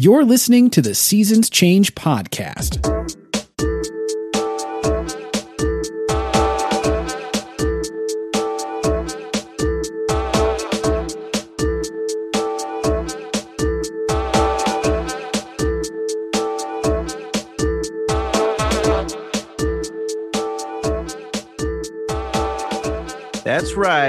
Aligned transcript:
You're 0.00 0.24
listening 0.24 0.70
to 0.70 0.80
the 0.80 0.94
Seasons 0.94 1.50
Change 1.50 1.94
podcast. 1.94 2.99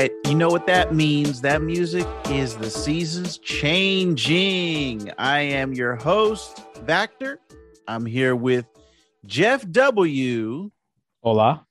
Right. 0.02 0.12
You 0.26 0.34
know 0.34 0.50
what 0.50 0.66
that 0.66 0.96
means. 0.96 1.42
That 1.42 1.62
music 1.62 2.08
is 2.30 2.58
the 2.58 2.72
seasons 2.72 3.38
changing. 3.38 5.12
I 5.20 5.42
am 5.42 5.74
your 5.74 5.96
host, 5.96 6.58
Vactor. 6.86 7.38
I'm 7.88 8.08
here 8.08 8.36
with 8.36 8.66
Jeff 9.28 9.70
W. 9.70 10.72
Hola. 11.22 11.68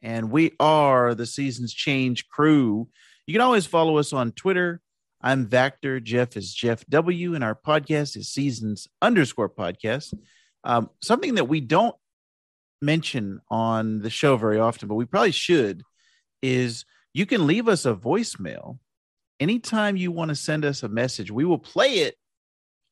And 0.00 0.30
we 0.30 0.52
are 0.58 1.14
the 1.14 1.26
Seasons 1.26 1.74
Change 1.74 2.26
crew. 2.28 2.88
You 3.26 3.34
can 3.34 3.42
always 3.42 3.66
follow 3.66 3.98
us 3.98 4.14
on 4.14 4.32
Twitter. 4.32 4.80
I'm 5.20 5.46
Vactor. 5.46 6.02
Jeff 6.02 6.38
is 6.38 6.54
Jeff 6.54 6.86
W. 6.86 7.34
And 7.34 7.44
our 7.44 7.54
podcast 7.54 8.16
is 8.16 8.30
Seasons 8.30 8.88
underscore 9.02 9.50
podcast. 9.50 10.14
Um, 10.64 10.88
something 11.02 11.34
that 11.34 11.48
we 11.48 11.60
don't 11.60 11.96
mention 12.80 13.42
on 13.50 14.00
the 14.00 14.10
show 14.10 14.38
very 14.38 14.58
often, 14.58 14.88
but 14.88 14.94
we 14.94 15.04
probably 15.04 15.32
should 15.32 15.82
is 16.40 16.86
you 17.14 17.26
can 17.26 17.46
leave 17.46 17.68
us 17.68 17.84
a 17.84 17.94
voicemail 17.94 18.78
anytime 19.40 19.96
you 19.96 20.10
want 20.10 20.30
to 20.30 20.34
send 20.34 20.64
us 20.64 20.82
a 20.82 20.88
message. 20.88 21.30
We 21.30 21.44
will 21.44 21.58
play 21.58 21.98
it 22.00 22.16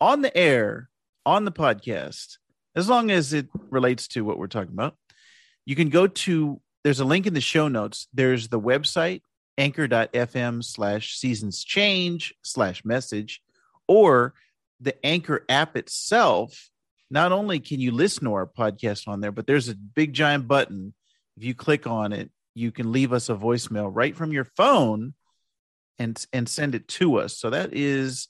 on 0.00 0.22
the 0.22 0.36
air 0.36 0.88
on 1.24 1.44
the 1.44 1.52
podcast 1.52 2.38
as 2.74 2.88
long 2.88 3.10
as 3.10 3.32
it 3.32 3.48
relates 3.70 4.08
to 4.08 4.24
what 4.24 4.38
we're 4.38 4.46
talking 4.46 4.72
about. 4.72 4.96
You 5.64 5.76
can 5.76 5.88
go 5.88 6.06
to 6.06 6.60
there's 6.82 7.00
a 7.00 7.04
link 7.04 7.26
in 7.26 7.34
the 7.34 7.40
show 7.40 7.68
notes. 7.68 8.08
There's 8.14 8.48
the 8.48 8.60
website 8.60 9.22
anchor.fm 9.58 10.64
slash 10.64 11.16
seasons 11.16 11.62
change 11.62 12.34
slash 12.42 12.84
message 12.84 13.42
or 13.86 14.32
the 14.80 14.94
anchor 15.04 15.44
app 15.48 15.76
itself 15.76 16.70
not 17.10 17.30
only 17.32 17.60
can 17.60 17.78
you 17.78 17.90
listen 17.90 18.24
to 18.24 18.32
our 18.32 18.46
podcast 18.46 19.06
on 19.06 19.20
there 19.20 19.32
but 19.32 19.46
there's 19.46 19.68
a 19.68 19.74
big 19.74 20.14
giant 20.14 20.48
button 20.48 20.94
if 21.36 21.44
you 21.44 21.54
click 21.54 21.86
on 21.86 22.12
it 22.12 22.30
you 22.60 22.70
can 22.70 22.92
leave 22.92 23.12
us 23.12 23.28
a 23.28 23.34
voicemail 23.34 23.90
right 23.92 24.14
from 24.14 24.32
your 24.32 24.44
phone 24.44 25.14
and 25.98 26.24
and 26.32 26.48
send 26.48 26.74
it 26.74 26.86
to 26.88 27.16
us. 27.16 27.36
So 27.38 27.50
that 27.50 27.70
is 27.72 28.28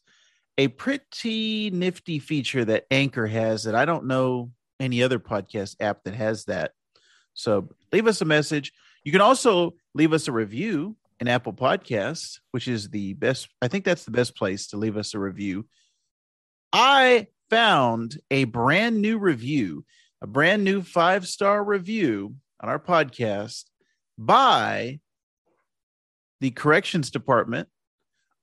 a 0.57 0.69
pretty 0.69 1.71
nifty 1.71 2.19
feature 2.19 2.65
that 2.65 2.87
Anchor 2.91 3.27
has 3.27 3.65
that 3.65 3.75
I 3.75 3.85
don't 3.85 4.07
know 4.07 4.51
any 4.79 5.03
other 5.03 5.19
podcast 5.19 5.77
app 5.81 6.05
that 6.05 6.15
has 6.15 6.45
that. 6.47 6.73
So 7.35 7.69
leave 7.93 8.07
us 8.07 8.21
a 8.21 8.25
message. 8.25 8.73
You 9.05 9.13
can 9.13 9.21
also 9.21 9.75
leave 9.95 10.13
us 10.13 10.29
a 10.29 10.33
review 10.33 10.97
in 11.21 11.29
Apple 11.29 11.53
Podcasts, 11.53 12.39
which 12.51 12.69
is 12.69 12.89
the 12.89 13.15
best. 13.15 13.49
I 13.63 13.69
think 13.69 13.85
that's 13.85 14.05
the 14.05 14.11
best 14.11 14.37
place 14.37 14.69
to 14.69 14.77
leave 14.77 14.97
us 14.97 15.15
a 15.15 15.19
review. 15.19 15.67
I 16.73 17.29
found 17.51 18.19
a 18.31 18.45
brand 18.45 19.03
new 19.03 19.19
review, 19.19 19.85
a 20.23 20.27
brand 20.27 20.65
new 20.65 20.83
five 20.83 21.27
star 21.27 21.63
review 21.63 22.37
on 22.61 22.69
our 22.69 22.79
podcast 22.79 23.65
by 24.21 25.01
the 26.41 26.51
corrections 26.51 27.11
department 27.11 27.69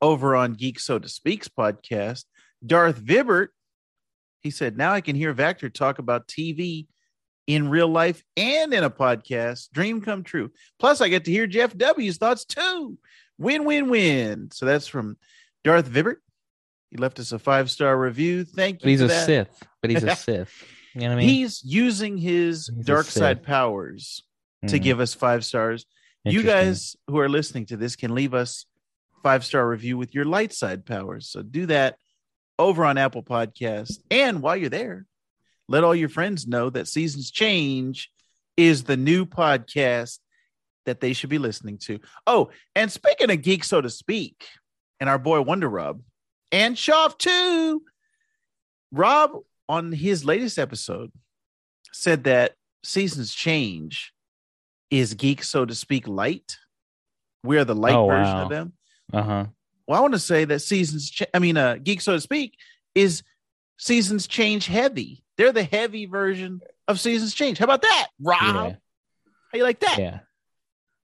over 0.01 0.35
on 0.35 0.53
Geek 0.53 0.79
So 0.79 0.99
to 0.99 1.07
Speaks 1.07 1.47
podcast. 1.47 2.25
Darth 2.65 2.99
Vibbert, 2.99 3.49
he 4.41 4.49
said, 4.49 4.75
Now 4.75 4.91
I 4.91 5.01
can 5.01 5.15
hear 5.15 5.33
Vactor 5.33 5.71
talk 5.71 5.99
about 5.99 6.27
TV 6.27 6.87
in 7.45 7.69
real 7.69 7.87
life 7.87 8.23
and 8.35 8.73
in 8.73 8.83
a 8.83 8.89
podcast. 8.89 9.71
Dream 9.71 10.01
come 10.01 10.23
true. 10.23 10.51
Plus, 10.79 10.99
I 10.99 11.09
get 11.09 11.25
to 11.25 11.31
hear 11.31 11.47
Jeff 11.47 11.77
W.'s 11.77 12.17
thoughts 12.17 12.43
too. 12.43 12.97
Win, 13.37 13.63
win, 13.63 13.89
win. 13.89 14.49
So 14.51 14.65
that's 14.65 14.87
from 14.87 15.17
Darth 15.63 15.87
Vibbert. 15.89 16.17
He 16.89 16.97
left 16.97 17.19
us 17.19 17.31
a 17.31 17.39
five 17.39 17.69
star 17.69 17.97
review. 17.97 18.45
Thank 18.45 18.81
you. 18.81 18.85
But 18.85 18.89
he's 18.89 19.01
a 19.01 19.07
that. 19.07 19.25
Sith. 19.25 19.63
But 19.81 19.91
he's 19.91 20.03
a 20.03 20.15
Sith. 20.15 20.63
You 20.95 21.01
know 21.01 21.07
what 21.09 21.13
I 21.13 21.17
mean? 21.17 21.29
He's 21.29 21.61
using 21.63 22.17
his 22.17 22.71
He's 22.75 22.85
dark 22.85 23.05
side 23.05 23.43
powers 23.43 24.23
to 24.65 24.79
Mhm. 24.79 24.83
give 24.83 24.99
us 24.99 25.13
five 25.13 25.45
stars. 25.45 25.85
You 26.25 26.43
guys 26.43 26.95
who 27.07 27.19
are 27.19 27.29
listening 27.29 27.67
to 27.67 27.77
this 27.77 27.95
can 27.95 28.13
leave 28.13 28.33
us 28.33 28.65
five 29.23 29.45
star 29.45 29.67
review 29.67 29.97
with 29.97 30.13
your 30.13 30.25
light 30.25 30.51
side 30.53 30.85
powers. 30.85 31.29
So 31.29 31.41
do 31.41 31.65
that 31.67 31.97
over 32.59 32.83
on 32.83 32.97
Apple 32.97 33.23
Podcast. 33.23 33.99
And 34.11 34.41
while 34.41 34.57
you're 34.57 34.69
there, 34.69 35.05
let 35.67 35.83
all 35.83 35.95
your 35.95 36.09
friends 36.09 36.47
know 36.47 36.69
that 36.71 36.87
Seasons 36.87 37.31
Change 37.31 38.11
is 38.57 38.83
the 38.83 38.97
new 38.97 39.25
podcast 39.25 40.19
that 40.85 40.99
they 41.01 41.13
should 41.13 41.29
be 41.29 41.37
listening 41.37 41.77
to. 41.77 41.99
Oh, 42.25 42.49
and 42.75 42.91
speaking 42.91 43.29
of 43.29 43.41
geek, 43.41 43.63
so 43.63 43.79
to 43.81 43.89
speak, 43.89 44.47
and 44.99 45.09
our 45.09 45.19
boy 45.19 45.41
Wonder 45.41 45.69
Rob 45.69 46.01
and 46.51 46.75
Shoff 46.75 47.17
too, 47.17 47.83
Rob 48.91 49.31
on 49.69 49.91
his 49.91 50.25
latest 50.25 50.57
episode 50.57 51.11
said 51.91 52.23
that 52.23 52.55
Seasons 52.83 53.33
Change 53.33 54.13
is 54.89 55.13
geek, 55.13 55.43
so 55.43 55.65
to 55.65 55.75
speak, 55.75 56.07
light. 56.07 56.57
We 57.43 57.57
are 57.57 57.65
the 57.65 57.75
light 57.75 57.93
Oh, 57.95 58.07
version 58.07 58.33
wow. 58.35 58.43
of 58.43 58.49
them. 58.49 58.73
Uh-huh. 59.13 59.45
Well, 59.87 59.97
I 59.97 60.01
want 60.01 60.13
to 60.13 60.19
say 60.19 60.45
that 60.45 60.59
seasons, 60.59 61.09
ch- 61.09 61.23
I 61.33 61.39
mean, 61.39 61.57
uh, 61.57 61.77
geek, 61.81 62.01
so 62.01 62.13
to 62.13 62.21
speak, 62.21 62.55
is 62.95 63.23
seasons 63.77 64.27
change 64.27 64.67
heavy. 64.67 65.23
They're 65.37 65.51
the 65.53 65.63
heavy 65.63 66.05
version 66.07 66.61
of 66.87 66.99
seasons 66.99 67.33
change. 67.33 67.57
How 67.59 67.65
about 67.65 67.83
that, 67.83 68.07
Rob? 68.21 68.39
Yeah. 68.41 68.75
How 69.51 69.57
you 69.57 69.63
like 69.63 69.79
that? 69.81 69.97
Yeah. 69.97 70.19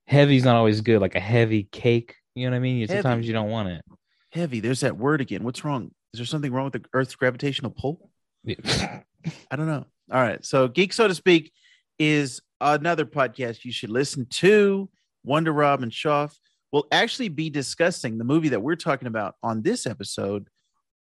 Heavy's 0.07 0.43
not 0.43 0.55
always 0.55 0.81
good, 0.81 0.99
like 0.99 1.15
a 1.15 1.19
heavy 1.21 1.63
cake. 1.63 2.15
You 2.35 2.45
know 2.47 2.51
what 2.51 2.57
I 2.57 2.59
mean? 2.59 2.81
Heavy. 2.87 3.01
Sometimes 3.01 3.27
you 3.27 3.33
don't 3.33 3.49
want 3.49 3.69
it. 3.69 3.85
Heavy. 4.31 4.59
There's 4.59 4.81
that 4.81 4.97
word 4.97 5.21
again. 5.21 5.43
What's 5.43 5.63
wrong? 5.63 5.91
Is 6.13 6.17
there 6.19 6.25
something 6.25 6.51
wrong 6.51 6.65
with 6.65 6.73
the 6.73 6.85
Earth's 6.93 7.15
gravitational 7.15 7.71
pull? 7.71 8.09
Yeah. 8.43 8.55
I 9.51 9.55
don't 9.55 9.67
know. 9.67 9.85
All 10.11 10.21
right. 10.21 10.43
So, 10.43 10.67
Geek, 10.67 10.91
so 10.91 11.07
to 11.07 11.15
speak, 11.15 11.53
is 11.99 12.41
another 12.59 13.05
podcast 13.05 13.65
you 13.65 13.71
should 13.71 13.89
listen 13.89 14.25
to. 14.27 14.89
Wonder 15.23 15.51
Rob 15.51 15.83
and 15.83 15.91
Shoff 15.91 16.35
will 16.71 16.87
actually 16.91 17.29
be 17.29 17.49
discussing 17.49 18.17
the 18.17 18.23
movie 18.23 18.49
that 18.49 18.61
we're 18.61 18.75
talking 18.75 19.07
about 19.07 19.35
on 19.43 19.61
this 19.61 19.85
episode, 19.85 20.47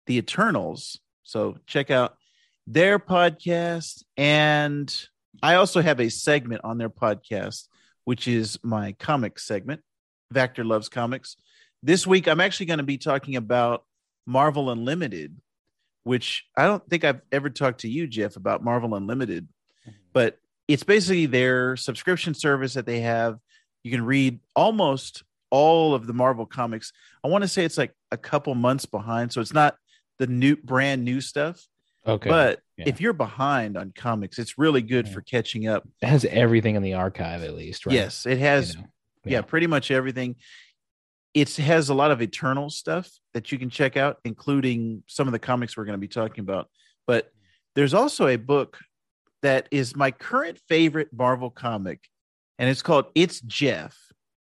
The 0.06 0.18
Eternals. 0.18 0.98
So, 1.22 1.56
check 1.66 1.90
out 1.90 2.16
their 2.66 2.98
podcast. 2.98 4.02
And 4.16 4.94
I 5.42 5.54
also 5.54 5.80
have 5.80 6.00
a 6.00 6.08
segment 6.08 6.62
on 6.64 6.78
their 6.78 6.90
podcast, 6.90 7.68
which 8.04 8.28
is 8.28 8.58
my 8.62 8.92
comic 8.98 9.38
segment. 9.38 9.80
Vactor 10.32 10.64
Loves 10.64 10.88
Comics. 10.88 11.36
This 11.82 12.06
week, 12.06 12.28
I'm 12.28 12.40
actually 12.40 12.66
going 12.66 12.78
to 12.78 12.84
be 12.84 12.98
talking 12.98 13.36
about 13.36 13.84
Marvel 14.26 14.70
Unlimited, 14.70 15.36
which 16.04 16.44
I 16.56 16.66
don't 16.66 16.86
think 16.88 17.04
I've 17.04 17.20
ever 17.32 17.50
talked 17.50 17.80
to 17.80 17.88
you, 17.88 18.06
Jeff, 18.06 18.36
about 18.36 18.62
Marvel 18.62 18.94
Unlimited, 18.94 19.48
mm-hmm. 19.86 19.96
but 20.12 20.38
it's 20.72 20.84
basically 20.84 21.26
their 21.26 21.76
subscription 21.76 22.34
service 22.34 22.74
that 22.74 22.86
they 22.86 23.00
have. 23.00 23.38
You 23.82 23.90
can 23.90 24.04
read 24.04 24.40
almost 24.54 25.22
all 25.50 25.94
of 25.94 26.06
the 26.06 26.12
Marvel 26.12 26.46
comics. 26.46 26.92
I 27.24 27.28
want 27.28 27.42
to 27.42 27.48
say 27.48 27.64
it's 27.64 27.78
like 27.78 27.92
a 28.12 28.16
couple 28.16 28.54
months 28.54 28.86
behind, 28.86 29.32
so 29.32 29.40
it's 29.40 29.52
not 29.52 29.76
the 30.18 30.26
new 30.26 30.56
brand 30.56 31.04
new 31.04 31.20
stuff. 31.20 31.66
Okay. 32.06 32.30
But 32.30 32.60
yeah. 32.76 32.84
if 32.88 33.00
you're 33.00 33.12
behind 33.12 33.76
on 33.76 33.92
comics, 33.94 34.38
it's 34.38 34.56
really 34.58 34.80
good 34.82 35.06
Yeah. 35.06 35.12
for 35.12 35.20
catching 35.22 35.66
up. 35.66 35.86
it 36.00 36.06
has 36.06 36.24
everything 36.24 36.76
in 36.76 36.82
the 36.82 36.94
archive 36.94 37.42
at 37.42 37.54
least, 37.54 37.84
right? 37.86 37.94
Yes, 37.94 38.24
it 38.26 38.38
has 38.38 38.74
You 38.74 38.80
know? 38.80 38.86
yeah. 39.24 39.42
pretty 39.42 39.66
much 39.66 39.90
everything. 39.90 40.36
It 41.34 41.54
has 41.56 41.88
a 41.88 41.94
lot 41.94 42.10
of 42.10 42.22
Eternal 42.22 42.70
stuff 42.70 43.10
that 43.34 43.52
you 43.52 43.58
can 43.58 43.70
check 43.70 43.96
out, 43.96 44.18
including 44.24 45.02
some 45.06 45.28
of 45.28 45.32
the 45.32 45.38
comics 45.38 45.76
we're 45.76 45.84
going 45.84 45.94
to 45.94 45.98
be 45.98 46.08
talking 46.08 46.42
about. 46.42 46.68
But 47.06 47.30
there's 47.74 47.94
also 47.94 48.26
a 48.28 48.36
book 48.36 48.78
that 49.42 49.68
is 49.70 49.96
my 49.96 50.10
current 50.10 50.58
favorite 50.68 51.08
Marvel 51.12 51.50
comic, 51.50 52.08
and 52.58 52.68
it's 52.68 52.82
called 52.82 53.06
It's 53.14 53.40
Jeff, 53.40 53.96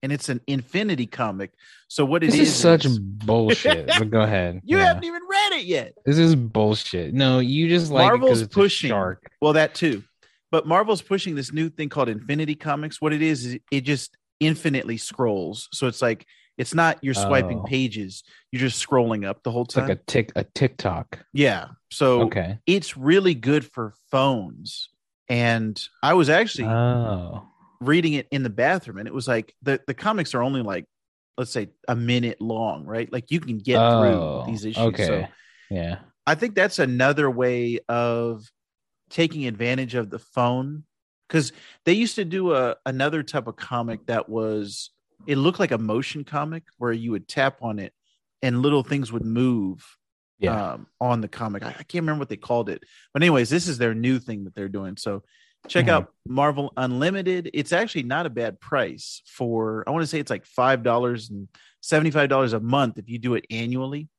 and 0.01 0.11
it's 0.11 0.29
an 0.29 0.41
Infinity 0.47 1.05
comic. 1.07 1.51
So 1.87 2.05
what 2.05 2.23
it 2.23 2.27
This 2.31 2.39
is 2.39 2.47
is 2.49 2.55
such 2.55 2.85
is- 2.85 2.99
bullshit. 2.99 3.87
but 3.87 4.09
go 4.09 4.21
ahead. 4.21 4.61
you 4.65 4.77
Yeah. 4.77 4.85
haven't 4.85 5.05
even 5.05 5.21
read 5.29 5.53
it 5.53 5.65
yet. 5.65 5.93
This 6.05 6.17
is 6.17 6.35
bullshit. 6.35 7.13
No, 7.13 7.39
you 7.39 7.69
just 7.69 7.91
like 7.91 8.05
Marvel's 8.07 8.47
pushing. 8.47 8.89
shark. 8.89 9.31
Well, 9.41 9.53
that 9.53 9.73
too. 9.75 10.03
But 10.51 10.67
Marvel's 10.67 11.01
pushing 11.01 11.33
this 11.35 11.51
new 11.51 11.69
thing 11.69 11.89
called 11.89 12.09
Infinity 12.09 12.53
Comics. 12.55 13.01
What 13.01 13.11
it 13.13 13.23
is 13.23 13.45
is 13.45 13.57
it 13.71 13.81
just 13.81 14.15
infinitely 14.39 14.97
scrolls. 14.97 15.67
So 15.71 15.87
it's 15.87 16.01
like 16.01 16.27
it's 16.57 16.73
not 16.73 16.99
you're 17.03 17.13
swiping 17.13 17.59
Oh. 17.59 17.63
pages, 17.63 18.23
you're 18.51 18.59
just 18.59 18.85
scrolling 18.85 19.25
up 19.25 19.43
the 19.43 19.51
whole 19.51 19.63
It's 19.63 19.73
time. 19.73 19.87
like 19.87 19.97
a 19.97 20.01
tick 20.05 20.31
a 20.35 20.43
TikTok. 20.43 21.19
yeah. 21.33 21.69
So 21.91 22.23
Okay. 22.23 22.59
it's 22.65 22.97
really 22.97 23.33
good 23.35 23.65
for 23.65 23.93
phones. 24.11 24.89
And 25.29 25.81
I 26.01 26.13
was 26.15 26.29
actually 26.29 26.67
Oh. 26.67 27.47
reading 27.81 28.13
it 28.13 28.27
in 28.31 28.43
the 28.43 28.49
bathroom, 28.49 28.97
and 28.97 29.07
it 29.07 29.13
was 29.13 29.27
like 29.27 29.53
the, 29.61 29.79
the 29.87 29.93
comics 29.93 30.33
are 30.33 30.43
only 30.43 30.61
like, 30.61 30.85
let's 31.37 31.51
say, 31.51 31.69
a 31.87 31.95
minute 31.95 32.39
long, 32.41 32.85
right? 32.85 33.11
Like 33.11 33.31
you 33.31 33.39
can 33.39 33.57
get 33.57 33.79
Oh, 33.79 34.43
through 34.43 34.51
these 34.51 34.65
issues. 34.65 34.83
Okay. 34.85 35.05
So 35.07 35.27
yeah. 35.69 35.99
I 36.27 36.35
think 36.35 36.55
that's 36.55 36.79
another 36.79 37.29
way 37.29 37.79
of 37.89 38.45
taking 39.09 39.45
advantage 39.47 39.95
of 39.95 40.09
the 40.09 40.19
phone 40.19 40.83
because 41.27 41.51
they 41.85 41.93
used 41.93 42.15
to 42.15 42.25
do 42.25 42.53
a 42.53 42.75
another 42.85 43.23
type 43.23 43.47
of 43.47 43.55
comic 43.55 44.05
that 44.07 44.29
was 44.29 44.91
it 45.27 45.37
looked 45.37 45.59
like 45.59 45.71
a 45.71 45.77
motion 45.77 46.23
comic 46.23 46.63
where 46.77 46.91
you 46.91 47.11
would 47.11 47.27
tap 47.27 47.57
on 47.61 47.79
it 47.79 47.93
and 48.41 48.61
little 48.61 48.83
things 48.83 49.11
would 49.11 49.25
move 49.25 49.85
Yeah. 50.39 50.73
um, 50.73 50.87
on 50.99 51.21
the 51.21 51.27
comic. 51.27 51.63
I, 51.63 51.69
I 51.69 51.83
can't 51.83 52.01
remember 52.03 52.19
what 52.19 52.29
they 52.29 52.37
called 52.37 52.69
it, 52.69 52.83
but 53.13 53.21
anyways, 53.23 53.49
this 53.49 53.67
is 53.67 53.77
their 53.77 53.93
new 53.93 54.19
thing 54.19 54.43
that 54.43 54.53
they're 54.55 54.67
doing. 54.69 54.97
So 54.97 55.23
check 55.69 55.85
Mhm. 55.85 55.89
out 55.89 56.13
Marvel 56.27 56.73
Unlimited. 56.75 57.49
It's 57.53 57.71
actually 57.71 58.03
not 58.03 58.25
a 58.25 58.29
bad 58.29 58.59
price 58.59 59.21
for. 59.25 59.83
I 59.87 59.91
want 59.91 60.03
to 60.03 60.07
say 60.07 60.19
it's 60.19 60.29
like 60.31 60.45
five 60.45 60.83
dollars 60.83 61.29
and 61.29 61.47
seventy 61.81 62.11
five 62.11 62.27
dollars 62.29 62.51
a 62.53 62.59
month 62.59 62.97
if 62.97 63.07
you 63.09 63.17
do 63.19 63.35
it 63.35 63.45
annually. 63.49 64.09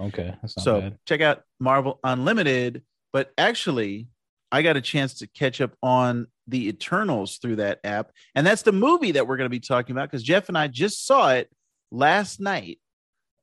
okay. 0.00 0.34
That's 0.42 0.56
not 0.56 0.64
so 0.64 0.80
bad. 0.80 0.98
check 1.06 1.20
out 1.20 1.42
Marvel 1.60 2.00
Unlimited. 2.02 2.82
But 3.12 3.30
actually, 3.36 4.08
I 4.52 4.60
got 4.62 4.76
a 4.76 4.80
chance 4.82 5.14
to 5.14 5.26
catch 5.26 5.60
up 5.62 5.72
on 5.82 6.26
the 6.46 6.68
Eternals 6.68 7.38
through 7.38 7.56
that 7.56 7.80
app, 7.84 8.12
and 8.34 8.46
that's 8.46 8.62
the 8.62 8.72
movie 8.72 9.12
that 9.12 9.26
we're 9.26 9.38
going 9.38 9.46
to 9.46 9.50
be 9.50 9.60
talking 9.60 9.94
about 9.96 10.10
because 10.10 10.22
Jeff 10.22 10.48
and 10.48 10.58
I 10.58 10.68
just 10.68 11.06
saw 11.06 11.30
it 11.32 11.50
last 11.90 12.38
night. 12.38 12.78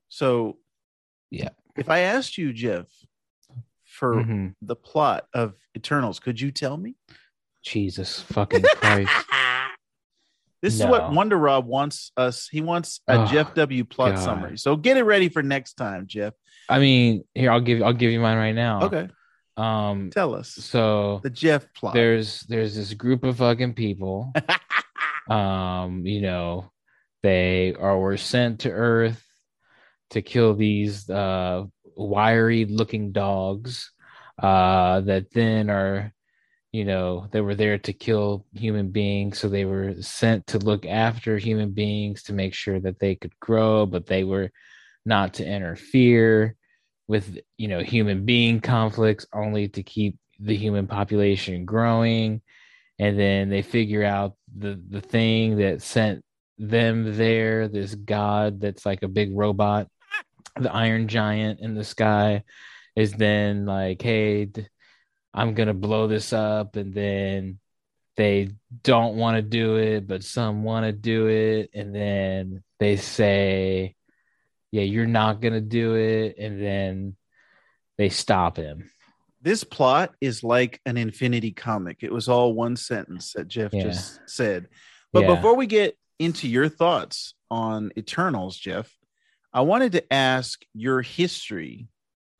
So, 0.09 0.59
Yeah. 1.31 1.50
if 1.75 1.89
I 1.89 2.00
asked 2.00 2.38
you, 2.38 2.53
Jeff, 2.53 2.85
for 3.83 4.23
Mhm. 4.23 4.56
the 4.61 4.75
plot 4.75 5.27
of 5.33 5.56
Eternals, 5.75 6.19
could 6.19 6.39
you 6.39 6.51
tell 6.51 6.77
me? 6.77 6.95
Jesus 7.63 8.21
fucking 8.21 8.63
Christ. 8.75 9.12
This 10.62 10.73
is 10.73 10.85
what 10.85 11.13
Wonder 11.13 11.38
Rob 11.38 11.65
wants 11.67 12.12
us. 12.17 12.50
He 12.50 12.59
wants 12.59 13.00
a 13.07 13.19
Oh, 13.19 13.25
Jeff 13.25 13.53
W 13.53 13.85
plot 13.85 14.15
God. 14.15 14.23
summary. 14.25 14.57
So 14.57 14.75
get 14.75 14.97
it 14.97 15.03
ready 15.03 15.29
for 15.29 15.41
next 15.41 15.75
time, 15.75 16.05
Jeff. 16.05 16.33
I 16.67 16.79
mean, 16.79 17.23
here 17.33 17.50
I'll 17.50 17.62
give 17.62 17.81
I'll 17.81 17.94
give 17.94 18.12
you 18.12 18.19
mine 18.19 18.38
right 18.38 18.51
now. 18.53 18.81
Okay, 18.83 19.07
Um. 19.59 20.09
tell 20.11 20.35
us 20.35 20.50
So 20.51 21.19
the 21.23 21.29
Jeff 21.29 21.71
plot. 21.73 21.94
there's 21.94 22.41
there's 22.41 22.75
this 22.75 22.94
group 22.94 23.23
of 23.23 23.38
fucking 23.38 23.73
people. 23.73 24.31
um. 25.29 26.06
You 26.06 26.21
know, 26.21 26.71
they 27.23 27.75
are 27.79 27.97
were 28.00 28.17
sent 28.17 28.61
to 28.61 28.71
Earth 28.71 29.23
to 30.11 30.21
kill 30.21 30.56
these 30.56 31.09
uh 31.09 31.65
wiry 31.95 32.65
looking 32.65 33.11
dogs. 33.11 33.91
Uh. 34.41 35.01
That 35.01 35.31
then 35.33 35.69
are. 35.69 36.13
You 36.71 36.85
know, 36.85 37.25
they 37.31 37.41
were 37.41 37.55
there 37.55 37.79
to 37.79 37.94
kill 37.94 38.45
human 38.53 38.91
beings, 38.91 39.39
so 39.39 39.50
they 39.50 39.65
were 39.65 39.95
sent 40.03 40.45
to 40.47 40.59
look 40.59 40.85
after 40.85 41.35
human 41.39 41.71
beings 41.71 42.21
to 42.23 42.33
make 42.33 42.53
sure 42.53 42.79
that 42.79 43.00
they 43.00 43.15
could 43.15 43.33
grow, 43.39 43.88
but 43.88 44.05
they 44.05 44.23
were 44.23 44.51
not 45.03 45.33
to 45.35 45.44
interfere 45.44 46.55
with 47.09 47.39
you 47.57 47.67
know 47.67 47.81
human 47.81 48.23
being 48.23 48.61
conflicts 48.61 49.25
only 49.33 49.67
to 49.67 49.81
keep 49.83 50.15
the 50.39 50.56
human 50.56 50.88
population 50.88 51.65
growing. 51.65 52.41
And 53.00 53.19
then 53.19 53.50
they 53.50 53.63
figure 53.63 54.06
out 54.06 54.35
the 54.56 54.79
the 54.89 55.01
thing 55.01 55.57
that 55.57 55.81
sent 55.81 56.23
them 56.57 57.17
there 57.17 57.69
this 57.69 57.95
god 57.95 58.59
that's 58.59 58.85
like 58.85 59.01
a 59.01 59.07
big 59.07 59.29
robot 59.33 59.88
the 60.59 60.69
iron 60.73 61.07
giant 61.07 61.61
in 61.61 61.73
the 61.73 61.85
sky 61.85 62.44
is 62.97 63.13
then 63.13 63.65
like 63.65 64.01
hey 64.01 64.50
i'm 65.33 65.53
gonna 65.53 65.73
blow 65.73 66.07
this 66.07 66.31
up. 66.31 66.75
And 66.75 66.94
then 66.94 67.59
they 68.17 68.50
don't 68.83 69.15
want 69.15 69.38
to 69.38 69.41
do 69.41 69.77
it 69.77 70.07
but 70.07 70.23
some 70.23 70.63
want 70.63 70.85
to 70.85 70.91
do 70.91 71.27
it. 71.27 71.71
And 71.73 71.95
then 71.95 72.63
they 72.77 72.97
say 72.97 73.95
yeah, 74.71 74.83
you're 74.83 75.06
not 75.07 75.42
gonna 75.42 75.62
do 75.62 75.95
it, 75.95 76.36
and 76.38 76.62
then 76.62 77.16
they 77.98 78.10
stop 78.10 78.57
him. 78.57 78.89
this 79.42 79.63
plot 79.63 80.13
is 80.19 80.44
like 80.44 80.81
an 80.86 80.98
infinity 80.98 81.51
comic. 81.54 82.00
It 82.01 82.12
was 82.12 82.27
all 82.27 82.54
one 82.54 82.75
sentence 82.75 83.31
that 83.33 83.48
Jeff 83.48 83.74
Yeah. 83.74 83.83
just 83.83 84.19
said. 84.27 84.68
But 85.13 85.21
Yeah. 85.21 85.36
before 85.36 85.56
we 85.56 85.66
get 85.66 85.98
into 86.19 86.45
your 86.50 86.68
thoughts 86.68 87.36
on 87.50 87.89
Eternals, 87.98 88.57
Jeff, 88.57 88.94
I 89.54 89.62
wanted 89.62 89.94
to 89.94 90.13
ask 90.13 90.62
your 90.74 91.01
history 91.01 91.88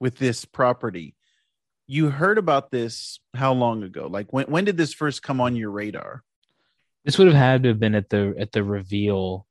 with 0.02 0.18
this 0.18 0.44
property. 0.44 1.16
You 1.88 2.10
heard 2.10 2.38
about 2.38 2.70
this 2.70 3.22
how 3.34 3.54
long 3.54 3.82
ago? 3.84 4.08
Like 4.08 4.34
when 4.34 4.48
when 4.48 4.66
did 4.66 4.76
this 4.76 4.94
first 4.94 5.24
come 5.24 5.40
on 5.40 5.56
your 5.56 5.72
radar? 5.72 6.24
This 7.06 7.18
would 7.18 7.28
have 7.28 7.36
had 7.38 7.64
to 7.64 7.70
have 7.70 7.80
been 7.80 7.96
at 7.96 8.10
the 8.10 8.36
at 8.38 8.52
the 8.52 8.62
reveal 8.64 9.48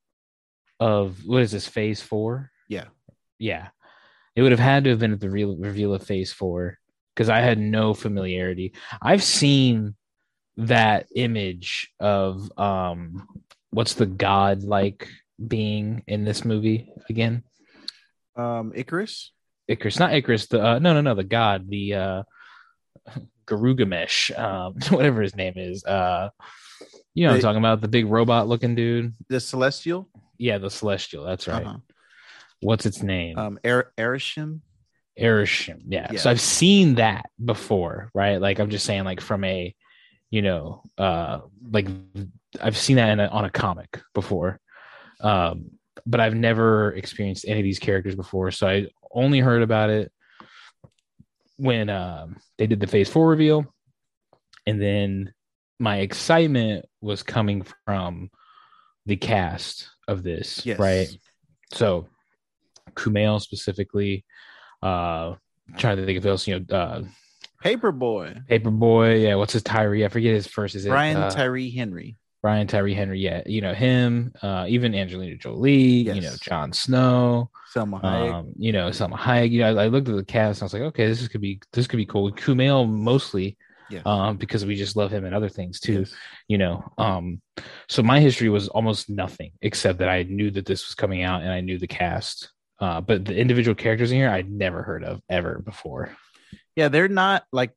of 0.79 1.25
what 1.25 1.41
is 1.41 1.53
this 1.53 1.67
phase 1.67 2.03
four? 2.03 2.51
Yeah. 2.69 2.85
Yeah, 3.39 3.69
it 4.35 4.43
would 4.43 4.53
have 4.53 4.61
had 4.61 4.85
to 4.85 4.91
have 4.91 4.99
been 4.99 5.13
at 5.13 5.21
the 5.21 5.31
real 5.31 5.57
reveal 5.57 5.95
of 5.95 6.05
phase 6.05 6.33
four 6.33 6.79
because 7.15 7.29
I 7.29 7.41
had 7.41 7.59
no 7.59 7.95
familiarity. 7.95 8.75
I've 9.01 9.23
seen 9.23 9.95
that 10.57 11.07
image 11.15 11.93
of 12.01 12.51
um 12.59 13.29
what's 13.71 13.95
the 13.95 14.07
god 14.07 14.65
like 14.65 15.09
being 15.47 16.03
in 16.09 16.25
this 16.25 16.45
movie 16.45 16.91
again? 17.09 17.45
Um 18.35 18.73
Icarus? 18.75 19.31
Icarus, 19.69 19.99
not 19.99 20.15
Icarus. 20.15 20.47
The 20.47 20.65
uh, 20.65 20.79
no, 20.79 20.95
no, 20.95 21.03
no, 21.03 21.15
the 21.15 21.25
god, 21.25 21.69
the 21.69 21.95
uh, 21.95 22.23
Garugamesh, 23.47 24.37
um, 24.39 24.75
whatever 24.97 25.21
his 25.21 25.37
name 25.37 25.55
is. 25.57 25.85
Uh, 25.85 26.31
you 27.15 27.25
know, 27.25 27.33
what 27.33 27.37
I'm 27.37 27.43
talking 27.43 27.59
about 27.59 27.81
the 27.81 27.89
big 27.89 28.07
robot-looking 28.07 28.75
dude. 28.75 29.15
The 29.29 29.41
Celestial? 29.41 30.09
Yeah, 30.39 30.59
the 30.59 30.71
Celestial. 30.71 31.25
That's 31.25 31.47
right. 31.49 31.67
Uh-huh. 31.67 31.79
What's 32.61 32.87
its 32.87 33.03
name? 33.03 33.39
Um 33.39 33.59
Er- 33.65 33.93
Arishem? 33.99 34.61
Arishem. 35.19 35.83
Yeah. 35.89 36.09
yeah. 36.13 36.19
So 36.21 36.31
I've 36.31 36.41
seen 36.41 36.97
that 36.97 37.27
before, 37.45 38.11
right? 38.15 38.41
Like 38.41 38.59
I'm 38.61 38.71
just 38.71 38.85
saying, 38.87 39.05
like 39.05 39.21
from 39.21 39.43
a, 39.45 39.75
you 40.31 40.43
know, 40.43 40.83
uh, 40.97 41.41
like 41.71 41.89
I've 42.61 42.77
seen 42.77 42.97
that 42.97 43.11
in 43.11 43.21
a, 43.21 43.27
on 43.27 43.45
a 43.45 43.51
comic 43.51 44.01
before, 44.15 44.61
um, 45.21 45.71
but 46.07 46.21
I've 46.21 46.35
never 46.37 46.93
experienced 46.93 47.47
any 47.49 47.59
of 47.61 47.65
these 47.65 47.81
characters 47.81 48.15
before. 48.15 48.51
So 48.53 48.69
I 48.69 48.87
only 49.13 49.41
heard 49.41 49.63
about 49.63 49.91
it 49.91 50.13
when 51.57 51.89
um, 51.91 52.37
they 52.57 52.67
did 52.69 52.79
the 52.79 52.87
Phase 52.87 53.09
Four 53.09 53.29
reveal, 53.29 53.67
and 54.67 54.81
then 54.81 55.33
my 55.81 55.99
excitement 55.99 56.85
was 57.01 57.23
coming 57.25 57.67
from 57.85 58.31
the 59.07 59.17
cast 59.17 59.89
of 60.07 60.23
this, 60.23 60.65
Yes. 60.65 60.79
right? 60.79 61.09
So 61.73 62.07
Kumail 62.95 63.41
specifically, 63.41 64.25
uh 64.83 65.35
trying 65.77 65.97
to 65.99 66.07
think 66.07 66.19
of 66.19 66.27
else, 66.27 66.47
you 66.47 66.59
know, 66.61 66.77
uh 66.77 67.03
Paperboy. 67.65 68.47
Paperboy, 68.47 69.23
yeah, 69.23 69.35
what's 69.35 69.53
his 69.53 69.63
Tyree? 69.63 70.05
I 70.05 70.09
forget 70.09 70.35
his 70.35 70.47
first. 70.47 70.75
Is 70.75 70.87
it 70.87 70.91
Brian 70.91 71.17
uh, 71.17 71.31
Tyree 71.31 71.71
Henry. 71.71 72.17
Brian 72.41 72.69
Tyree 72.69 72.95
Henry? 72.95 73.19
Yeah, 73.19 73.43
you 73.47 73.61
know 73.61 73.75
him. 73.75 74.33
Uh, 74.41 74.67
even 74.69 74.95
Angelina 74.95 75.35
Jolie. 75.37 75.75
You 75.75 76.21
know 76.21 76.35
Jon 76.41 76.73
Snow. 76.73 77.51
Salma 77.75 78.01
Hayek. 78.01 78.33
Um, 78.33 78.53
you 78.57 78.71
know 78.73 78.91
Salma 78.91 79.17
Hayek. 79.17 79.51
You 79.51 79.61
know, 79.63 79.77
I, 79.77 79.85
I 79.85 79.87
looked 79.89 80.09
at 80.09 80.15
the 80.15 80.25
cast 80.25 80.61
and 80.61 80.63
I 80.63 80.67
was 80.67 80.73
like, 80.73 80.83
okay, 80.83 81.07
this 81.09 81.21
is, 81.21 81.27
could 81.29 81.41
be 81.41 81.61
this 81.73 81.89
could 81.89 81.97
be 81.97 82.07
cool. 82.07 82.31
Kumail 82.31 82.89
mostly, 82.89 83.57
Yeah. 83.91 84.03
um, 84.07 84.37
because 84.37 84.65
we 84.65 84.77
just 84.77 84.95
love 84.95 85.11
him 85.11 85.25
and 85.25 85.35
other 85.35 85.49
things 85.49 85.81
too. 85.81 86.01
Yes. 86.01 86.15
You 86.47 86.59
know, 86.59 86.93
um, 86.97 87.43
so 87.89 88.05
my 88.05 88.21
history 88.21 88.49
was 88.51 88.69
almost 88.69 89.11
nothing 89.11 89.51
except 89.63 89.99
that 89.99 90.09
I 90.09 90.23
knew 90.23 90.53
that 90.53 90.65
this 90.65 90.87
was 90.87 90.95
coming 90.95 91.25
out 91.25 91.43
and 91.43 91.51
I 91.51 91.61
knew 91.61 91.79
the 91.79 91.89
cast. 91.89 92.51
Uh, 92.81 93.01
but 93.01 93.25
the 93.25 93.37
individual 93.37 93.75
characters 93.75 94.13
in 94.13 94.19
here 94.19 94.31
I'd 94.31 94.51
never 94.51 94.83
heard 94.83 95.05
of 95.05 95.21
ever 95.29 95.59
before. 95.59 96.17
Yeah, 96.77 96.89
they're 96.89 97.09
not 97.09 97.45
like 97.53 97.73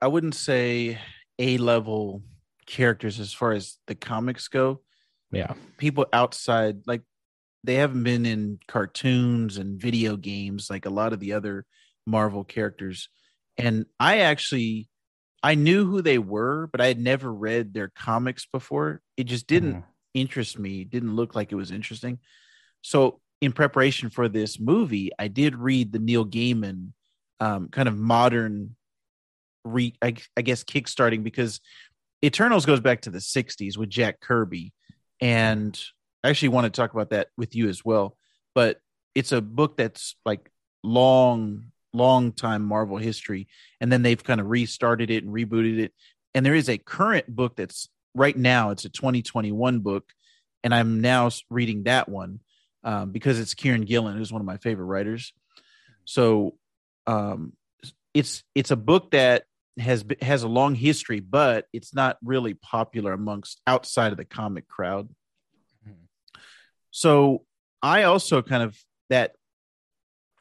I 0.00 0.08
wouldn't 0.08 0.34
say 0.34 0.98
A 1.38 1.58
level 1.58 2.22
characters 2.66 3.20
as 3.20 3.32
far 3.32 3.52
as 3.52 3.78
the 3.86 3.94
comics 3.94 4.48
go. 4.48 4.82
Yeah. 5.30 5.54
People 5.78 6.06
outside, 6.12 6.82
like 6.86 7.02
they 7.64 7.76
haven't 7.76 8.02
been 8.02 8.26
in 8.26 8.58
cartoons 8.66 9.58
and 9.58 9.80
video 9.80 10.16
games 10.16 10.68
like 10.68 10.86
a 10.86 10.90
lot 10.90 11.12
of 11.12 11.20
the 11.20 11.32
other 11.34 11.64
Marvel 12.04 12.42
characters. 12.42 13.08
And 13.56 13.86
I 14.00 14.18
actually 14.18 14.88
I 15.44 15.54
knew 15.54 15.84
who 15.86 16.02
they 16.02 16.18
were, 16.18 16.66
but 16.66 16.80
I 16.80 16.86
had 16.86 17.00
never 17.00 17.32
read 17.32 17.74
their 17.74 17.92
comics 17.96 18.46
before. 18.46 19.00
It 19.16 19.24
just 19.24 19.46
didn't 19.46 19.74
Mhm. 19.76 19.84
interest 20.14 20.58
me, 20.58 20.84
didn't 20.84 21.16
look 21.16 21.34
like 21.36 21.52
it 21.52 21.56
was 21.56 21.70
interesting. 21.70 22.18
So, 22.82 23.20
in 23.42 23.52
preparation 23.52 24.08
for 24.08 24.28
this 24.28 24.60
movie, 24.60 25.10
I 25.18 25.26
did 25.26 25.56
read 25.56 25.92
the 25.92 25.98
Neil 25.98 26.24
Gaiman 26.24 26.92
um, 27.40 27.68
kind 27.68 27.88
of 27.88 27.98
modern, 27.98 28.76
re 29.64 29.92
I, 30.00 30.14
I 30.36 30.42
guess 30.42 30.62
kickstarting 30.62 31.24
because 31.24 31.60
Eternals 32.24 32.66
goes 32.66 32.78
back 32.78 33.00
to 33.02 33.10
the 33.10 33.18
'60s 33.18 33.76
with 33.76 33.90
Jack 33.90 34.20
Kirby, 34.20 34.72
and 35.20 35.78
I 36.22 36.30
actually 36.30 36.50
want 36.50 36.66
to 36.66 36.70
talk 36.70 36.94
about 36.94 37.10
that 37.10 37.28
with 37.36 37.56
you 37.56 37.68
as 37.68 37.84
well. 37.84 38.16
But 38.54 38.78
it's 39.16 39.32
a 39.32 39.40
book 39.42 39.76
that's 39.76 40.14
like 40.24 40.48
long, 40.84 41.72
long 41.92 42.30
time 42.30 42.62
Marvel 42.62 42.96
history, 42.96 43.48
and 43.80 43.90
then 43.90 44.02
they've 44.02 44.22
kind 44.22 44.40
of 44.40 44.48
restarted 44.50 45.10
it 45.10 45.24
and 45.24 45.34
rebooted 45.34 45.80
it. 45.80 45.92
And 46.32 46.46
there 46.46 46.54
is 46.54 46.68
a 46.68 46.78
current 46.78 47.26
book 47.26 47.56
that's 47.56 47.88
right 48.14 48.36
now. 48.36 48.70
It's 48.70 48.84
a 48.84 48.88
2021 48.88 49.80
book, 49.80 50.12
and 50.62 50.72
I'm 50.72 51.00
now 51.00 51.28
reading 51.50 51.82
that 51.84 52.08
one 52.08 52.38
um, 52.84 53.10
because 53.10 53.38
it's 53.38 53.54
Kieron 53.54 53.86
Gillen, 53.86 54.16
who's 54.16 54.32
one 54.32 54.40
of 54.40 54.46
my 54.46 54.56
favorite 54.56 54.86
writers. 54.86 55.32
So 56.04 56.56
um, 57.06 57.52
it's 58.14 58.42
it's 58.54 58.70
a 58.70 58.76
book 58.76 59.12
that 59.12 59.44
has 59.78 60.04
has 60.20 60.42
a 60.42 60.48
long 60.48 60.74
history, 60.74 61.20
but 61.20 61.66
it's 61.72 61.94
not 61.94 62.18
really 62.22 62.54
popular 62.54 63.12
amongst 63.12 63.60
outside 63.66 64.12
of 64.12 64.18
the 64.18 64.24
comic 64.24 64.68
crowd. 64.68 65.08
Mhm. 65.86 65.94
So 66.90 67.44
I 67.82 68.04
also 68.04 68.42
kind 68.42 68.62
of 68.62 68.78
that 69.10 69.32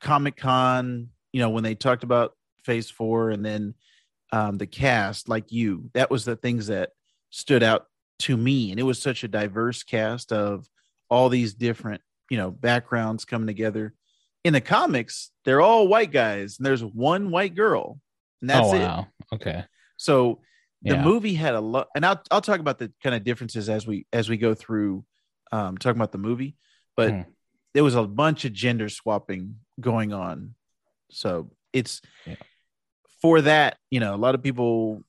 Comic 0.02 0.36
Con, 0.36 1.10
you 1.32 1.40
know, 1.40 1.50
when 1.50 1.64
they 1.64 1.76
talked 1.76 2.04
about 2.04 2.34
Phase 2.64 2.90
Four 2.90 3.30
and 3.30 3.46
then 3.46 3.76
um, 4.32 4.58
the 4.58 4.68
cast, 4.68 5.30
like 5.30 5.52
you, 5.52 5.90
that 5.94 6.10
was 6.10 6.26
the 6.26 6.36
things 6.36 6.68
that 6.68 6.92
stood 7.30 7.64
out 7.64 7.88
to 8.20 8.36
me, 8.38 8.72
and 8.72 8.80
it 8.80 8.84
was 8.84 9.00
such 9.02 9.24
a 9.24 9.28
diverse 9.28 9.84
cast 9.84 10.32
of 10.32 10.68
all 11.10 11.30
these 11.30 11.54
different, 11.54 12.02
you 12.32 12.38
know, 12.38 12.50
backgrounds 12.50 13.26
coming 13.26 13.46
together. 13.46 13.94
In 14.46 14.54
the 14.54 14.62
comics, 14.62 15.32
they're 15.44 15.60
all 15.60 15.86
white 15.90 16.12
guys, 16.14 16.58
and 16.58 16.66
there's 16.66 16.82
one 16.84 17.30
white 17.30 17.56
girl, 17.56 18.00
and 18.40 18.50
that's 18.50 18.70
oh 18.70 18.74
it. 18.74 19.36
Okay. 19.36 19.66
So 19.98 20.40
the 20.82 20.96
Yeah. 20.96 21.04
movie 21.04 21.34
had 21.34 21.56
a 21.56 21.60
lot, 21.60 21.90
and 21.94 22.06
I'll 22.06 22.24
I'll 22.32 22.42
talk 22.42 22.62
about 22.62 22.80
the 22.80 22.90
kind 23.04 23.14
of 23.14 23.26
differences 23.26 23.68
as 23.68 23.86
we 23.86 24.08
as 24.14 24.30
we 24.30 24.38
go 24.38 24.56
through 24.56 25.04
um, 25.52 25.78
talking 25.78 25.98
about 25.98 26.14
the 26.14 26.18
movie, 26.18 26.56
but 26.96 27.12
Hmm. 27.12 27.22
there 27.74 27.84
was 27.84 27.96
a 27.96 28.08
bunch 28.08 28.46
of 28.46 28.54
gender 28.54 28.88
swapping 28.88 29.58
going 29.82 30.14
on. 30.14 30.56
So 31.12 31.52
it's 31.74 32.02
Yeah. 32.26 32.36
for 33.22 33.42
that, 33.42 33.78
you 33.90 34.00
know, 34.00 34.16
a 34.16 34.22
lot 34.26 34.36
of 34.36 34.42
people 34.42 35.04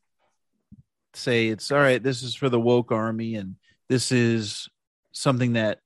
say 1.14 1.48
it's 1.48 1.70
all 1.70 1.78
right. 1.78 2.02
This 2.02 2.24
is 2.24 2.34
for 2.34 2.48
the 2.48 2.60
woke 2.60 2.90
army, 2.90 3.36
and 3.36 3.54
this 3.88 4.10
is 4.10 4.68
something 5.12 5.52
that 5.52 5.78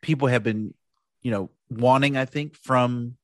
people 0.00 0.28
have 0.28 0.42
been, 0.42 0.74
you 1.22 1.30
know, 1.30 1.50
wanting. 1.70 2.16
I 2.16 2.24
think 2.24 2.56
from 2.56 3.16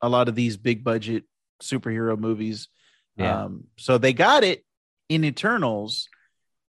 a 0.00 0.08
lot 0.08 0.28
of 0.28 0.34
these 0.34 0.56
big 0.56 0.84
budget 0.84 1.24
superhero 1.62 2.18
movies. 2.18 2.68
Yeah. 3.16 3.44
Um, 3.44 3.64
so 3.76 3.98
they 3.98 4.12
got 4.12 4.44
it 4.44 4.64
in 5.08 5.24
Eternals, 5.24 6.08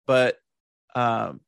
but 0.06 0.38
um, 0.96 1.42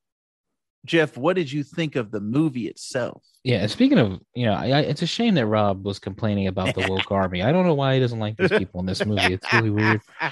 Jeff, 0.86 1.18
what 1.18 1.36
did 1.36 1.52
you 1.52 1.64
think 1.64 1.96
of 1.96 2.12
the 2.12 2.22
movie 2.22 2.68
itself? 2.68 3.24
Yeah, 3.44 3.68
speaking 3.68 4.00
of, 4.00 4.20
you 4.34 4.46
know, 4.46 4.54
I, 4.54 4.70
I, 4.70 4.80
it's 4.82 5.02
a 5.02 5.08
shame 5.08 5.36
that 5.36 5.46
Rob 5.46 5.86
was 5.86 6.00
complaining 6.00 6.48
about 6.48 6.76
the 6.76 6.82
woke 6.90 7.12
army. 7.12 7.44
I 7.44 7.52
don't 7.52 7.66
know 7.66 7.74
why 7.74 7.96
he 7.96 8.00
doesn't 8.00 8.20
like 8.20 8.38
these 8.38 8.50
people 8.50 8.80
in 8.80 8.86
this 8.86 9.06
movie. 9.06 9.34
It's 9.34 9.54
really 9.54 9.70
weird. 9.70 10.02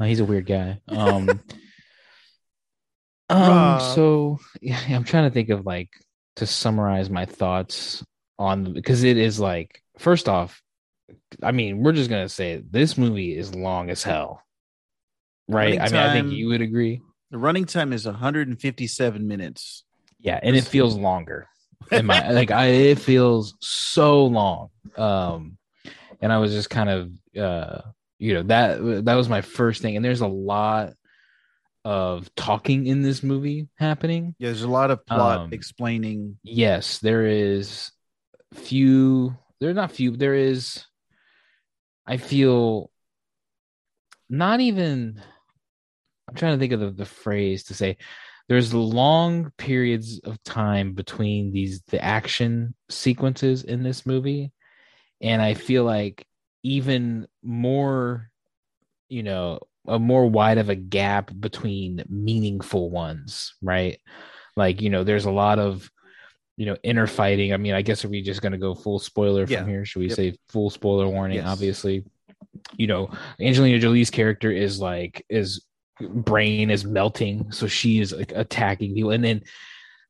Uh, 0.00 0.06
he's 0.06 0.18
a 0.18 0.24
weird 0.24 0.44
guy. 0.44 0.80
Um, 0.88 1.28
um. 3.28 3.30
Rob. 3.30 3.94
So 3.94 4.40
yeah, 4.60 4.80
I'm 4.88 5.04
trying 5.04 5.22
to 5.22 5.30
think 5.32 5.50
of 5.50 5.64
like 5.64 5.88
to 6.36 6.46
summarize 6.46 7.10
my 7.10 7.26
thoughts 7.26 8.04
on 8.38 8.72
because 8.72 9.04
it 9.04 9.16
is 9.16 9.38
like 9.38 9.82
first 9.98 10.28
off, 10.28 10.62
I 11.42 11.52
mean, 11.52 11.82
we're 11.82 11.92
just 11.92 12.10
gonna 12.10 12.28
say 12.28 12.52
it, 12.52 12.72
this 12.72 12.98
movie 12.98 13.36
is 13.36 13.54
long 13.54 13.90
as 13.90 14.02
hell, 14.02 14.42
right? 15.48 15.78
Running 15.78 15.80
I 15.80 15.84
mean, 15.84 15.96
I 15.96 16.12
think 16.12 16.32
you 16.32 16.48
would 16.48 16.60
agree. 16.60 17.00
The 17.30 17.38
running 17.38 17.64
time 17.64 17.92
is 17.92 18.06
157 18.06 19.26
minutes. 19.26 19.84
Yeah, 20.20 20.38
and 20.42 20.56
it 20.56 20.64
feels 20.64 20.96
longer. 20.96 21.48
In 21.90 22.06
my 22.06 22.30
like 22.30 22.50
I 22.50 22.66
it 22.66 22.98
feels 22.98 23.54
so 23.60 24.26
long. 24.26 24.70
Um 24.96 25.58
and 26.20 26.32
I 26.32 26.38
was 26.38 26.52
just 26.52 26.70
kind 26.70 26.88
of 26.88 27.10
uh 27.36 27.80
you 28.18 28.34
know 28.34 28.42
that 28.44 29.04
that 29.04 29.14
was 29.14 29.28
my 29.28 29.42
first 29.42 29.82
thing 29.82 29.96
and 29.96 30.04
there's 30.04 30.22
a 30.22 30.26
lot 30.26 30.94
of 31.84 32.34
talking 32.34 32.86
in 32.86 33.02
this 33.02 33.22
movie 33.22 33.68
happening. 33.76 34.34
Yeah, 34.38 34.48
there's 34.48 34.62
a 34.62 34.68
lot 34.68 34.90
of 34.90 35.04
plot 35.06 35.42
Um, 35.42 35.48
explaining. 35.52 36.38
Yes, 36.42 36.98
there 36.98 37.26
is 37.26 37.90
few 38.54 39.36
there's 39.60 39.74
not 39.76 39.90
few 39.90 40.12
there 40.16 40.34
is 40.34 40.84
I 42.06 42.16
feel 42.16 42.90
not 44.28 44.60
even 44.60 45.20
I'm 46.28 46.34
trying 46.34 46.54
to 46.54 46.58
think 46.58 46.72
of 46.72 46.80
the, 46.80 46.90
the 46.90 47.04
phrase 47.04 47.64
to 47.64 47.74
say 47.74 47.96
there's 48.48 48.74
long 48.74 49.52
periods 49.56 50.20
of 50.24 50.42
time 50.44 50.92
between 50.92 51.52
these 51.52 51.82
the 51.82 52.02
action 52.02 52.74
sequences 52.90 53.64
in 53.64 53.82
this 53.82 54.06
movie 54.06 54.52
and 55.20 55.42
I 55.42 55.54
feel 55.54 55.84
like 55.84 56.26
even 56.62 57.26
more 57.42 58.30
you 59.08 59.22
know 59.22 59.60
a 59.88 59.98
more 59.98 60.26
wide 60.28 60.58
of 60.58 60.68
a 60.68 60.74
gap 60.74 61.30
between 61.40 62.02
meaningful 62.08 62.90
ones 62.90 63.54
right 63.62 63.98
like 64.56 64.80
you 64.80 64.88
know 64.90 65.04
there's 65.04 65.26
a 65.26 65.30
lot 65.30 65.58
of 65.58 65.90
you 66.56 66.66
know 66.66 66.76
inner 66.82 67.06
fighting 67.06 67.52
i 67.52 67.56
mean 67.56 67.74
i 67.74 67.82
guess 67.82 68.04
are 68.04 68.08
we 68.08 68.22
just 68.22 68.40
going 68.42 68.52
to 68.52 68.58
go 68.58 68.74
full 68.74 68.98
spoiler 68.98 69.44
Yeah. 69.48 69.58
from 69.60 69.68
here 69.68 69.84
should 69.84 70.00
we 70.00 70.08
Yep. 70.08 70.16
say 70.16 70.36
full 70.48 70.70
spoiler 70.70 71.08
warning 71.08 71.38
Yes. 71.38 71.46
obviously 71.48 72.04
you 72.76 72.86
know 72.86 73.10
angelina 73.40 73.78
jolie's 73.78 74.10
character 74.10 74.50
is 74.50 74.80
like 74.80 75.24
is 75.28 75.64
brain 76.00 76.70
is 76.70 76.84
melting 76.84 77.50
so 77.52 77.66
she 77.66 78.00
is 78.00 78.12
like 78.12 78.32
attacking 78.34 78.94
people 78.94 79.10
and 79.10 79.24
then 79.24 79.42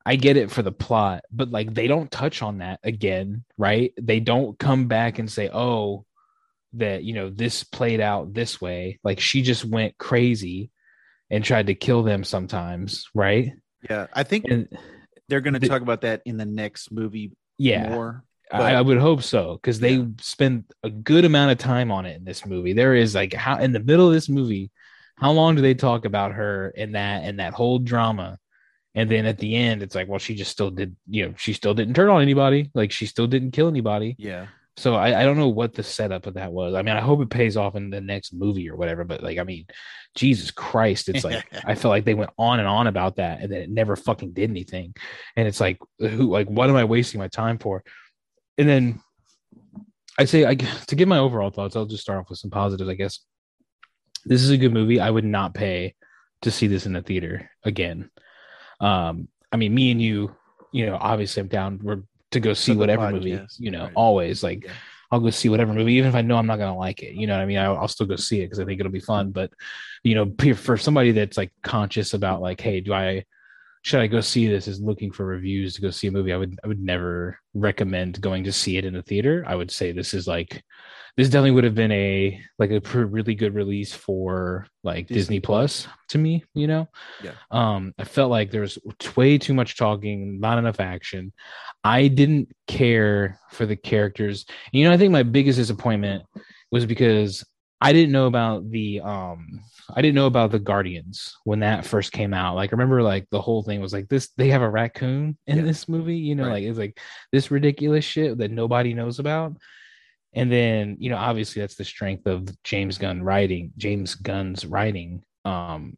i 0.07 0.17
get 0.17 0.37
it 0.37 0.51
for 0.51 0.63
the 0.63 0.73
plot 0.73 1.25
but 1.33 1.51
like 1.51 1.73
they 1.75 1.87
don't 1.87 2.11
touch 2.11 2.43
on 2.43 2.59
that 2.59 2.79
again 2.85 3.43
right 3.59 3.93
they 4.01 4.21
don't 4.21 4.59
come 4.59 4.87
back 4.87 5.19
and 5.19 5.31
say 5.31 5.49
oh 5.53 6.05
that 6.77 7.05
you 7.05 7.13
know 7.15 7.31
this 7.31 7.65
played 7.65 8.01
out 8.01 8.35
this 8.35 8.61
way 8.61 8.99
like 9.05 9.21
she 9.21 9.43
just 9.43 9.65
went 9.65 9.97
crazy 9.99 10.71
and 11.31 11.45
tried 11.45 11.67
to 11.69 11.75
kill 11.75 12.03
them 12.03 12.25
sometimes 12.25 13.07
right 13.15 13.53
Yeah, 13.89 14.07
I 14.13 14.23
think 14.25 14.45
and 14.47 14.69
they're 15.29 15.41
going 15.41 15.55
to 15.55 15.61
the- 15.61 15.69
talk 15.69 15.83
about 15.83 16.03
that 16.03 16.23
in 16.25 16.37
the 16.37 16.45
next 16.47 16.91
movie 16.93 17.33
yeah 17.59 17.89
more. 17.91 18.25
I, 18.53 18.75
I 18.75 18.81
would 18.83 18.99
hope 18.99 19.23
so 19.23 19.55
because 19.55 19.81
they 19.81 19.95
Yeah. 19.95 20.05
spend 20.21 20.65
a 20.85 20.91
good 20.91 21.25
amount 21.25 21.51
of 21.53 21.59
time 21.59 21.91
on 21.91 22.05
it 22.07 22.15
in 22.17 22.25
this 22.25 22.45
movie. 22.47 22.73
There 22.73 22.95
is 22.95 23.15
like 23.15 23.33
how 23.33 23.59
in 23.59 23.73
the 23.73 23.81
middle 23.81 24.07
of 24.07 24.13
this 24.13 24.29
movie, 24.29 24.71
how 25.17 25.33
long 25.33 25.57
do 25.57 25.63
they 25.63 25.75
talk 25.75 26.05
about 26.05 26.33
her 26.33 26.73
and 26.77 26.95
that 26.95 27.25
and 27.25 27.41
that 27.41 27.55
whole 27.55 27.79
drama? 27.79 28.39
And 28.95 29.11
then 29.11 29.27
at 29.27 29.39
the 29.39 29.57
end, 29.57 29.83
it's 29.83 29.95
like, 29.97 30.09
well, 30.09 30.21
she 30.21 30.35
just 30.37 30.53
still 30.53 30.71
did, 30.71 30.95
you 31.09 31.27
know, 31.27 31.35
she 31.37 31.53
still 31.53 31.75
didn't 31.75 31.95
turn 31.95 32.11
on 32.11 32.23
anybody. 32.23 32.71
Like 32.75 32.93
she 32.93 33.07
still 33.07 33.27
didn't 33.27 33.51
kill 33.53 33.67
anybody. 33.67 34.15
Yeah, 34.19 34.47
So 34.77 34.97
I, 34.97 35.21
I 35.21 35.25
don't 35.25 35.37
know 35.37 35.49
what 35.49 35.75
the 35.75 35.85
setup 35.85 36.27
of 36.27 36.35
that 36.35 36.53
was. 36.53 36.75
I 36.75 36.83
mean, 36.83 36.97
I 36.97 37.01
hope 37.01 37.21
it 37.21 37.31
pays 37.31 37.57
off 37.57 37.77
in 37.77 37.91
the 37.91 38.01
next 38.01 38.33
movie 38.33 38.69
or 38.69 38.77
whatever. 38.77 39.05
But 39.05 39.23
like, 39.23 39.39
I 39.39 39.45
mean, 39.45 39.67
Jesus 40.17 40.51
Christ, 40.51 41.09
it's 41.09 41.25
like 41.25 41.47
I 41.65 41.75
felt 41.75 41.91
like 41.93 42.05
they 42.05 42.15
went 42.15 42.31
on 42.39 42.59
and 42.59 42.67
on 42.67 42.89
about 42.89 43.17
that, 43.17 43.41
and 43.41 43.53
then 43.53 43.63
it 43.63 43.71
never 43.71 43.95
fucking 43.95 44.33
did 44.33 44.51
anything. 44.51 44.95
And 45.37 45.47
it's 45.47 45.61
like, 45.61 45.79
who, 45.99 46.31
like, 46.31 46.49
what 46.49 46.69
am 46.69 46.77
I 46.77 46.85
wasting 46.85 47.21
my 47.21 47.29
time 47.29 47.59
for? 47.59 47.85
And 48.59 48.69
then 48.69 49.01
I 50.19 50.25
say, 50.25 50.45
I 50.45 50.55
to 50.89 50.97
give 50.97 51.09
my 51.09 51.19
overall 51.19 51.51
thoughts, 51.51 51.77
I'll 51.77 51.87
just 51.87 52.03
start 52.03 52.19
off 52.19 52.31
with 52.31 52.39
some 52.39 52.51
positives. 52.51 52.91
I 52.91 52.95
guess 52.95 53.21
this 54.25 54.43
is 54.43 54.51
a 54.51 54.59
good 54.59 54.73
movie. 54.73 55.01
I 55.01 55.11
would 55.11 55.25
not 55.25 55.55
pay 55.55 55.95
to 56.43 56.51
see 56.51 56.67
this 56.67 56.87
in 56.87 56.95
the 56.95 57.03
theater 57.03 57.51
again. 57.63 58.11
Um, 58.81 59.29
I 59.53 59.57
mean, 59.57 59.75
me 59.75 59.91
and 59.91 60.03
you, 60.03 60.35
you 60.73 60.87
know, 60.87 60.99
obviously 61.01 61.41
I'm 61.41 61.49
down. 61.49 61.81
We're 61.83 62.03
to 62.35 62.41
go 62.41 62.53
see 62.53 62.77
whatever 62.77 63.11
movie, 63.11 63.41
you 63.59 63.71
know, 63.71 63.85
right. 63.85 63.93
always 63.95 64.43
like 64.43 64.65
Yeah. 64.65 64.73
I'll 65.11 65.21
go 65.21 65.31
see 65.31 65.49
whatever 65.49 65.73
movie, 65.73 65.95
even 65.95 66.09
if 66.09 66.15
I 66.15 66.23
know 66.23 66.37
I'm 66.37 66.47
not 66.47 66.59
gonna 66.59 66.77
like 66.77 67.03
it. 67.03 67.15
You 67.15 67.27
know 67.27 67.35
what 67.35 67.43
I 67.43 67.47
mean? 67.47 67.59
I'll, 67.59 67.77
I'll 67.77 67.89
still 67.89 68.07
go 68.07 68.17
see 68.17 68.41
it 68.41 68.47
because 68.47 68.59
I 68.59 68.65
think 68.65 68.81
it'll 68.81 68.91
be 68.91 69.01
fun. 69.01 69.31
But 69.31 69.53
you 70.03 70.15
know, 70.15 70.55
for 70.55 70.77
somebody 70.77 71.13
that's 71.13 71.37
like 71.37 71.53
conscious 71.63 72.15
about 72.15 72.43
like, 72.43 72.61
hey, 72.61 72.81
do 72.81 72.93
I 72.93 73.25
should 73.83 74.01
I 74.01 74.07
go 74.07 74.21
see 74.21 74.49
this? 74.49 74.67
Is 74.67 74.81
looking 74.81 75.13
for 75.13 75.25
reviews 75.25 75.75
to 75.75 75.83
go 75.83 75.91
see 75.91 76.09
a 76.09 76.11
movie. 76.11 76.33
I 76.33 76.37
would 76.37 76.59
I 76.65 76.69
would 76.69 76.81
never 76.81 77.39
recommend 77.55 78.21
going 78.21 78.45
to 78.45 78.53
see 78.53 78.77
it 78.77 78.85
in 78.85 78.95
the 78.95 79.03
theater. 79.03 79.45
I 79.47 79.55
would 79.55 79.71
say 79.71 79.93
this 79.93 80.15
is 80.15 80.27
like 80.27 80.65
this 81.17 81.29
definitely 81.29 81.53
would 81.53 81.65
have 81.65 81.75
been 81.77 81.93
a 81.93 82.41
like 82.59 82.71
a 82.71 82.81
pr- 82.81 83.05
really 83.05 83.35
good 83.35 83.55
release 83.55 83.93
for 83.93 84.67
like 84.83 85.07
Disney 85.07 85.19
Disney, 85.21 85.41
Plus 85.41 85.87
to 86.09 86.19
me. 86.19 86.45
You 86.55 86.67
know, 86.67 86.89
Yeah. 87.23 87.33
Um, 87.51 87.95
I 87.99 88.05
felt 88.05 88.31
like 88.31 88.51
there 88.51 88.63
was 88.63 88.79
way 89.17 89.39
too 89.39 89.55
much 89.55 89.77
talking, 89.77 90.41
not 90.41 90.59
enough 90.59 90.81
action. 90.81 91.33
I 91.85 92.09
didn't 92.09 92.49
care 92.67 93.39
for 93.51 93.65
the 93.67 93.77
characters. 93.77 94.45
And, 94.73 94.81
you 94.81 94.87
know, 94.87 94.93
I 94.93 94.97
think 94.97 95.13
my 95.13 95.23
biggest 95.23 95.59
disappointment 95.59 96.25
was 96.73 96.85
because 96.87 97.45
I 97.81 97.93
didn't 97.93 98.13
know 98.13 98.27
about 98.27 98.71
the 98.71 99.01
um 99.01 99.61
I 99.95 100.01
didn't 100.01 100.15
know 100.15 100.27
about 100.27 100.51
the 100.51 100.59
Guardians 100.59 101.37
when 101.45 101.61
that 101.61 101.85
first 101.85 102.11
came 102.13 102.33
out. 102.33 102.55
Like 102.57 102.71
I 102.73 102.77
remember 102.77 103.03
like 103.03 103.29
the 103.31 103.41
whole 103.43 103.63
thing 103.63 103.81
was 103.81 103.93
like 103.93 104.09
this 104.09 104.31
they 104.37 104.49
have 104.49 104.63
a 104.63 104.71
raccoon 104.71 105.37
in 105.47 105.59
Yeah. 105.59 105.63
this 105.63 105.89
movie, 105.89 106.17
you 106.17 106.35
know, 106.35 106.45
Right. 106.45 106.53
like 106.53 106.65
it's 106.65 106.79
like 106.79 106.99
this 107.31 107.51
ridiculous 107.51 108.05
shit 108.05 108.39
that 108.39 108.51
nobody 108.51 108.95
knows 108.95 109.19
about. 109.19 109.57
And 110.35 110.51
then, 110.51 110.97
you 110.99 111.11
know, 111.11 111.17
obviously 111.17 111.61
that's 111.61 111.77
the 111.77 111.85
strength 111.85 112.27
of 112.27 112.49
James 112.65 112.99
Gunn 112.99 113.23
writing, 113.23 113.73
James 113.77 114.15
Gunn's 114.15 114.67
writing. 114.67 115.23
Um, 115.45 115.97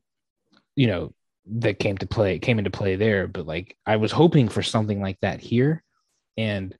you 0.74 0.86
know, 0.88 1.12
that 1.48 1.78
came 1.78 1.96
to 1.98 2.06
play 2.06 2.38
came 2.38 2.58
into 2.58 2.70
play 2.70 2.96
there. 2.96 3.28
But 3.28 3.46
like 3.46 3.76
i 3.86 3.96
was 3.96 4.12
hoping 4.12 4.48
for 4.48 4.62
something 4.62 5.00
like 5.00 5.18
that 5.20 5.40
here 5.40 5.82
and 6.36 6.74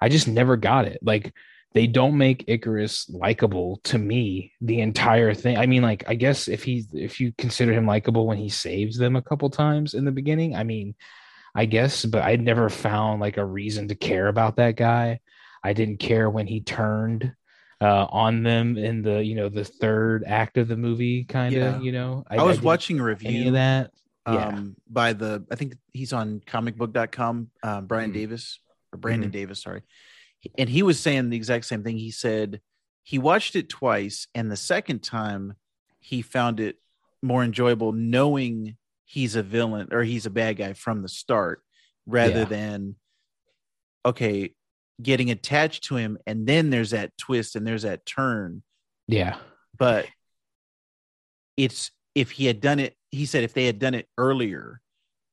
i 0.00 0.08
just 0.08 0.28
never 0.28 0.56
got 0.56 0.86
it. 0.86 0.98
Like 1.02 1.32
they 1.74 1.86
don't 1.86 2.18
make 2.18 2.46
Ikaris 2.46 3.10
likable 3.14 3.80
to 3.84 3.96
me 3.96 4.52
the 4.60 4.80
entire 4.80 5.32
thing. 5.32 5.56
I 5.56 5.66
mean 5.66 5.82
like 5.82 6.04
i 6.08 6.14
guess 6.14 6.48
if 6.48 6.62
he 6.62 6.84
if 6.92 7.20
you 7.20 7.32
consider 7.38 7.72
him 7.72 7.86
likable 7.86 8.26
when 8.26 8.38
he 8.38 8.48
saves 8.48 8.96
them 8.96 9.16
a 9.16 9.22
couple 9.22 9.48
times 9.50 9.94
in 9.94 10.04
the 10.04 10.12
beginning 10.12 10.54
i 10.54 10.62
mean 10.62 10.94
i 11.54 11.64
guess 11.64 12.04
but 12.04 12.22
i 12.22 12.36
never 12.36 12.68
found 12.68 13.20
like 13.20 13.36
a 13.36 13.44
reason 13.44 13.88
to 13.88 13.94
care 13.94 14.28
about 14.28 14.56
that 14.56 14.76
guy 14.76 15.20
i 15.64 15.72
didn't 15.72 15.98
care 15.98 16.28
when 16.30 16.46
he 16.46 16.60
turned 16.60 17.32
uh, 17.80 18.06
on 18.10 18.42
them 18.44 18.78
in 18.78 19.02
the 19.02 19.24
you 19.24 19.34
know 19.34 19.48
the 19.48 19.64
third 19.64 20.22
act 20.26 20.56
of 20.56 20.68
the 20.68 20.76
movie, 20.76 21.24
kind 21.24 21.52
of. 21.56 21.60
Yeah. 21.60 21.80
You 21.80 21.90
know, 21.90 22.24
I, 22.30 22.40
was 22.42 22.56
didn't 22.58 22.64
watching 22.66 23.00
a 23.00 23.02
review 23.02 23.48
of 23.48 23.52
that. 23.54 23.90
Yeah. 24.24 24.46
um 24.48 24.76
by 24.88 25.14
the 25.14 25.44
I 25.50 25.56
think 25.56 25.74
he's 25.92 26.12
on 26.12 26.40
comicbook.com, 26.46 27.50
uh, 27.60 27.80
Brian 27.80 28.10
Mhm. 28.10 28.14
Davis 28.14 28.60
or 28.92 28.98
Brandon 28.98 29.30
Davis, 29.30 29.62
sorry. 29.62 29.82
And 30.56 30.68
he 30.68 30.84
was 30.84 31.00
saying 31.00 31.30
the 31.30 31.36
exact 31.36 31.64
same 31.64 31.82
thing. 31.82 31.98
He 31.98 32.12
said 32.12 32.60
he 33.02 33.18
watched 33.18 33.56
it 33.56 33.68
twice, 33.68 34.28
and 34.32 34.48
the 34.48 34.56
second 34.56 35.00
time 35.02 35.54
he 35.98 36.22
found 36.22 36.60
it 36.60 36.76
more 37.20 37.42
enjoyable 37.42 37.90
knowing 37.90 38.76
he's 39.04 39.34
a 39.34 39.42
villain 39.42 39.88
or 39.90 40.04
he's 40.04 40.24
a 40.26 40.30
bad 40.30 40.56
guy 40.56 40.72
from 40.74 41.02
the 41.02 41.08
start 41.08 41.62
rather 42.06 42.40
Yeah. 42.40 42.44
than 42.44 42.94
okay 44.04 44.54
getting 45.00 45.30
attached 45.30 45.84
to 45.84 45.96
him 45.96 46.18
and 46.26 46.46
then 46.46 46.70
there's 46.70 46.90
that 46.90 47.16
twist 47.18 47.56
and 47.56 47.66
there's 47.66 47.82
that 47.82 48.04
turn 48.06 48.62
yeah. 49.08 49.36
but 49.78 50.06
it's 51.56 51.90
if 52.14 52.30
he 52.30 52.46
had 52.46 52.60
done 52.60 52.78
it 52.78 52.94
he 53.10 53.26
said 53.26 53.44
if 53.44 53.52
they 53.54 53.66
had 53.66 53.78
done 53.78 53.94
it 53.94 54.06
earlier 54.18 54.80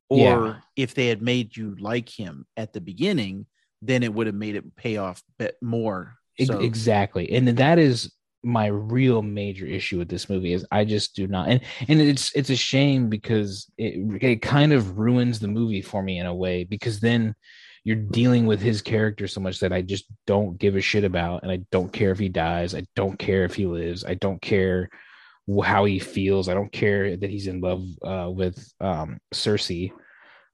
or 0.10 0.18
Yeah. 0.20 0.56
if 0.76 0.94
they 0.94 1.08
had 1.08 1.22
made 1.22 1.56
you 1.56 1.76
like 1.80 2.10
him 2.10 2.46
at 2.58 2.74
the 2.74 2.82
beginning 2.82 3.46
then 3.82 4.04
it 4.04 4.14
would 4.14 4.28
have 4.28 4.36
made 4.36 4.56
it 4.56 4.76
pay 4.76 4.98
off 4.98 5.22
bit 5.38 5.56
more 5.62 6.16
so 6.44 6.60
exactly 6.60 7.32
and 7.32 7.48
that 7.50 7.80
is 7.80 8.14
my 8.44 8.68
real 8.68 9.22
major 9.22 9.66
issue 9.66 9.98
with 9.98 10.08
this 10.08 10.30
movie 10.30 10.54
is 10.54 10.66
i 10.72 10.86
just 10.86 11.14
do 11.16 11.28
not 11.28 11.50
and 11.50 11.60
and 11.90 12.00
it's 12.02 12.34
it's 12.36 12.50
a 12.50 12.56
shame 12.56 13.10
because 13.10 13.70
it, 13.78 14.24
it 14.24 14.42
kind 14.42 14.72
of 14.72 14.98
ruins 14.98 15.40
the 15.40 15.48
movie 15.48 15.82
for 15.82 16.02
me 16.02 16.20
in 16.20 16.26
a 16.26 16.34
way 16.34 16.64
because 16.64 17.02
then 17.02 17.36
you're 17.90 17.96
dealing 17.96 18.46
with 18.46 18.62
his 18.62 18.84
character 18.84 19.28
so 19.28 19.42
much 19.42 19.60
that 19.60 19.74
i 19.74 19.82
just 19.82 20.06
don't 20.28 20.60
give 20.60 20.76
a 20.76 20.82
shit 20.82 21.04
about 21.04 21.42
and 21.42 21.52
i 21.52 21.58
don't 21.72 21.92
care 21.92 22.12
if 22.12 22.20
he 22.20 22.30
dies 22.30 22.76
i 22.76 22.86
don't 22.96 23.18
care 23.18 23.46
if 23.46 23.56
he 23.56 23.66
lives 23.66 24.06
i 24.06 24.14
don't 24.14 24.40
care 24.44 24.90
how 25.64 25.86
he 25.86 25.98
feels 25.98 26.48
i 26.48 26.54
don't 26.54 26.72
care 26.72 27.18
that 27.18 27.32
he's 27.32 27.48
in 27.48 27.62
love 27.62 27.84
uh, 28.04 28.30
with 28.30 28.72
um 28.80 29.18
Sersi 29.34 29.92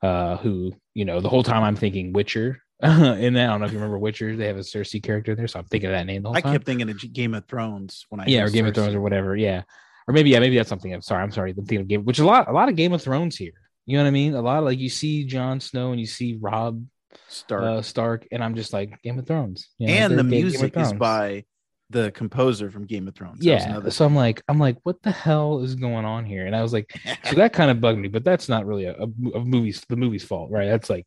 uh 0.01 0.37
who 0.37 0.71
you 0.93 1.03
know 1.03 1.19
the 1.19 1.27
whole 1.27 1.43
time 1.43 1.61
i'm 1.61 1.75
thinking 1.75 2.13
witcher 2.13 2.61
and 2.79 3.35
that 3.35 3.49
i 3.49 3.51
don't 3.51 3.59
know 3.59 3.65
if 3.65 3.73
you 3.73 3.79
remember 3.79 3.99
witcher 3.99 4.37
they 4.37 4.47
have 4.47 4.55
a 4.55 4.61
Cersei 4.61 5.03
character 5.03 5.35
there 5.35 5.47
so 5.47 5.59
i'm 5.59 5.65
thinking 5.65 5.89
of 5.89 5.93
that 5.93 6.05
name 6.05 6.21
the 6.21 6.29
whole 6.29 6.37
i 6.37 6.41
time 6.41 6.53
kept 6.53 6.65
thinking 6.65 6.89
of 6.89 7.13
game 7.13 7.33
of 7.33 7.45
thrones 7.47 8.05
when 8.07 8.21
i 8.21 8.25
yeah, 8.27 8.43
or 8.43 8.49
Game 8.49 8.65
of 8.65 8.73
Thrones 8.73 8.95
or 8.95 9.01
whatever. 9.01 9.35
Yeah, 9.35 9.63
or 10.07 10.13
maybe 10.13 10.29
yeah, 10.29 10.39
maybe 10.39 10.55
that's 10.55 10.69
something. 10.69 10.93
I'm 10.93 11.01
sorry, 11.01 11.23
I'm 11.23 11.31
sorry. 11.31 11.51
I'm 11.51 11.57
thinking 11.65 11.81
of 11.81 11.87
Game, 11.87 12.05
which 12.05 12.19
a 12.19 12.25
lot, 12.25 12.47
a 12.47 12.51
lot 12.51 12.69
of 12.69 12.75
Game 12.75 12.93
of 12.93 13.01
Thrones 13.01 13.37
here. 13.37 13.53
You 13.85 13.97
know 13.97 14.03
what 14.03 14.07
I 14.07 14.11
mean? 14.11 14.35
A 14.35 14.41
lot 14.41 14.59
of 14.59 14.65
like 14.65 14.79
you 14.79 14.89
see 14.89 15.25
Jon 15.25 15.59
Snow 15.59 15.91
and 15.91 15.99
you 15.99 16.07
see 16.07 16.37
Rob 16.39 16.83
Stark. 17.27 17.63
uh, 17.63 17.81
Stark, 17.81 18.27
and 18.31 18.43
I'm 18.43 18.55
just 18.55 18.73
like 18.73 19.01
Game 19.01 19.19
of 19.19 19.27
Thrones. 19.27 19.69
You 19.77 19.87
know, 19.87 19.93
and 19.93 20.11
the 20.13 20.23
Ga- 20.23 20.29
Game 20.29 20.45
of 20.45 20.51
music 20.51 20.77
is 20.77 20.93
by 20.93 21.45
the 21.91 22.11
composer 22.11 22.71
from 22.71 22.85
game 22.85 23.07
of 23.07 23.13
thrones 23.15 23.45
yeah. 23.45 23.63
another- 23.69 23.91
So 23.91 24.05
I'm 24.05 24.15
like, 24.15 24.41
I'm 24.47 24.57
like, 24.57 24.77
what 24.83 25.01
the 25.03 25.11
hell 25.11 25.59
is 25.61 25.75
going 25.75 26.03
on 26.03 26.25
here? 26.25 26.47
And 26.47 26.55
I 26.55 26.63
was 26.63 26.73
like, 26.73 26.91
so 27.25 27.35
that 27.35 27.53
kind 27.53 27.69
of 27.69 27.79
bugged 27.79 27.99
me, 27.99 28.07
but 28.07 28.23
that's 28.23 28.49
not 28.49 28.65
really 28.65 28.85
a, 28.85 28.93
a, 28.93 29.03
a 29.35 29.45
movie's 29.45 29.81
the 29.87 29.95
movie's 29.95 30.23
fault, 30.23 30.49
right? 30.51 30.67
That's 30.67 30.89
like 30.89 31.05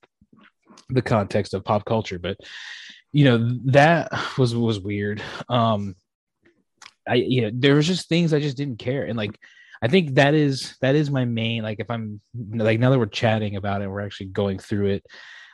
the 0.89 1.03
context 1.03 1.55
of 1.55 1.65
pop 1.65 1.85
culture, 1.85 2.19
but 2.19 2.37
you 3.13 3.25
know 3.25 3.59
that 3.67 4.11
was 4.39 4.55
was 4.55 4.81
weird. 4.81 5.23
Um, 5.49 5.97
I 7.09 7.15
you 7.15 7.43
know 7.43 7.51
there 7.53 7.75
was 7.75 7.87
just 7.87 8.09
things 8.09 8.33
I 8.33 8.41
just 8.41 8.57
didn't 8.57 8.79
care, 8.79 9.05
and 9.05 9.17
like 9.17 9.39
I 9.83 9.89
think 9.89 10.15
that 10.15 10.35
is 10.35 10.77
that 10.81 10.95
is 10.95 11.11
my 11.11 11.25
main 11.25 11.63
like 11.63 11.81
if 11.81 11.91
I'm 11.91 12.21
like 12.55 12.79
now 12.79 12.91
that 12.91 12.99
we're 12.99 13.07
chatting 13.07 13.57
about 13.57 13.83
it, 13.83 13.89
we're 13.91 14.01
actually 14.01 14.27
going 14.27 14.59
through 14.59 14.87
it. 14.87 15.07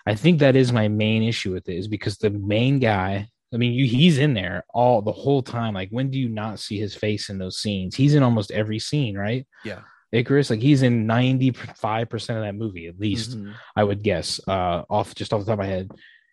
I 0.07 0.15
think 0.15 0.39
that 0.41 0.57
is 0.57 0.73
my 0.73 0.89
main 0.89 1.23
issue 1.23 1.53
with 1.53 1.69
it 1.69 1.77
is 1.77 1.89
because 1.89 2.19
the 2.19 2.31
main 2.31 2.79
guy. 2.79 3.29
I 3.53 3.57
mean, 3.57 3.73
you, 3.73 3.87
he's 3.87 4.19
in 4.19 4.35
there 4.35 4.65
all 4.75 5.01
the 5.01 5.13
whole 5.13 5.41
time. 5.41 5.75
Like, 5.75 5.89
when 5.91 6.11
do 6.11 6.19
you 6.19 6.29
not 6.29 6.59
see 6.59 6.77
his 6.77 6.95
face 6.97 7.31
in 7.31 7.39
those 7.39 7.59
scenes? 7.61 7.95
He's 7.95 8.15
in 8.17 8.23
almost 8.25 8.51
every 8.51 8.81
scene, 8.81 9.17
right? 9.17 9.47
yeah 9.65 9.81
Ikaris, 10.13 10.51
like 10.51 10.61
he's 10.61 10.83
in 10.83 11.07
95% 11.07 12.37
of 12.37 12.43
that 12.43 12.55
movie, 12.55 12.87
at 12.87 12.99
least, 13.01 13.37
Mhm. 13.39 13.53
I 13.75 13.83
would 13.85 14.03
guess, 14.03 14.41
uh, 14.47 14.83
off 14.89 15.15
just 15.15 15.33
off 15.33 15.41
the 15.41 15.47
top 15.47 15.55
of 15.55 15.59
my 15.59 15.67
head. 15.67 15.91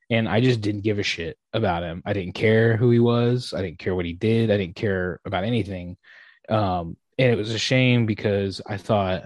And 0.10 0.28
I 0.30 0.40
just 0.42 0.62
didn't 0.62 0.82
give 0.82 1.00
a 1.00 1.04
shit 1.04 1.38
about 1.54 1.82
him. 1.84 2.02
I 2.06 2.14
didn't 2.14 2.34
care 2.36 2.76
who 2.78 2.92
he 2.92 3.00
was. 3.00 3.54
I 3.56 3.62
didn't 3.62 3.80
care 3.80 3.96
what 3.96 4.06
he 4.06 4.14
did. 4.14 4.52
I 4.52 4.58
didn't 4.58 4.76
care 4.76 5.20
about 5.26 5.46
anything. 5.46 5.98
Um, 6.50 6.98
and 7.18 7.32
it 7.32 7.38
was 7.38 7.52
a 7.52 7.58
shame 7.60 8.06
because 8.06 8.62
I 8.68 8.78
thought 8.78 9.24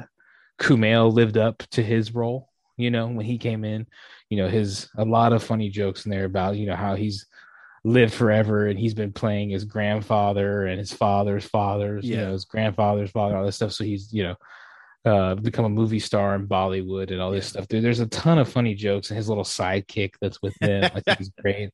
Kumail 0.60 1.12
lived 1.12 1.38
up 1.38 1.64
to 1.72 1.84
his 1.84 2.14
role, 2.14 2.50
you 2.78 2.92
know, 2.92 3.08
when 3.08 3.26
he 3.26 3.38
came 3.38 3.66
in, 3.66 3.88
you 4.30 4.38
know, 4.38 4.48
his 4.48 4.90
a 4.98 5.06
lot 5.06 5.34
of 5.34 5.44
funny 5.44 5.70
jokes 5.70 6.06
in 6.06 6.12
there 6.12 6.26
about, 6.26 6.56
you 6.58 6.66
know, 6.66 6.76
how 6.76 6.96
he's 6.96 7.26
lived 7.84 8.14
forever 8.14 8.66
and 8.68 8.80
he's 8.80 8.96
been 8.96 9.12
playing 9.12 9.50
his 9.50 9.64
grandfather 9.64 10.66
and 10.66 10.80
his 10.80 10.92
father's 10.92 11.46
father's, 11.46 12.04
you 12.06 12.18
know, 12.18 12.32
his 12.32 12.46
grandfather's 12.46 13.12
father, 13.12 13.38
all 13.38 13.46
this 13.46 13.58
stuff. 13.58 13.72
So 13.72 13.84
he's, 13.84 14.12
you 14.12 14.24
know, 14.24 14.36
uh, 15.06 15.36
become 15.36 15.66
a 15.66 15.70
movie 15.70 16.00
star 16.00 16.34
in 16.34 16.48
Bollywood 16.48 17.12
and 17.12 17.22
all 17.22 17.30
this 17.30 17.46
Yeah. 17.46 17.50
stuff. 17.50 17.68
Dude, 17.68 17.84
there's 17.84 18.00
a 18.00 18.08
ton 18.08 18.40
of 18.40 18.50
funny 18.50 18.74
jokes 18.74 19.12
and 19.12 19.18
his 19.18 19.30
little 19.30 19.44
sidekick 19.44 20.14
that's 20.20 20.42
with 20.42 20.56
him. 20.60 20.84
I 20.86 21.00
think 21.02 21.20
he's 21.20 21.30
great. 21.42 21.70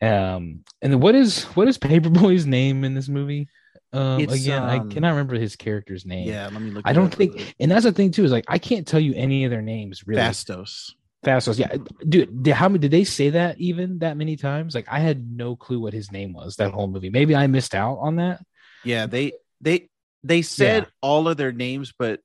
Um, 0.00 0.64
and 0.80 1.02
what 1.02 1.14
is 1.14 1.44
what 1.44 1.68
is 1.68 1.76
Paperboy's 1.76 2.46
name 2.46 2.84
in 2.84 2.94
this 2.94 3.08
movie? 3.10 3.48
Um, 3.92 4.20
again, 4.30 4.62
I 4.62 4.78
um, 4.78 4.88
cannot 4.88 5.10
remember 5.10 5.34
his 5.34 5.56
character's 5.56 6.06
name. 6.06 6.28
yeah 6.28 6.48
let 6.50 6.62
me 6.62 6.70
look 6.70 6.86
I 6.86 6.92
don't 6.94 7.12
think, 7.14 7.54
and 7.60 7.70
that's 7.70 7.84
the 7.84 7.92
thing 7.92 8.12
too 8.12 8.24
is 8.24 8.32
like 8.32 8.44
I 8.48 8.56
can't 8.58 8.86
tell 8.86 9.00
you 9.00 9.12
any 9.14 9.44
of 9.44 9.50
their 9.50 9.62
names 9.62 10.06
really. 10.06 10.22
Phastos 10.22 10.92
Phastos, 11.24 11.58
yeah, 11.58 11.76
dude. 12.08 12.42
Did, 12.42 12.54
how 12.54 12.68
many 12.68 12.78
did 12.78 12.92
they 12.92 13.04
say 13.04 13.30
that 13.30 13.60
even 13.60 13.98
that 13.98 14.16
many 14.16 14.36
times? 14.36 14.74
Like 14.74 14.88
I 14.90 15.00
had 15.00 15.30
no 15.30 15.54
clue 15.54 15.78
what 15.78 15.92
his 15.92 16.10
name 16.10 16.32
was 16.32 16.56
that 16.56 16.72
whole 16.72 16.88
movie. 16.88 17.10
Maybe 17.10 17.36
I 17.36 17.46
missed 17.46 17.74
out 17.74 17.98
on 18.00 18.16
that. 18.16 18.40
Yeah, 18.84 19.04
they 19.06 19.32
they 19.60 19.90
they 20.24 20.40
said 20.40 20.86
all 21.02 21.28
of 21.28 21.36
their 21.36 21.52
names, 21.52 21.92
but 21.98 22.20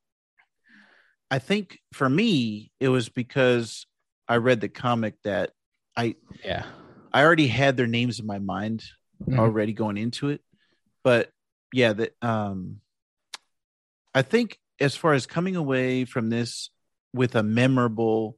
I 1.29 1.39
think 1.39 1.79
for 1.93 2.07
me 2.07 2.71
it 2.79 2.87
was 2.87 3.09
because 3.09 3.85
I 4.29 4.37
read 4.37 4.61
the 4.61 4.69
comic 4.69 5.15
that 5.23 5.51
I 5.97 6.15
Yeah, 6.43 6.65
I 7.13 7.23
already 7.23 7.47
had 7.47 7.75
their 7.75 7.87
names 7.87 8.19
in 8.19 8.25
my 8.25 8.39
mind 8.39 8.83
Mhm. 9.27 9.39
already 9.39 9.73
going 9.73 9.97
into 9.97 10.29
it. 10.29 10.41
But 11.03 11.31
yeah, 11.73 11.91
that 11.91 12.13
um 12.21 12.79
I 14.13 14.21
think 14.21 14.57
as 14.79 14.95
far 14.95 15.13
as 15.13 15.25
coming 15.25 15.57
away 15.57 16.05
from 16.05 16.29
this 16.29 16.69
with 17.13 17.35
a 17.35 17.43
memorable 17.43 18.37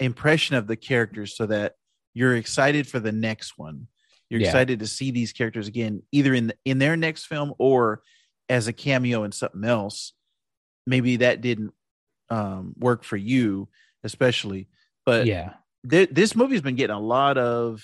impression 0.00 0.56
of 0.56 0.66
the 0.66 0.76
characters 0.76 1.36
so 1.36 1.46
that 1.46 1.74
you're 2.14 2.36
excited 2.36 2.86
for 2.86 3.00
the 3.00 3.12
next 3.12 3.56
one. 3.56 3.86
You're 4.28 4.40
Yeah. 4.40 4.48
excited 4.48 4.80
to 4.80 4.86
see 4.86 5.10
these 5.10 5.32
characters 5.32 5.68
again, 5.68 6.02
either 6.12 6.34
in 6.34 6.48
the, 6.48 6.56
in 6.64 6.78
their 6.78 6.96
next 6.96 7.26
film 7.26 7.54
or 7.58 8.02
as 8.48 8.66
a 8.68 8.72
cameo 8.72 9.24
in 9.24 9.32
something 9.32 9.64
else. 9.64 10.12
Maybe 10.86 11.16
that 11.16 11.40
didn't 11.40 11.72
um, 12.28 12.74
work 12.78 13.04
for 13.04 13.16
you, 13.16 13.68
especially. 14.04 14.68
But 15.04 15.26
yeah, 15.26 15.54
th- 15.88 16.10
this 16.10 16.34
movie's 16.34 16.62
been 16.62 16.76
getting 16.76 16.96
a 16.96 17.00
lot 17.00 17.38
of 17.38 17.82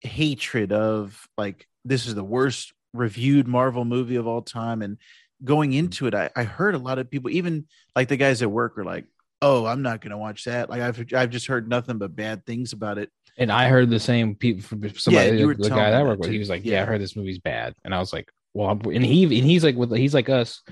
hatred 0.00 0.72
of 0.72 1.26
like 1.36 1.66
this 1.84 2.06
is 2.06 2.14
the 2.14 2.24
worst 2.24 2.72
reviewed 2.94 3.46
Marvel 3.46 3.84
movie 3.84 4.16
of 4.16 4.26
all 4.26 4.42
time. 4.42 4.82
And 4.82 4.98
going 5.44 5.72
into 5.72 6.06
it, 6.06 6.14
I, 6.14 6.30
I 6.34 6.44
heard 6.44 6.74
a 6.74 6.78
lot 6.78 6.98
of 6.98 7.10
people, 7.10 7.30
even 7.30 7.66
like 7.94 8.08
the 8.08 8.16
guys 8.16 8.42
at 8.42 8.50
work, 8.50 8.76
were 8.76 8.84
like, 8.84 9.04
"Oh, 9.42 9.66
I'm 9.66 9.82
not 9.82 10.00
going 10.00 10.10
to 10.10 10.18
watch 10.18 10.44
that." 10.44 10.70
Like 10.70 10.80
I've 10.82 11.04
I've 11.14 11.30
just 11.30 11.46
heard 11.46 11.68
nothing 11.68 11.98
but 11.98 12.14
bad 12.16 12.44
things 12.46 12.72
about 12.72 12.98
it. 12.98 13.10
and 13.36 13.52
I 13.52 13.68
heard 13.68 13.90
the 13.90 14.00
same 14.00 14.34
people 14.34 14.62
from 14.62 14.88
somebody. 14.96 15.38
you 15.38 15.46
were 15.46 15.54
the 15.54 15.68
guy 15.70 15.90
that 15.90 15.94
I 15.94 15.98
that 15.98 16.06
work 16.06 16.18
with, 16.18 16.26
too. 16.28 16.32
he 16.32 16.38
was 16.38 16.48
like, 16.50 16.64
"Yeah, 16.64 16.74
Yeah. 16.76 16.82
I 16.82 16.86
heard 16.86 17.00
this 17.00 17.16
movie's 17.16 17.38
bad," 17.38 17.74
and 17.84 17.94
I 17.94 17.98
was 17.98 18.12
like, 18.12 18.28
"Well," 18.54 18.68
I'm, 18.70 18.80
and 18.92 19.04
he 19.04 19.22
and 19.24 19.32
he's 19.46 19.64
like 19.64 19.76
with 19.76 19.94
he's 19.96 20.14
like 20.14 20.28
us, 20.28 20.62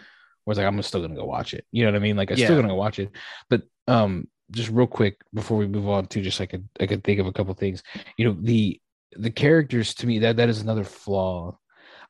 where 0.44 0.52
it's 0.52 0.59
like 0.59 0.66
I'm 0.66 0.81
still 0.83 1.00
gonna 1.02 1.14
go 1.14 1.24
watch 1.24 1.55
it. 1.55 1.64
You 1.72 1.85
know 1.85 1.92
what 1.92 1.96
I 1.96 2.00
mean? 2.00 2.16
Like 2.16 2.31
I'm 2.31 2.38
Yeah. 2.38 2.46
still 2.46 2.57
gonna 2.57 2.68
go 2.68 2.74
watch 2.74 2.98
it. 2.98 3.11
But 3.50 3.62
um, 3.88 4.29
just 4.50 4.70
real 4.70 4.87
quick 4.87 5.16
before 5.35 5.59
we 5.59 5.66
move 5.66 5.88
on 5.88 6.07
to 6.09 6.20
just 6.20 6.40
like 6.40 6.55
I 6.81 6.87
could 6.87 7.05
think 7.05 7.20
of 7.20 7.26
a 7.26 7.33
couple 7.33 7.55
things. 7.55 7.83
You 8.16 8.26
know 8.26 8.37
the 8.40 8.81
the 9.16 9.31
characters 9.31 9.94
to 9.94 10.07
me 10.07 10.18
that 10.20 10.37
that 10.38 10.48
is 10.48 10.61
another 10.61 10.85
flaw. 10.85 11.57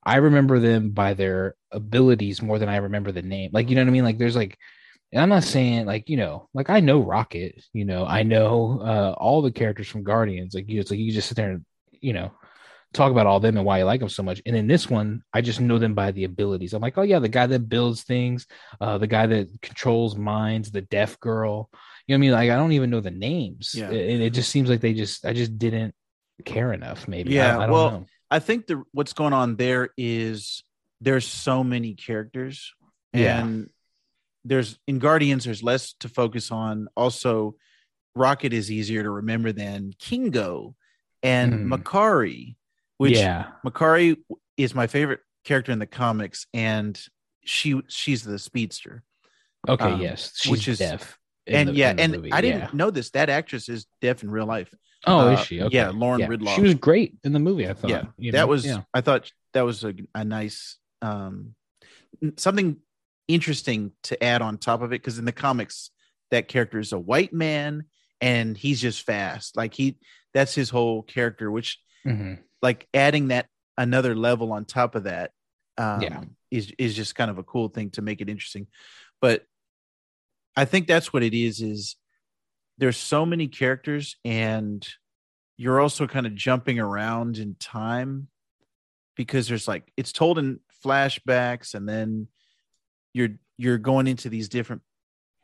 I 0.04 0.16
remember 0.16 0.58
them 0.60 0.90
by 0.90 1.14
their 1.14 1.56
abilities 1.72 2.40
more 2.40 2.58
than 2.58 2.68
I 2.68 2.76
remember 2.76 3.12
the 3.12 3.22
name. 3.22 3.50
Like 3.52 3.68
you 3.68 3.74
know 3.74 3.82
what 3.82 3.88
I 3.88 3.92
mean? 3.92 4.04
Like 4.04 4.18
there's 4.18 4.36
like 4.36 4.56
and 5.12 5.22
I'm 5.22 5.28
not 5.28 5.44
saying 5.44 5.86
like 5.86 6.08
you 6.08 6.16
know, 6.16 6.48
like 6.54 6.70
I 6.70 6.80
know 6.80 7.00
Rocket, 7.00 7.62
you 7.72 7.84
know, 7.84 8.04
I 8.06 8.22
know 8.22 8.80
uh, 8.82 9.14
all 9.16 9.42
the 9.42 9.52
characters 9.52 9.88
from 9.88 10.02
Guardians. 10.02 10.54
Like 10.54 10.68
you, 10.68 10.80
it's 10.80 10.90
like 10.90 11.00
you 11.00 11.12
just 11.12 11.28
sit 11.28 11.36
there 11.36 11.52
and 11.52 11.64
you 11.92 12.12
know 12.12 12.32
talk 12.92 13.10
about 13.12 13.26
all 13.26 13.40
them 13.40 13.56
and 13.56 13.66
why 13.66 13.78
you 13.78 13.84
like 13.84 14.00
them 14.00 14.08
so 14.08 14.22
much. 14.22 14.40
And 14.46 14.56
in 14.56 14.66
this 14.66 14.88
one, 14.88 15.22
I 15.32 15.40
just 15.40 15.60
know 15.60 15.78
them 15.78 15.94
by 15.94 16.10
the 16.12 16.24
abilities. 16.24 16.72
I'm 16.72 16.82
like, 16.82 16.98
oh 16.98 17.02
yeah, 17.02 17.18
the 17.18 17.28
guy 17.28 17.46
that 17.46 17.68
builds 17.68 18.02
things, 18.02 18.46
uh, 18.80 18.98
the 18.98 19.06
guy 19.06 19.26
that 19.26 19.48
controls 19.62 20.16
minds, 20.16 20.70
the 20.70 20.82
deaf 20.82 21.20
girl. 21.20 21.70
You 22.06 22.14
know 22.14 22.18
what 22.18 22.18
I 22.18 22.20
mean? 22.20 22.32
Like 22.32 22.50
I 22.50 22.56
don't 22.56 22.72
even 22.72 22.90
know 22.90 23.00
the 23.00 23.10
names. 23.10 23.74
Yeah. 23.74 23.86
and 23.86 24.22
it 24.22 24.30
just 24.30 24.50
seems 24.50 24.68
like 24.68 24.80
they 24.80 24.94
just 24.94 25.24
I 25.24 25.32
just 25.32 25.58
didn't 25.58 25.94
care 26.44 26.72
enough. 26.72 27.06
Maybe. 27.06 27.32
Yeah, 27.32 27.58
I, 27.58 27.62
don't 27.62 27.70
well, 27.70 27.90
know. 27.90 28.06
I 28.30 28.38
think 28.38 28.66
the 28.66 28.82
what's 28.92 29.12
going 29.12 29.32
on 29.32 29.56
there 29.56 29.90
is 29.96 30.64
there's 31.00 31.26
so 31.26 31.62
many 31.62 31.94
characters, 31.94 32.72
Yeah. 33.12 33.46
There's 34.46 34.78
in 34.86 34.98
Guardians 34.98 35.44
there's 35.44 35.62
less 35.62 35.94
to 36.00 36.08
focus 36.08 36.50
on. 36.50 36.88
Also, 36.96 37.56
Rocket 38.14 38.52
is 38.52 38.70
easier 38.70 39.02
to 39.02 39.10
remember 39.10 39.52
than 39.52 39.92
Kingo 39.98 40.74
and 41.22 41.52
Mhm. 41.52 41.68
Makkari 41.82 42.56
which 42.98 43.18
yeah, 43.18 43.48
Makkari 43.64 44.16
is 44.56 44.74
my 44.74 44.86
favorite 44.86 45.20
character 45.44 45.70
in 45.70 45.78
the 45.78 45.86
comics, 45.86 46.46
and 46.54 46.98
she 47.44 47.82
she's 47.88 48.22
the 48.22 48.38
speedster. 48.38 49.02
okay, 49.68 49.84
um, 49.92 50.00
yes, 50.00 50.32
she's 50.36 50.50
which 50.50 50.66
is- 50.68 50.78
deaf. 50.78 51.18
and 51.46 51.68
the- 51.68 51.74
yeah, 51.74 51.92
and 51.98 52.12
movie, 52.12 52.32
I 52.32 52.40
didn't 52.40 52.60
yeah. 52.60 52.70
know 52.72 52.90
this. 52.90 53.10
That 53.10 53.28
actress 53.28 53.68
is 53.68 53.86
deaf 54.00 54.22
in 54.22 54.30
real 54.30 54.46
life. 54.46 54.72
Oh, 55.06 55.28
uh, 55.28 55.32
is 55.32 55.40
she? 55.40 55.60
Okay. 55.60 55.76
yeah, 55.76 55.90
Lauren 55.90 56.22
Ridloff. 56.22 56.54
She 56.56 56.62
was 56.62 56.74
great 56.74 57.16
in 57.22 57.32
the 57.34 57.38
movie. 57.38 57.68
I 57.68 57.74
thought. 57.74 57.90
yeah, 57.90 58.04
that 58.32 58.32
know? 58.32 58.46
was. 58.46 58.64
Yeah. 58.64 58.82
I 58.94 59.02
thought 59.02 59.30
that 59.52 59.62
was 59.62 59.84
a, 59.84 59.94
a 60.14 60.24
nice 60.24 60.78
um 61.02 61.54
something 62.38 62.78
interesting 63.28 63.92
to 64.04 64.22
add 64.22 64.42
on 64.42 64.58
top 64.58 64.82
of 64.82 64.92
it 64.92 65.02
because 65.02 65.18
in 65.18 65.24
the 65.24 65.32
comics 65.32 65.90
that 66.30 66.48
character 66.48 66.78
is 66.78 66.92
a 66.92 66.98
white 66.98 67.32
man 67.32 67.84
and 68.20 68.56
he's 68.56 68.80
just 68.80 69.02
fast. 69.02 69.56
Like 69.56 69.74
he, 69.74 69.98
that's 70.34 70.54
his 70.54 70.70
whole 70.70 71.02
character. 71.02 71.50
Which 71.50 71.78
Mhm. 72.04 72.38
like 72.62 72.88
adding 72.94 73.28
that 73.28 73.46
another 73.76 74.14
level 74.14 74.52
on 74.52 74.64
top 74.64 74.94
of 74.94 75.04
that 75.04 75.32
um, 75.76 76.00
Yeah. 76.02 76.22
is 76.50 76.72
is 76.78 76.94
just 76.94 77.14
kind 77.14 77.30
of 77.30 77.38
a 77.38 77.42
cool 77.42 77.68
thing 77.68 77.90
to 77.90 78.00
make 78.02 78.20
it 78.22 78.28
interesting 78.30 78.68
but 79.20 79.44
i 80.56 80.64
think 80.64 80.86
that's 80.86 81.12
what 81.12 81.22
it 81.22 81.34
is 81.34 81.60
is 81.60 81.96
there's 82.78 82.96
so 82.96 83.26
many 83.26 83.48
characters 83.48 84.16
and 84.24 84.88
you're 85.58 85.80
also 85.80 86.06
kind 86.06 86.26
of 86.26 86.34
jumping 86.34 86.78
around 86.78 87.36
in 87.38 87.56
time 87.56 88.28
because 89.16 89.48
there's 89.48 89.66
like 89.68 89.92
it's 89.96 90.12
told 90.12 90.38
in 90.38 90.60
flashbacks 90.84 91.74
and 91.74 91.86
then 91.88 92.28
you're 93.16 93.34
you're 93.56 93.78
going 93.78 94.06
into 94.06 94.28
these 94.28 94.48
different 94.48 94.82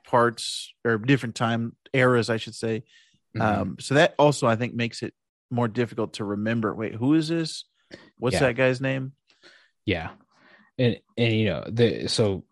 parts 0.06 0.72
or 0.85 0.98
different 0.98 1.35
time 1.35 1.74
eras 1.94 2.28
i 2.28 2.37
should 2.37 2.54
say 2.54 2.82
Mhm. 3.35 3.40
um, 3.40 3.76
so 3.80 3.94
that 3.94 4.14
also 4.18 4.46
I 4.46 4.56
think 4.56 4.74
makes 4.74 5.02
it 5.02 5.14
more 5.50 5.66
difficult 5.66 6.14
to 6.14 6.24
remember. 6.24 6.74
Wait, 6.74 6.94
who 6.94 7.14
is 7.14 7.28
this? 7.28 7.64
What's 8.18 8.35
Yeah. 8.35 8.40
that 8.40 8.56
guy's 8.56 8.78
name? 8.80 9.12
Yeah, 9.87 10.11
and 10.78 10.98
and 11.16 11.32
you 11.40 11.46
know 11.46 11.64
the 11.66 12.08
so 12.08 12.44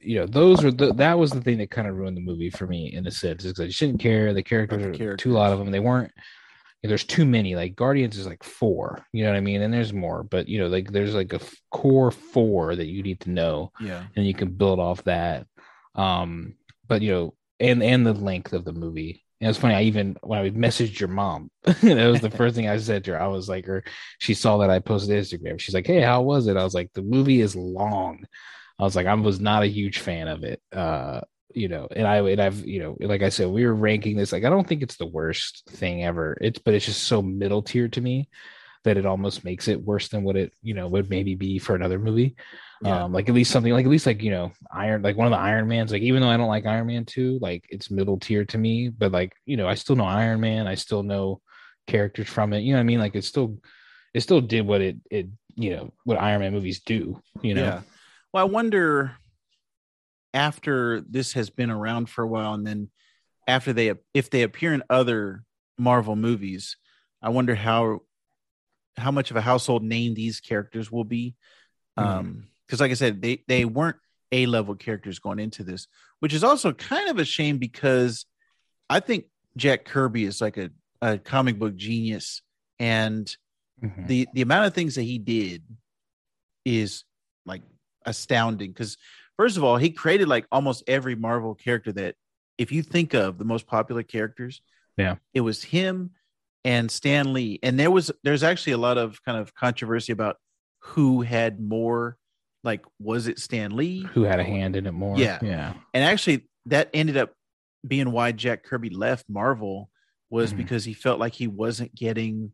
you 0.00 0.18
know 0.18 0.26
those 0.26 0.64
were 0.64 0.72
the 0.72 0.92
that 0.94 1.16
was 1.16 1.30
the 1.30 1.40
thing 1.40 1.58
that 1.58 1.70
kind 1.70 1.86
of 1.86 1.94
ruined 1.94 2.16
the 2.16 2.20
movie 2.22 2.50
for 2.50 2.66
me 2.66 2.92
in 2.92 3.06
a 3.06 3.10
sense 3.12 3.44
because 3.44 3.60
I 3.60 3.66
just 3.68 3.78
didn't 3.78 4.00
care. 4.00 4.34
The 4.34 4.42
characters 4.42 4.82
the 4.98 5.06
are 5.06 5.16
too 5.16 5.30
a 5.32 5.38
lot 5.38 5.52
of 5.52 5.60
them. 5.60 5.70
They 5.70 5.78
weren't. 5.80 6.10
There's 6.88 7.04
too 7.04 7.24
many. 7.26 7.54
Like 7.56 7.76
Guardians 7.76 8.18
is 8.18 8.26
like 8.26 8.42
four. 8.44 9.04
You 9.12 9.24
know 9.24 9.30
what 9.30 9.36
I 9.36 9.40
mean? 9.40 9.62
And 9.62 9.72
there's 9.72 9.92
more, 9.92 10.22
but 10.22 10.48
you 10.48 10.58
know, 10.58 10.68
like 10.68 10.90
there's 10.92 11.14
like 11.14 11.32
a 11.32 11.36
f- 11.36 11.54
core 11.70 12.10
four 12.10 12.74
that 12.76 12.86
you 12.86 13.02
need 13.02 13.20
to 13.20 13.30
know, 13.30 13.72
Yeah, 13.80 14.04
and 14.16 14.26
you 14.26 14.34
can 14.34 14.50
build 14.52 14.80
off 14.80 15.04
that. 15.04 15.46
Um, 15.94 16.54
but 16.88 17.02
you 17.02 17.10
know, 17.12 17.34
and 17.60 17.82
and 17.82 18.06
the 18.06 18.12
length 18.14 18.52
of 18.52 18.64
the 18.64 18.72
movie. 18.72 19.22
And 19.40 19.50
it's 19.50 19.58
funny. 19.58 19.74
I 19.74 19.82
even 19.82 20.16
when 20.22 20.38
I 20.40 20.50
messaged 20.50 20.98
your 20.98 21.10
mom, 21.10 21.50
that 21.64 22.10
was 22.10 22.22
the 22.22 22.30
first 22.30 22.54
thing 22.56 22.68
I 22.68 22.78
said 22.78 23.04
to 23.04 23.12
her. 23.12 23.20
I 23.20 23.26
was 23.26 23.48
like, 23.48 23.68
or 23.68 23.84
she 24.18 24.32
saw 24.32 24.58
that 24.58 24.70
I 24.70 24.78
posted 24.78 25.10
Instagram. 25.18 25.60
She's 25.60 25.74
like, 25.74 25.86
"Hey, 25.86 26.00
how 26.00 26.22
was 26.22 26.46
it?" 26.46 26.56
I 26.56 26.64
was 26.64 26.74
like, 26.74 26.90
"The 26.94 27.02
movie 27.02 27.40
is 27.42 27.54
long." 27.54 28.24
I 28.78 28.82
was 28.84 28.96
like, 28.96 29.06
I 29.06 29.14
was 29.14 29.40
not 29.40 29.62
a 29.62 29.66
huge 29.66 29.98
fan 30.00 30.28
of 30.28 30.44
it. 30.44 30.60
Uh, 30.72 31.20
you 31.56 31.68
know, 31.68 31.88
and 31.96 32.06
I 32.06 32.18
and 32.18 32.40
I've 32.40 32.66
you 32.66 32.80
know, 32.80 32.96
like 33.00 33.22
I 33.22 33.30
said, 33.30 33.48
we 33.48 33.64
were 33.64 33.74
ranking 33.74 34.16
this. 34.16 34.30
Like, 34.30 34.44
I 34.44 34.50
don't 34.50 34.68
think 34.68 34.82
it's 34.82 34.96
the 34.96 35.06
worst 35.06 35.64
thing 35.70 36.04
ever. 36.04 36.36
It's 36.40 36.58
but 36.58 36.74
it's 36.74 36.84
just 36.84 37.04
so 37.04 37.22
middle 37.22 37.62
tier 37.62 37.88
to 37.88 38.00
me 38.00 38.28
that 38.84 38.98
it 38.98 39.06
almost 39.06 39.42
makes 39.42 39.66
it 39.66 39.82
worse 39.82 40.08
than 40.08 40.22
what 40.22 40.36
it 40.36 40.52
you 40.62 40.74
know 40.74 40.86
would 40.86 41.08
maybe 41.08 41.34
be 41.34 41.58
for 41.58 41.74
another 41.74 41.98
movie. 41.98 42.36
Yeah. 42.82 43.04
Um, 43.04 43.12
like 43.12 43.28
at 43.30 43.34
least 43.34 43.50
something 43.50 43.72
like 43.72 43.86
at 43.86 43.90
least 43.90 44.04
like 44.04 44.22
you 44.22 44.30
know 44.30 44.52
Iron 44.70 45.00
like 45.00 45.16
one 45.16 45.26
of 45.26 45.30
the 45.30 45.38
Iron 45.38 45.66
Mans. 45.66 45.90
Like 45.90 46.02
even 46.02 46.20
though 46.20 46.28
I 46.28 46.36
don't 46.36 46.46
like 46.48 46.66
Iron 46.66 46.88
Man 46.88 47.06
two, 47.06 47.38
like 47.40 47.64
it's 47.70 47.90
middle 47.90 48.18
tier 48.18 48.44
to 48.44 48.58
me. 48.58 48.90
But 48.90 49.12
like 49.12 49.34
you 49.46 49.56
know, 49.56 49.66
I 49.66 49.74
still 49.74 49.96
know 49.96 50.04
Iron 50.04 50.40
Man. 50.40 50.66
I 50.66 50.74
still 50.74 51.02
know 51.02 51.40
characters 51.86 52.28
from 52.28 52.52
it. 52.52 52.60
You 52.60 52.72
know 52.72 52.78
what 52.78 52.82
I 52.82 52.84
mean? 52.84 53.00
Like 53.00 53.16
it 53.16 53.24
still 53.24 53.58
it 54.12 54.20
still 54.20 54.42
did 54.42 54.66
what 54.66 54.82
it 54.82 54.96
it 55.10 55.28
you 55.54 55.70
know 55.70 55.92
what 56.04 56.20
Iron 56.20 56.40
Man 56.40 56.52
movies 56.52 56.80
do. 56.80 57.22
You 57.40 57.54
know. 57.54 57.62
yeah. 57.64 57.80
Well, 58.34 58.42
I 58.42 58.48
wonder 58.48 59.16
after 60.36 61.00
this 61.00 61.32
has 61.32 61.48
been 61.48 61.70
around 61.70 62.10
for 62.10 62.22
a 62.22 62.28
while, 62.28 62.52
and 62.52 62.66
then 62.66 62.90
after 63.48 63.72
they 63.72 63.94
if 64.12 64.28
they 64.28 64.42
appear 64.42 64.74
in 64.74 64.82
other 64.90 65.42
Marvel 65.78 66.14
movies, 66.14 66.76
I 67.22 67.30
wonder 67.30 67.54
how 67.54 68.00
how 68.98 69.10
much 69.10 69.30
of 69.30 69.36
a 69.36 69.40
household 69.40 69.82
name 69.82 70.14
these 70.14 70.40
characters 70.40 70.92
will 70.92 71.04
be. 71.04 71.34
Um, 71.96 72.48
because 72.66 72.80
like 72.80 72.90
I 72.90 72.94
said, 72.94 73.22
they 73.22 73.42
they 73.48 73.64
weren't 73.64 73.96
A 74.30 74.44
level 74.46 74.74
characters 74.74 75.18
going 75.18 75.38
into 75.38 75.64
this, 75.64 75.88
which 76.20 76.34
is 76.34 76.44
also 76.44 76.72
kind 76.72 77.08
of 77.08 77.18
a 77.18 77.24
shame 77.24 77.56
because 77.58 78.26
I 78.90 79.00
think 79.00 79.24
Jack 79.56 79.86
Kirby 79.86 80.24
is 80.24 80.40
like 80.40 80.58
a, 80.58 80.70
a 81.00 81.16
comic 81.18 81.58
book 81.58 81.74
genius, 81.76 82.42
and 82.78 83.34
Mhm. 83.82 84.06
the 84.06 84.28
the 84.34 84.42
amount 84.42 84.66
of 84.66 84.74
things 84.74 84.94
that 84.96 85.02
he 85.02 85.18
did 85.18 85.62
is 86.64 87.04
like 87.44 87.62
astounding 88.04 88.72
because 88.72 88.96
first 89.38 89.56
of 89.56 89.64
all 89.64 89.76
he 89.76 89.90
created 89.90 90.28
like 90.28 90.46
almost 90.52 90.82
every 90.86 91.14
marvel 91.14 91.54
character 91.54 91.92
that 91.92 92.14
if 92.58 92.72
you 92.72 92.82
think 92.82 93.14
of 93.14 93.38
the 93.38 93.44
most 93.44 93.66
popular 93.66 94.02
characters 94.02 94.62
Yeah. 94.96 95.16
it 95.34 95.40
was 95.42 95.62
him 95.62 96.10
and 96.64 96.90
stan 96.90 97.32
lee 97.32 97.58
and 97.62 97.78
there 97.78 97.90
was 97.90 98.10
there's 98.24 98.42
actually 98.42 98.72
a 98.72 98.78
lot 98.78 98.98
of 98.98 99.22
kind 99.24 99.38
of 99.38 99.54
controversy 99.54 100.12
about 100.12 100.36
who 100.80 101.22
had 101.22 101.60
more 101.60 102.16
like 102.64 102.84
was 102.98 103.28
it 103.28 103.38
stan 103.38 103.76
lee 103.76 104.02
Who 104.14 104.22
had 104.24 104.40
a 104.40 104.44
hand 104.44 104.74
in 104.76 104.86
it 104.86 104.92
more? 104.92 105.18
Yeah. 105.18 105.38
Yeah. 105.42 105.74
and 105.94 106.02
actually 106.04 106.48
that 106.66 106.90
ended 106.92 107.16
up 107.16 107.32
being 107.86 108.10
why 108.10 108.32
jack 108.32 108.64
kirby 108.64 108.90
left 108.90 109.26
marvel 109.28 109.90
was 110.30 110.52
Mhm. 110.52 110.56
because 110.56 110.84
he 110.84 110.92
felt 110.92 111.20
like 111.20 111.34
he 111.34 111.46
wasn't 111.46 111.94
getting 111.94 112.52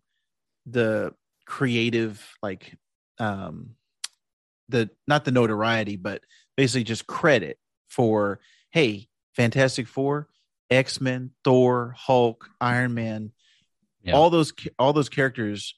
the 0.67 1.15
creative 1.47 2.27
like 2.43 2.75
um 3.19 3.71
the 4.73 4.91
not 5.07 5.25
the 5.25 5.31
notoriety 5.31 5.95
but 5.97 6.23
basically 6.57 6.83
just 6.85 7.07
credit 7.07 7.59
for 7.89 8.41
hey 8.71 9.07
fantastic 9.37 9.87
four 9.87 10.29
x-men 10.71 11.31
thor 11.45 11.95
hulk 11.97 12.49
iron 12.61 12.95
man 12.95 13.31
Yeah. 14.03 14.15
all 14.15 14.31
those 14.31 14.53
all 14.79 14.93
those 14.93 15.09
characters 15.09 15.75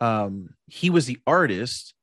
um 0.00 0.50
he 0.66 0.90
was 0.90 1.06
the 1.06 1.18
artist 1.26 1.94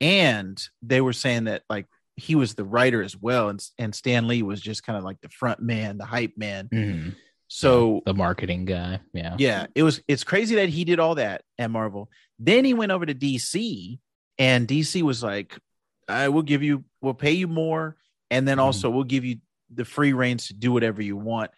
and 0.00 0.60
they 0.82 1.00
were 1.00 1.12
saying 1.12 1.44
that 1.44 1.62
like 1.70 1.86
he 2.16 2.34
was 2.34 2.54
the 2.54 2.64
writer 2.64 3.02
as 3.02 3.16
well 3.16 3.48
and 3.48 3.64
and 3.78 3.94
stan 3.94 4.26
lee 4.28 4.42
was 4.42 4.60
just 4.60 4.84
kind 4.84 4.96
of 4.98 5.04
like 5.04 5.20
the 5.20 5.28
front 5.28 5.60
man 5.60 5.98
the 5.98 6.04
hype 6.04 6.36
man 6.36 6.68
Mhm. 6.72 7.14
so 7.48 8.02
the 8.06 8.14
marketing 8.14 8.64
guy. 8.64 9.00
Yeah. 9.12 9.36
yeah, 9.38 9.66
it 9.74 9.82
was 9.82 10.00
it's 10.08 10.24
crazy 10.24 10.56
that 10.56 10.68
he 10.68 10.84
did 10.84 10.98
all 10.98 11.16
that 11.16 11.42
at 11.58 11.70
Marvel. 11.70 12.08
Then 12.38 12.64
he 12.64 12.74
went 12.74 12.90
over 12.92 13.04
to 13.06 13.14
DC 13.14 13.98
and 14.38 14.66
DC 14.66 15.02
was 15.02 15.22
like, 15.22 15.56
I 16.08 16.28
will 16.28 16.42
give 16.42 16.62
you 16.62 16.84
we'll 17.00 17.14
pay 17.14 17.32
you 17.32 17.46
more 17.48 17.96
and 18.30 18.46
then 18.48 18.58
Mhm. 18.58 18.62
also 18.62 18.90
we'll 18.90 19.04
give 19.04 19.24
you 19.24 19.36
the 19.72 19.84
free 19.84 20.12
reigns 20.12 20.48
to 20.48 20.54
do 20.54 20.72
whatever 20.72 21.02
you 21.02 21.16
want. 21.16 21.50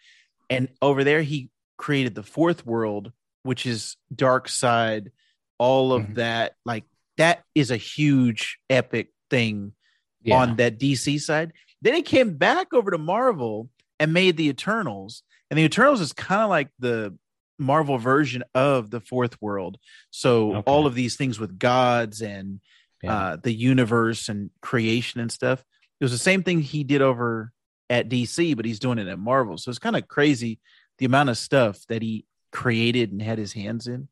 And 0.49 0.69
over 0.81 1.03
there 1.03 1.21
he 1.21 1.49
created 1.77 2.15
the 2.15 2.23
fourth 2.23 2.65
world, 2.65 3.11
which 3.43 3.65
is 3.65 3.97
Darkseid, 4.13 5.11
all 5.57 5.93
of 5.93 6.03
Mhm. 6.03 6.15
that 6.15 6.55
like 6.65 6.85
that 7.17 7.43
is 7.55 7.71
a 7.71 7.77
huge 7.77 8.59
epic 8.69 9.11
thing 9.29 9.73
Yeah. 10.21 10.37
on 10.41 10.55
that 10.57 10.77
DC 10.77 11.17
side. 11.17 11.53
Then 11.81 11.93
he 11.93 12.01
came 12.01 12.37
back 12.37 12.73
over 12.73 12.91
to 12.91 12.97
Marvel 12.97 13.69
and 13.99 14.13
made 14.13 14.37
the 14.37 14.47
Eternals. 14.49 15.23
And 15.49 15.57
the 15.57 15.63
Eternals 15.63 16.01
is 16.01 16.13
kind 16.13 16.41
of 16.41 16.49
like 16.49 16.69
the 16.79 17.17
Marvel 17.59 17.97
version 17.97 18.43
of 18.53 18.91
the 18.91 18.99
fourth 18.99 19.41
world. 19.41 19.79
So 20.11 20.55
Okay. 20.57 20.71
all 20.71 20.85
of 20.85 20.93
these 20.93 21.15
things 21.15 21.39
with 21.39 21.57
gods 21.57 22.21
and 22.21 22.59
Yeah. 23.07 23.13
uh, 23.17 23.35
the 23.41 23.53
universe 23.53 24.29
and 24.29 24.49
creation 24.61 25.19
and 25.21 25.31
stuff. 25.31 25.63
It 25.99 26.03
was 26.05 26.11
the 26.11 26.17
same 26.17 26.43
thing 26.43 26.61
he 26.61 26.83
did 26.83 27.01
over 27.01 27.51
at 27.89 28.09
DC, 28.09 28.55
but 28.55 28.65
he's 28.65 28.79
doing 28.79 28.99
it 28.99 29.07
at 29.07 29.17
Marvel. 29.19 29.57
So 29.57 29.69
it's 29.69 29.79
kind 29.79 29.95
of 29.95 30.07
crazy 30.07 30.59
the 30.99 31.05
amount 31.05 31.29
of 31.29 31.37
stuff 31.37 31.79
that 31.89 32.01
he 32.01 32.25
created 32.51 33.11
and 33.11 33.21
had 33.21 33.37
his 33.37 33.53
hands 33.53 33.87
in 33.87 34.07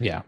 yeah. 0.00 0.22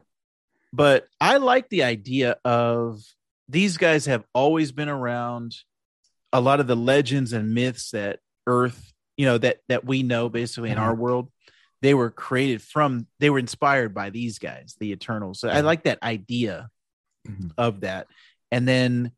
but 0.72 1.06
I 1.20 1.36
like 1.36 1.68
the 1.68 1.84
idea 1.84 2.36
of 2.44 3.00
these 3.48 3.76
guys 3.76 4.06
have 4.06 4.24
always 4.34 4.72
been 4.72 4.88
around. 4.88 5.56
A 6.32 6.40
lot 6.40 6.60
of 6.60 6.66
the 6.66 6.76
legends 6.76 7.32
and 7.32 7.54
myths 7.54 7.90
that 7.90 8.20
Earth, 8.46 8.92
you 9.16 9.26
know, 9.26 9.38
that 9.38 9.58
that 9.68 9.84
we 9.84 10.02
know 10.02 10.28
basically 10.28 10.70
in 10.70 10.78
Mhm. 10.78 10.82
our 10.82 10.94
world, 10.94 11.30
they 11.82 11.94
were 11.94 12.10
created 12.10 12.62
from. 12.62 13.06
They 13.18 13.30
were 13.30 13.38
inspired 13.40 13.94
by 13.94 14.10
these 14.10 14.38
guys, 14.38 14.76
the 14.78 14.92
Eternals. 14.92 15.40
So 15.40 15.48
I 15.48 15.56
Mhm. 15.56 15.64
like 15.64 15.82
that 15.84 16.02
idea 16.02 16.70
Mhm. 17.28 17.52
of 17.58 17.80
that. 17.80 18.06
And 18.50 18.66
then 18.66 19.12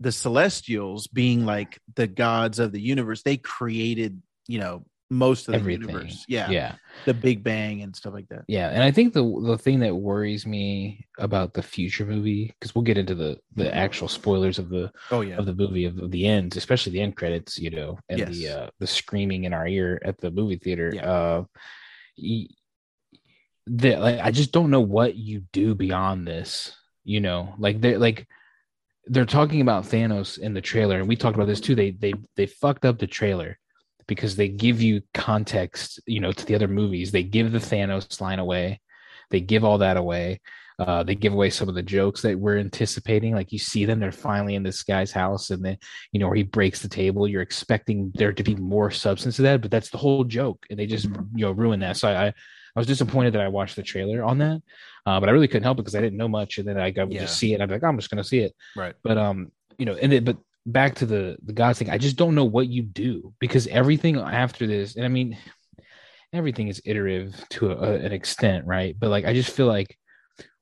the 0.00 0.12
Celestials 0.12 1.06
being 1.06 1.44
like 1.46 1.78
the 1.94 2.06
gods 2.06 2.58
of 2.58 2.72
the 2.72 2.80
universe, 2.80 3.22
they 3.22 3.36
created, 3.36 4.20
you 4.48 4.58
know, 4.58 4.84
most 5.10 5.46
of 5.48 5.52
the 5.52 5.58
Everything. 5.58 5.88
universe. 5.88 6.24
Yeah, 6.26 6.50
Yeah. 6.50 6.74
the 7.04 7.14
Big 7.14 7.44
Bang 7.44 7.82
and 7.82 7.94
stuff 7.94 8.12
like 8.14 8.28
that. 8.30 8.44
Yeah, 8.48 8.70
and 8.70 8.82
I 8.82 8.90
think 8.90 9.12
the 9.12 9.22
the 9.46 9.56
thing 9.58 9.80
that 9.80 9.94
worries 9.94 10.46
me 10.46 11.06
about 11.18 11.54
the 11.54 11.62
future 11.62 12.04
movie, 12.06 12.46
because 12.58 12.74
we'll 12.74 12.82
get 12.82 12.98
into 12.98 13.14
the 13.14 13.38
the 13.54 13.72
actual 13.72 14.08
spoilers 14.08 14.58
of 14.58 14.70
the 14.70 14.90
Oh 15.10 15.20
yeah, 15.20 15.36
of 15.36 15.46
the 15.46 15.54
movie 15.54 15.84
of, 15.84 15.98
of 15.98 16.10
the 16.10 16.26
ends, 16.26 16.56
especially 16.56 16.92
the 16.92 17.02
end 17.02 17.16
credits, 17.16 17.58
you 17.58 17.70
know, 17.70 17.98
and 18.08 18.26
the 18.26 18.48
uh, 18.48 18.70
the 18.80 18.86
screaming 18.86 19.44
in 19.44 19.52
our 19.52 19.68
ear 19.68 20.00
at 20.04 20.18
the 20.18 20.30
movie 20.30 20.56
theater. 20.56 20.90
Yeah. 20.92 21.08
Uh, 21.10 21.44
y- 22.18 22.48
the, 23.66 23.96
like, 23.96 24.20
I 24.20 24.30
just 24.30 24.52
don't 24.52 24.70
know 24.70 24.80
what 24.82 25.14
you 25.16 25.44
do 25.52 25.74
beyond 25.74 26.26
this 26.26 26.76
You 27.04 27.20
know, 27.20 27.54
like 27.58 27.80
they're 27.80 27.98
like 27.98 28.26
they're 29.06 29.26
talking 29.26 29.60
about 29.60 29.84
Thanos 29.84 30.38
in 30.38 30.54
the 30.54 30.60
trailer, 30.60 30.98
and 30.98 31.08
we 31.08 31.16
talked 31.16 31.36
about 31.36 31.46
this 31.46 31.60
too. 31.60 31.74
They 31.74 31.90
they 31.90 32.14
they 32.36 32.46
fucked 32.46 32.84
up 32.84 32.98
the 32.98 33.06
trailer 33.06 33.58
because 34.06 34.36
they 34.36 34.48
give 34.48 34.82
you 34.82 35.02
context, 35.14 36.00
you 36.06 36.20
know, 36.20 36.32
to 36.32 36.46
the 36.46 36.54
other 36.54 36.68
movies. 36.68 37.10
They 37.10 37.22
give 37.22 37.52
the 37.52 37.58
Thanos 37.58 38.20
line 38.20 38.38
away, 38.38 38.80
they 39.30 39.40
give 39.40 39.64
all 39.64 39.78
that 39.78 39.96
away. 39.96 40.40
Uh, 40.78 41.04
they 41.04 41.14
give 41.14 41.32
away 41.32 41.50
some 41.50 41.68
of 41.68 41.76
the 41.76 41.82
jokes 41.82 42.22
that 42.22 42.38
we're 42.38 42.58
anticipating. 42.58 43.32
Like 43.32 43.52
you 43.52 43.60
see 43.60 43.84
them, 43.84 44.00
they're 44.00 44.10
finally 44.10 44.56
in 44.56 44.64
this 44.64 44.82
guy's 44.82 45.12
house, 45.12 45.50
and 45.50 45.64
then 45.64 45.78
you 46.10 46.18
know 46.18 46.26
where 46.26 46.36
he 46.36 46.42
breaks 46.42 46.82
the 46.82 46.88
table. 46.88 47.28
You're 47.28 47.42
expecting 47.42 48.10
there 48.14 48.32
to 48.32 48.42
be 48.42 48.56
more 48.56 48.90
substance 48.90 49.36
to 49.36 49.42
that, 49.42 49.62
but 49.62 49.70
that's 49.70 49.90
the 49.90 49.98
whole 49.98 50.24
joke, 50.24 50.66
and 50.70 50.78
they 50.78 50.86
just 50.86 51.04
you 51.06 51.46
know 51.46 51.52
ruin 51.52 51.80
that. 51.80 51.96
So 51.96 52.08
I, 52.08 52.34
I 52.76 52.80
was 52.80 52.86
disappointed 52.86 53.34
that 53.34 53.40
I 53.42 53.48
watched 53.48 53.76
the 53.76 53.82
trailer 53.82 54.24
on 54.24 54.38
that, 54.38 54.60
uh, 55.06 55.20
but 55.20 55.28
I 55.28 55.32
really 55.32 55.46
couldn't 55.48 55.62
help 55.62 55.78
it 55.78 55.82
because 55.82 55.94
I 55.94 56.00
didn't 56.00 56.18
know 56.18 56.28
much, 56.28 56.58
and 56.58 56.66
then 56.66 56.78
I, 56.78 56.92
I 56.96 57.04
would 57.04 57.12
Yeah. 57.12 57.20
just 57.20 57.38
see 57.38 57.52
it. 57.52 57.54
And 57.54 57.62
I'd 57.62 57.66
be 57.68 57.74
like, 57.74 57.84
I'm 57.84 57.96
just 57.98 58.10
gonna 58.10 58.24
see 58.24 58.40
it. 58.40 58.52
Right. 58.76 58.94
But 59.02 59.16
um, 59.18 59.52
you 59.78 59.86
know, 59.86 59.94
and 59.94 60.12
it, 60.12 60.24
but 60.24 60.36
back 60.66 60.94
to 60.96 61.06
the 61.06 61.36
the 61.44 61.52
God 61.52 61.76
thing, 61.76 61.90
I 61.90 61.98
just 61.98 62.16
don't 62.16 62.34
know 62.34 62.44
what 62.44 62.68
you 62.68 62.82
do 62.82 63.32
because 63.38 63.66
everything 63.68 64.16
after 64.16 64.66
this, 64.66 64.96
and 64.96 65.04
I 65.04 65.08
mean, 65.08 65.36
everything 66.32 66.68
is 66.68 66.82
iterative 66.84 67.34
to 67.50 67.70
a, 67.72 67.92
an 67.94 68.12
extent, 68.12 68.66
right? 68.66 68.96
But 68.98 69.10
like, 69.10 69.24
I 69.24 69.32
just 69.34 69.50
feel 69.50 69.66
like, 69.66 69.96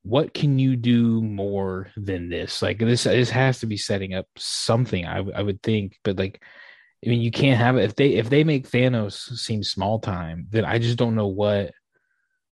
what 0.02 0.34
can 0.34 0.58
you 0.58 0.76
do 0.76 1.22
more 1.22 1.88
than 1.96 2.28
this? 2.28 2.60
Like 2.60 2.78
this, 2.78 3.04
this 3.04 3.30
has 3.30 3.60
to 3.60 3.66
be 3.66 3.76
setting 3.76 4.14
up 4.14 4.26
something. 4.36 5.06
I 5.06 5.16
w- 5.18 5.34
I 5.36 5.42
would 5.42 5.62
think, 5.62 5.98
but 6.04 6.18
like. 6.18 6.42
I 7.04 7.08
mean, 7.08 7.20
you 7.20 7.32
can't 7.32 7.58
have 7.58 7.76
it 7.76 7.82
if 7.82 7.96
they 7.96 8.10
if 8.10 8.30
they 8.30 8.44
make 8.44 8.70
Thanos 8.70 9.14
seem 9.36 9.64
small 9.64 9.98
time, 9.98 10.46
then 10.50 10.64
I 10.64 10.78
just 10.78 10.96
don't 10.96 11.16
know 11.16 11.26
what 11.26 11.72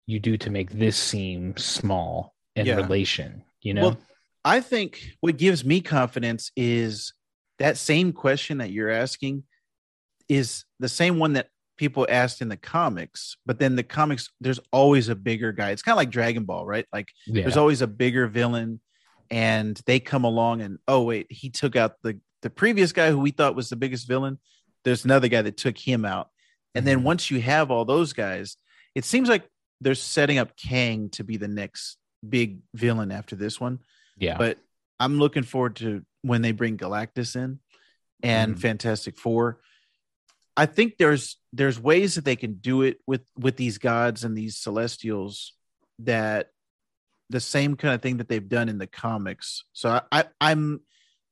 you 0.08 0.20
do 0.20 0.38
to 0.38 0.50
make 0.50 0.72
this 0.72 0.98
seem 0.98 1.56
small 1.58 2.36
in 2.56 2.65
Yeah. 2.65 2.76
relation. 2.76 3.44
You 3.62 3.74
know, 3.74 3.82
Well, 3.82 3.98
I 4.44 4.62
think 4.62 5.13
what 5.22 5.38
gives 5.38 5.65
me 5.65 5.82
confidence 5.82 6.52
is 6.56 7.13
that 7.58 7.78
same 7.78 8.13
question 8.13 8.60
that 8.60 8.72
you're 8.72 8.89
asking 8.91 9.44
is 10.30 10.65
the 10.80 10.89
same 10.89 11.18
one 11.20 11.34
that 11.34 11.50
people 11.78 12.06
asked 12.10 12.41
in 12.41 12.50
the 12.50 12.58
comics, 12.58 13.36
but 13.46 13.60
then 13.60 13.76
the 13.76 13.84
comics, 13.84 14.30
there's 14.39 14.60
always 14.72 15.10
a 15.10 15.15
bigger 15.15 15.52
guy. 15.52 15.72
It's 15.72 15.82
kind 15.82 15.94
of 15.94 15.98
like 15.98 16.10
Dragon 16.10 16.46
Ball, 16.46 16.65
right? 16.65 16.86
Like 16.94 17.10
yeah. 17.26 17.41
there's 17.44 17.58
always 17.58 17.82
a 17.82 17.88
bigger 17.88 18.28
villain, 18.28 18.80
and 19.32 19.80
they 19.88 20.00
come 20.00 20.24
along 20.24 20.62
and 20.62 20.78
oh 20.88 21.02
wait, 21.04 21.28
he 21.30 21.50
took 21.50 21.76
out 21.76 21.96
the 22.04 22.20
the 22.44 22.50
previous 22.52 22.91
guy 22.91 23.10
who 23.10 23.20
we 23.20 23.32
thought 23.32 23.56
was 23.56 23.70
the 23.70 23.76
biggest 23.76 24.08
villain. 24.08 24.39
There's 24.84 25.04
another 25.04 25.28
guy 25.28 25.41
that 25.41 25.58
took 25.58 25.78
him 25.78 26.06
out, 26.06 26.30
and 26.76 26.86
then 26.86 27.00
Mhm. 27.00 27.04
once 27.04 27.32
you 27.32 27.41
have 27.41 27.72
all 27.72 27.86
those 27.86 28.13
guys, 28.13 28.56
it 28.94 29.04
seems 29.04 29.28
like 29.28 29.50
they're 29.81 29.95
setting 29.95 30.38
up 30.38 30.55
Kang 30.55 31.09
to 31.11 31.23
be 31.23 31.38
the 31.38 31.47
next 31.47 31.97
big 32.27 32.59
villain 32.73 33.11
after 33.11 33.35
this 33.35 33.59
one 33.59 33.79
yeah, 34.17 34.38
but 34.38 34.57
I'm 34.99 35.19
looking 35.19 35.43
forward 35.43 35.75
to 35.77 36.05
when 36.21 36.41
they 36.41 36.51
bring 36.53 36.77
Galactus 36.77 37.35
in 37.35 37.59
and 38.23 38.55
Mhm. 38.55 38.59
Fantastic 38.59 39.17
Four. 39.17 39.59
I 40.57 40.65
think 40.65 40.97
there's 40.97 41.38
there's 41.51 41.79
ways 41.79 42.15
that 42.15 42.25
they 42.25 42.35
can 42.35 42.55
do 42.55 42.81
it 42.81 43.01
with 43.05 43.21
with 43.38 43.57
these 43.57 43.77
gods 43.77 44.23
and 44.23 44.38
these 44.38 44.57
celestials 44.57 45.53
that 45.99 46.51
the 47.29 47.39
same 47.39 47.75
kind 47.75 47.93
of 47.93 48.01
thing 48.01 48.17
that 48.17 48.29
they've 48.29 48.47
done 48.47 48.69
in 48.69 48.77
the 48.77 48.88
comics. 48.88 49.65
So 49.73 49.89
I, 49.89 50.01
I 50.11 50.25
I'm 50.39 50.81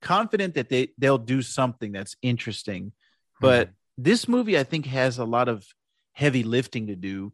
confident 0.01 0.55
that 0.55 0.69
they 0.69 0.89
they'll 0.97 1.17
do 1.17 1.41
something 1.41 1.93
that's 1.93 2.17
interesting. 2.21 2.91
But 3.39 3.69
this 3.97 4.27
movie 4.27 4.57
I 4.57 4.63
think 4.63 4.85
has 4.87 5.17
a 5.19 5.25
lot 5.25 5.47
of 5.47 5.65
heavy 6.13 6.43
lifting 6.43 6.87
to 6.87 6.95
do 6.95 7.33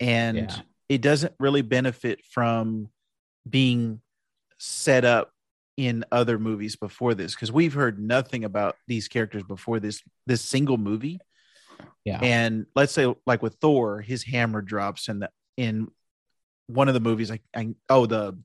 and 0.00 0.36
Yeah. 0.50 0.60
it 0.88 1.00
doesn't 1.02 1.34
really 1.38 1.62
benefit 1.62 2.24
from 2.24 2.88
being 3.48 4.00
set 4.58 5.04
up 5.04 5.32
in 5.76 6.04
other 6.10 6.38
movies 6.38 6.74
before 6.76 7.14
this 7.14 7.34
because 7.34 7.52
we've 7.52 7.74
heard 7.74 7.98
nothing 8.00 8.44
about 8.44 8.76
these 8.88 9.06
characters 9.06 9.44
before 9.44 9.78
this 9.78 10.02
this 10.26 10.42
single 10.42 10.76
movie 10.76 11.20
yeah, 12.04 12.18
and 12.20 12.66
let's 12.74 12.92
say 12.92 13.14
like 13.26 13.42
with 13.42 13.54
thor 13.60 14.00
his 14.00 14.24
hammer 14.24 14.60
drops 14.60 15.08
in 15.08 15.20
the 15.20 15.30
in 15.56 15.88
one 16.66 16.88
of 16.88 16.94
the 16.94 17.00
movies 17.00 17.30
like 17.30 17.42
I, 17.54 17.74
oh 17.88 18.06
the 18.06 18.36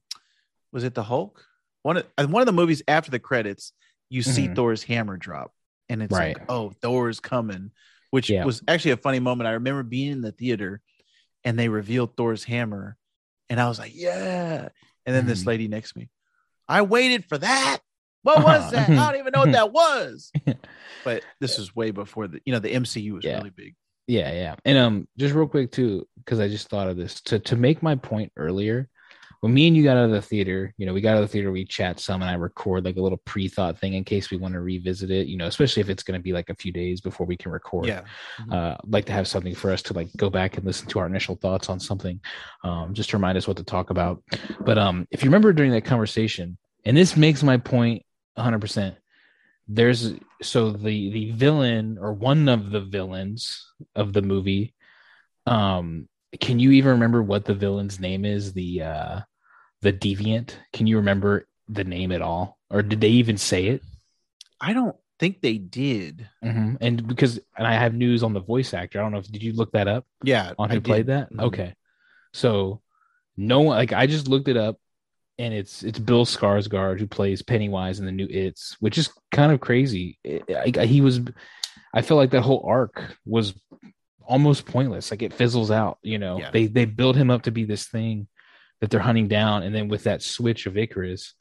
was 0.71 0.83
it 0.83 0.93
the 0.93 1.01
hulk 1.03 1.43
one 1.81 1.97
of 1.97 2.05
one 2.31 2.41
of 2.41 2.45
the 2.45 2.51
movies 2.53 2.83
after 2.87 3.09
the 3.09 3.19
credits 3.19 3.73
you 4.09 4.21
see 4.21 4.47
Mhm. 4.47 4.55
thor's 4.55 4.83
hammer 4.83 5.17
drop 5.17 5.51
and 5.89 6.03
it's 6.03 6.11
like 6.11 6.37
Right. 6.37 6.45
oh 6.49 6.69
thor's 6.83 7.19
coming 7.19 7.71
which 8.11 8.29
Yeah. 8.29 8.45
was 8.45 8.61
actually 8.67 8.91
a 8.91 8.97
funny 8.97 9.19
moment 9.19 9.47
i 9.47 9.53
remember 9.53 9.81
being 9.81 10.11
in 10.11 10.21
the 10.21 10.31
theater 10.31 10.81
and 11.45 11.57
they 11.57 11.69
revealed 11.69 12.15
thor's 12.15 12.43
hammer 12.43 12.97
and 13.49 13.59
i 13.59 13.67
was 13.67 13.79
like 13.79 13.91
yeah 13.95 14.69
and 15.05 15.15
then 15.15 15.25
this 15.25 15.43
Mhm. 15.43 15.47
lady 15.47 15.67
next 15.67 15.93
to 15.93 15.99
me 15.99 16.09
i 16.67 16.81
waited 16.81 17.25
for 17.25 17.37
that 17.37 17.79
what 18.23 18.43
was 18.43 18.71
that 18.71 18.89
i 18.89 19.11
don't 19.11 19.19
even 19.19 19.31
know 19.31 19.39
what 19.39 19.51
that 19.51 19.71
was 19.71 20.31
but 21.03 21.23
this 21.39 21.59
is 21.59 21.75
way 21.75 21.91
before 21.91 22.27
the 22.27 22.39
you 22.45 22.53
know 22.53 22.59
the 22.59 22.73
mcu 22.73 23.11
was 23.13 23.25
Yeah. 23.25 23.37
really 23.37 23.49
big 23.51 23.75
yeah, 24.05 24.33
yeah. 24.33 24.55
And 24.65 24.77
um, 24.77 25.07
just 25.17 25.33
real 25.33 25.47
quick 25.47 25.71
too, 25.71 26.05
because 26.17 26.41
I 26.41 26.49
just 26.49 26.67
thought 26.67 26.89
of 26.89 26.97
this 26.97 27.21
to 27.21 27.39
to 27.39 27.55
make 27.55 27.81
my 27.81 27.95
point 27.95 28.33
earlier. 28.35 28.89
When 29.43 29.53
me 29.53 29.67
and 29.67 29.75
you 29.75 29.83
got 29.83 29.97
out 29.97 30.05
of 30.05 30.11
the 30.11 30.21
theater, 30.21 30.73
you 30.77 30.85
know, 30.85 30.93
we 30.93 31.01
got 31.01 31.17
out 31.17 31.23
of 31.23 31.23
the 31.23 31.33
theater, 31.33 31.51
we 31.51 31.65
chat 31.65 31.99
some, 31.99 32.21
and 32.21 32.31
I 32.31 32.35
record 32.35 32.85
like 32.85 32.95
a 32.95 33.01
little 33.01 33.17
pre-thought 33.25 33.77
thing 33.77 33.93
in 33.93 34.05
case 34.05 34.31
we 34.31 34.37
want 34.37 34.53
to 34.53 34.61
revisit 34.61 35.11
it. 35.11 35.27
You 35.27 35.35
know, 35.35 35.47
especially 35.47 35.81
if 35.81 35.89
it's 35.89 36.01
going 36.01 36.17
to 36.17 36.23
be 36.23 36.31
like 36.31 36.49
a 36.49 36.55
few 36.55 36.71
days 36.71 37.01
before 37.01 37.27
we 37.27 37.35
can 37.35 37.51
record. 37.51 37.87
yeah 37.87 38.03
uh, 38.49 38.77
like 38.87 39.03
to 39.07 39.11
have 39.11 39.27
something 39.27 39.53
for 39.53 39.69
us 39.69 39.81
to 39.81 39.93
like 39.93 40.07
go 40.15 40.29
back 40.29 40.55
and 40.55 40.65
listen 40.65 40.87
to 40.87 40.99
our 40.99 41.07
initial 41.07 41.35
thoughts 41.35 41.67
on 41.67 41.77
something, 41.77 42.21
um, 42.63 42.93
just 42.93 43.09
to 43.09 43.17
remind 43.17 43.37
us 43.37 43.45
what 43.45 43.57
to 43.57 43.65
talk 43.65 43.89
about. 43.89 44.23
But 44.61 44.77
um, 44.77 45.09
if 45.11 45.23
you 45.23 45.29
remember 45.29 45.51
during 45.51 45.73
that 45.73 45.83
conversation, 45.83 46.57
and 46.85 46.95
this 46.95 47.17
makes 47.17 47.43
my 47.43 47.57
point 47.57 47.73
point 47.73 48.05
100. 48.35 48.59
percent 48.59 48.95
There's 49.67 50.13
so 50.41 50.71
the 50.71 51.09
the 51.11 51.31
villain 51.31 51.97
or 51.99 52.13
one 52.13 52.47
of 52.47 52.71
the 52.71 52.81
villains 52.81 53.65
of 53.95 54.13
the 54.13 54.21
movie. 54.21 54.73
Um, 55.45 56.07
can 56.39 56.59
you 56.59 56.71
even 56.71 56.91
remember 56.91 57.21
what 57.21 57.45
the 57.45 57.53
villain's 57.53 57.99
name 57.99 58.25
is? 58.25 58.53
The 58.53 58.81
uh, 58.81 59.19
the 59.83 59.93
deviant. 59.93 60.55
Can 60.73 60.87
you 60.87 60.97
remember 60.97 61.47
the 61.69 61.83
name 61.83 62.11
at 62.11 62.21
all, 62.21 62.57
or 62.69 62.81
did 62.81 62.99
they 63.01 63.09
even 63.09 63.37
say 63.37 63.67
it? 63.67 63.81
i 64.61 64.71
don't 64.71 64.95
think 65.19 65.41
they 65.41 65.57
did 65.57 66.27
Mhm. 66.43 66.77
And 66.81 67.05
because 67.07 67.37
and 67.57 67.67
I 67.67 67.73
have 67.73 67.93
news 67.93 68.23
on 68.23 68.33
the 68.33 68.39
voice 68.39 68.73
actor. 68.73 68.99
I 68.99 69.03
don't 69.03 69.11
know 69.11 69.17
if 69.19 69.29
did 69.31 69.43
you 69.43 69.53
look 69.53 69.71
that 69.73 69.87
up? 69.87 70.05
yeah 70.23 70.53
on 70.57 70.69
who 70.69 70.79
played 70.81 71.07
that? 71.07 71.31
Mhm. 71.31 71.41
Okay. 71.47 71.73
So 72.33 72.81
no 73.37 73.59
one 73.61 73.75
like 73.77 73.91
I 73.93 74.07
just 74.07 74.27
looked 74.27 74.47
it 74.47 74.57
up 74.57 74.77
and 75.37 75.53
it's 75.53 75.83
it's 75.83 75.99
Bill 75.99 76.25
Skarsgård 76.25 76.99
who 76.99 77.07
plays 77.07 77.41
Pennywise 77.41 77.99
in 77.99 78.05
the 78.05 78.11
new 78.11 78.27
It's, 78.29 78.75
which 78.79 78.97
is 78.97 79.09
kind 79.31 79.51
of 79.51 79.59
crazy. 79.59 80.17
I, 80.25 80.71
I- 80.79 80.85
he 80.85 81.01
was 81.01 81.19
I 81.93 82.01
feel 82.01 82.17
like 82.17 82.31
that 82.31 82.41
whole 82.41 82.63
arc 82.65 83.17
was 83.25 83.53
almost 84.25 84.65
pointless. 84.65 85.11
Like 85.11 85.21
it 85.21 85.33
fizzles 85.33 85.71
out, 85.71 85.99
you 86.03 86.17
know. 86.19 86.39
Yeah. 86.39 86.51
They 86.51 86.67
they 86.67 86.85
build 86.85 87.15
him 87.17 87.29
up 87.29 87.43
to 87.43 87.51
be 87.51 87.65
this 87.65 87.85
thing 87.87 88.27
that 88.83 88.89
they're 88.89 88.99
hunting 88.99 89.29
down 89.29 89.63
and 89.63 89.73
then 89.73 89.87
with 89.87 90.03
that 90.03 90.21
switch 90.21 90.65
of 90.65 90.73
Ikaris 90.73 91.31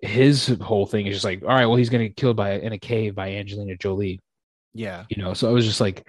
his 0.00 0.46
whole 0.62 0.86
thing 0.86 1.06
is 1.06 1.16
just 1.16 1.24
like, 1.24 1.42
all 1.42 1.48
right, 1.48 1.66
well, 1.66 1.76
he's 1.76 1.90
gonna 1.90 2.06
get 2.06 2.16
killed 2.16 2.36
by 2.36 2.52
in 2.52 2.72
a 2.72 2.78
cave 2.78 3.14
by 3.14 3.32
Angelina 3.34 3.76
Jolie. 3.76 4.20
Yeah. 4.72 5.04
You 5.10 5.20
know 5.22 5.34
so 5.34 5.50
i 5.50 5.52
was 5.52 5.66
just 5.66 5.82
like 5.82 6.08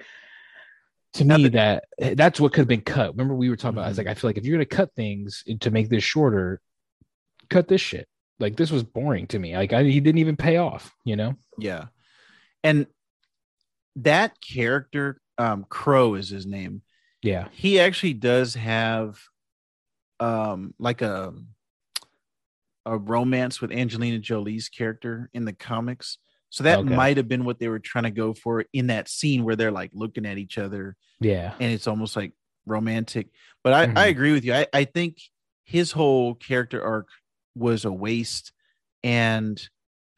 to 1.15 1.25
Now 1.25 1.35
me 1.35 1.49
that- 1.49 1.83
that 1.97 2.15
that's 2.15 2.39
what 2.39 2.53
could 2.53 2.61
have 2.61 2.67
been 2.69 2.79
cut. 2.79 3.11
Remember 3.11 3.35
we 3.35 3.49
were 3.49 3.57
talking 3.57 3.75
about 3.77 3.87
i 3.87 3.89
was 3.89 3.97
Mhm. 3.97 4.05
like 4.05 4.07
i 4.07 4.13
feel 4.13 4.29
like 4.29 4.37
if 4.37 4.45
you're 4.45 4.55
going 4.57 4.65
to 4.69 4.73
cut 4.75 4.95
things 4.95 5.43
to 5.59 5.69
make 5.69 5.89
this 5.89 6.03
shorter 6.03 6.61
cut 7.49 7.67
this 7.67 7.81
shit. 7.81 8.07
Like 8.39 8.55
this 8.55 8.71
was 8.71 8.83
boring 8.83 9.27
to 9.27 9.39
me. 9.39 9.57
Like 9.57 9.73
I, 9.73 9.83
he 9.83 9.99
didn't 9.99 10.19
even 10.19 10.37
pay 10.37 10.55
off 10.57 10.95
you 11.03 11.17
know? 11.17 11.35
Yeah. 11.57 11.87
And 12.63 12.87
that 13.97 14.39
character 14.39 15.19
um 15.37 15.65
Kro 15.67 16.13
is 16.13 16.29
his 16.29 16.45
name. 16.45 16.83
Yeah. 17.21 17.47
He 17.51 17.79
actually 17.81 18.13
does 18.13 18.53
have 18.53 19.19
um 20.19 20.73
like 20.79 21.01
a 21.01 21.33
a 22.85 22.97
romance 22.97 23.61
with 23.61 23.71
Angelina 23.71 24.19
Jolie's 24.19 24.69
character 24.69 25.29
in 25.33 25.45
the 25.45 25.53
comics. 25.53 26.17
So 26.49 26.63
that 26.63 26.79
Okay. 26.79 26.95
might 26.95 27.17
have 27.17 27.27
been 27.27 27.45
what 27.45 27.59
they 27.59 27.67
were 27.67 27.79
trying 27.79 28.05
to 28.05 28.11
go 28.11 28.33
for 28.33 28.65
in 28.73 28.87
that 28.87 29.07
scene 29.07 29.43
where 29.43 29.55
they're 29.55 29.71
like 29.71 29.91
looking 29.93 30.25
at 30.25 30.37
each 30.39 30.57
other 30.57 30.95
yeah 31.19 31.53
and 31.59 31.71
it's 31.71 31.87
almost 31.87 32.15
like 32.15 32.31
romantic. 32.65 33.27
But 33.63 33.73
I, 33.73 33.81
I 33.83 33.85
Mhm. 34.07 34.09
agree 34.09 34.31
with 34.31 34.45
you. 34.45 34.53
I, 34.53 34.65
I 34.73 34.85
think 34.85 35.17
his 35.65 35.91
whole 35.91 36.33
character 36.35 36.81
arc 36.83 37.09
was 37.53 37.85
a 37.85 37.91
waste 37.91 38.53
and 39.03 39.61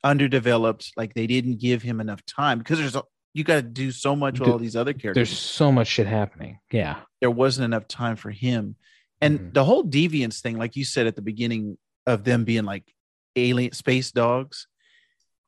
underdeveloped. 0.03 0.93
Like 0.95 1.13
they 1.13 1.27
didn't 1.27 1.59
give 1.59 1.81
him 1.81 1.99
enough 1.99 2.23
time 2.25 2.59
because 2.59 2.79
there's 2.79 2.95
a, 2.95 3.03
you 3.33 3.43
got 3.43 3.55
to 3.55 3.61
do 3.63 3.91
so 3.91 4.15
much 4.15 4.35
with 4.35 4.43
Dude, 4.43 4.53
all 4.53 4.59
these 4.59 4.75
other 4.75 4.93
characters 4.93 5.29
there's 5.29 5.39
so 5.39 5.71
much 5.71 5.87
shit 5.87 6.05
happening 6.07 6.59
yeah 6.71 6.97
there 7.21 7.31
wasn't 7.31 7.63
enough 7.65 7.87
time 7.87 8.15
for 8.15 8.29
him. 8.29 8.75
And 9.21 9.39
Mhm. 9.39 9.53
the 9.53 9.63
whole 9.63 9.83
deviance 9.83 10.41
thing, 10.41 10.57
like 10.57 10.75
you 10.75 10.83
said 10.83 11.07
at 11.07 11.15
the 11.15 11.21
beginning 11.21 11.77
of 12.07 12.23
them 12.23 12.43
being 12.43 12.63
like 12.65 12.93
alien 13.35 13.71
space 13.73 14.11
dogs, 14.11 14.67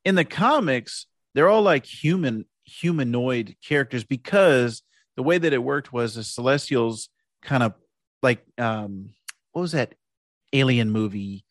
in 0.04 0.14
the 0.14 0.24
comics, 0.24 1.06
they're 1.34 1.48
all 1.48 1.62
like 1.62 1.84
human 1.84 2.46
humanoid 2.64 3.56
characters 3.62 4.04
because 4.04 4.82
the 5.16 5.22
way 5.22 5.36
that 5.38 5.52
it 5.52 5.62
worked 5.62 5.92
was 5.92 6.14
the 6.14 6.24
Celestials 6.24 7.08
kind 7.42 7.62
of 7.62 7.74
like 8.22 8.42
um 8.58 9.10
what 9.52 9.62
was 9.62 9.72
that 9.72 9.94
alien 10.52 10.90
movie 10.90 11.44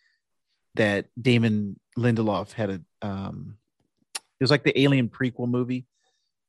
that 0.76 1.06
Damon 1.22 1.80
Lindelof 1.98 2.54
had 2.54 2.70
a 2.72 2.82
um 3.08 3.58
it 4.16 4.44
was 4.44 4.50
like 4.50 4.64
the 4.64 4.78
alien 4.80 5.08
prequel 5.10 5.48
movie. 5.48 5.86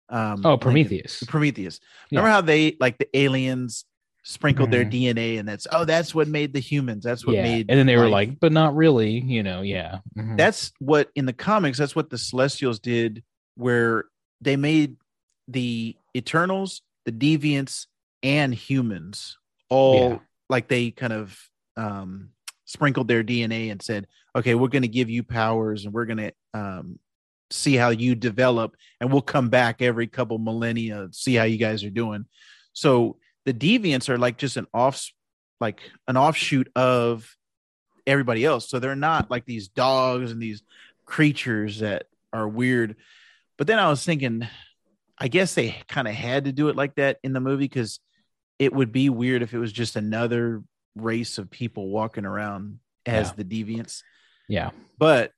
Um 0.09 0.45
Oh, 0.47 0.57
Prometheus. 0.57 1.23
Prometheus. 1.27 1.81
Yeah. 2.11 2.21
Remember 2.21 2.31
how 2.33 2.41
they 2.41 2.77
like 2.81 2.97
the 2.99 3.15
aliens 3.17 3.85
sprinkled 4.27 4.71
their 4.71 4.85
Mhm. 4.87 4.91
DNA 4.91 5.39
and 5.39 5.47
that's 5.47 5.67
oh 5.71 5.85
that's 5.85 6.15
what 6.15 6.27
made 6.29 6.53
the 6.55 6.59
humans. 6.61 7.05
That's 7.05 7.27
what 7.27 7.37
yeah. 7.37 7.43
made 7.43 7.67
and 7.69 7.79
then 7.79 7.87
they 7.87 7.97
were 7.99 8.09
like, 8.09 8.41
but 8.41 8.53
not 8.53 8.75
really, 8.75 9.21
you 9.21 9.43
know, 9.43 9.61
yeah. 9.61 9.99
Mhm. 10.17 10.37
that's 10.39 10.73
what 10.81 11.11
in 11.15 11.27
the 11.27 11.33
comics 11.35 11.77
that's 11.79 11.95
what 11.95 12.09
the 12.11 12.17
celestials 12.19 12.79
did 12.81 13.23
where 13.57 14.07
they 14.41 14.57
made 14.57 14.97
the 15.47 15.95
eternals 16.17 16.81
the 17.05 17.13
deviants 17.13 17.87
and 18.23 18.55
humans 18.55 19.37
all 19.69 20.11
Yeah. 20.13 20.19
like 20.49 20.69
they 20.69 20.91
kind 20.91 21.13
of 21.13 21.39
um 21.77 22.31
sprinkled 22.65 23.09
their 23.09 23.23
dna 23.23 23.71
and 23.71 23.83
said 23.83 24.07
okay 24.35 24.55
we're 24.55 24.69
going 24.69 24.83
to 24.83 24.89
give 24.89 25.11
you 25.11 25.23
powers 25.23 25.85
and 25.85 25.93
we're 25.93 26.07
going 26.07 26.17
to 26.19 26.33
um 26.55 26.99
see 27.51 27.75
how 27.75 27.91
you 27.91 28.15
develop 28.15 28.75
and 29.01 29.13
we'll 29.13 29.21
come 29.21 29.51
back 29.51 29.83
every 29.83 30.07
couple 30.07 30.39
millennia 30.39 31.09
see 31.13 31.35
how 31.35 31.45
you 31.45 31.59
guys 31.59 31.85
are 31.85 31.91
doing 31.91 32.25
so 32.73 33.19
the 33.45 33.55
deviants 33.55 34.09
are 34.09 34.19
like 34.19 34.39
just 34.39 34.57
an 34.57 34.67
off 34.75 35.11
like 35.61 35.81
an 36.09 36.17
offshoot 36.17 36.71
of 36.75 37.37
everybody 38.07 38.45
else. 38.45 38.69
So 38.69 38.79
they're 38.79 38.97
not 38.97 39.31
like 39.31 39.47
these 39.47 39.69
dogs 39.69 40.31
and 40.33 40.43
these 40.43 40.63
creatures 41.07 41.79
that 41.81 42.07
are 42.33 42.49
weird. 42.49 42.97
But 43.57 43.67
then 43.67 43.79
I 43.79 43.89
was 43.89 44.05
thinking, 44.05 44.47
I 45.17 45.29
guess 45.29 45.55
they 45.55 45.77
kind 45.89 46.09
of 46.09 46.15
had 46.15 46.45
to 46.47 46.53
do 46.53 46.69
it 46.69 46.77
like 46.77 46.97
that 46.97 47.19
in 47.23 47.33
the 47.33 47.41
movie 47.41 47.65
because 47.65 48.01
it 48.59 48.73
would 48.73 48.93
be 48.93 49.09
weird 49.11 49.43
if 49.43 49.55
it 49.55 49.59
was 49.59 49.73
just 49.73 49.97
another 49.97 50.63
race 50.97 51.39
of 51.39 51.51
people 51.51 51.89
walking 51.89 52.25
around 52.25 52.79
as 53.07 53.29
Yeah. 53.29 53.35
the 53.37 53.45
deviants. 53.45 54.03
yeah. 54.49 54.71
But 54.99 55.33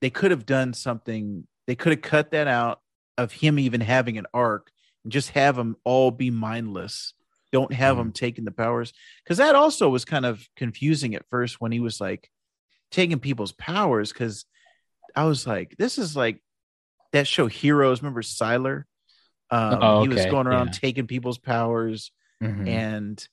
they 0.00 0.10
could 0.10 0.30
have 0.30 0.46
done 0.46 0.74
something, 0.74 1.46
they 1.66 1.74
could 1.74 1.92
have 1.92 2.02
cut 2.02 2.30
that 2.30 2.46
out 2.48 2.80
of 3.18 3.32
him 3.32 3.58
even 3.58 3.80
having 3.80 4.18
an 4.18 4.26
arc 4.32 4.70
and 5.04 5.12
just 5.12 5.30
have 5.30 5.56
them 5.56 5.76
all 5.84 6.10
be 6.10 6.30
mindless. 6.30 7.14
Don't 7.52 7.72
have 7.72 7.96
Mhm. 7.96 7.98
them 8.00 8.12
taking 8.12 8.44
the 8.44 8.50
powers 8.52 8.92
because 9.24 9.38
that 9.38 9.54
also 9.54 9.88
was 9.88 10.04
kind 10.04 10.26
of 10.26 10.46
confusing 10.56 11.14
at 11.14 11.24
first 11.30 11.60
when 11.60 11.72
he 11.72 11.80
was 11.80 12.00
like 12.00 12.30
taking 12.90 13.18
people's 13.20 13.52
powers. 13.52 14.12
Because 14.12 14.44
I 15.14 15.24
was 15.24 15.46
like, 15.46 15.76
this 15.78 15.96
is 15.98 16.16
like 16.16 16.42
that 17.12 17.26
show 17.26 17.46
Heroes. 17.46 18.02
Remember 18.02 18.22
Sylar? 18.22 18.84
Um, 19.50 19.78
Oh, 19.80 20.02
He 20.02 20.08
was 20.08 20.26
going 20.26 20.46
around 20.48 20.66
yeah. 20.68 20.72
taking 20.72 21.06
people's 21.06 21.38
powers, 21.38 22.10
Mhm. 22.42 22.68
and 22.68 23.28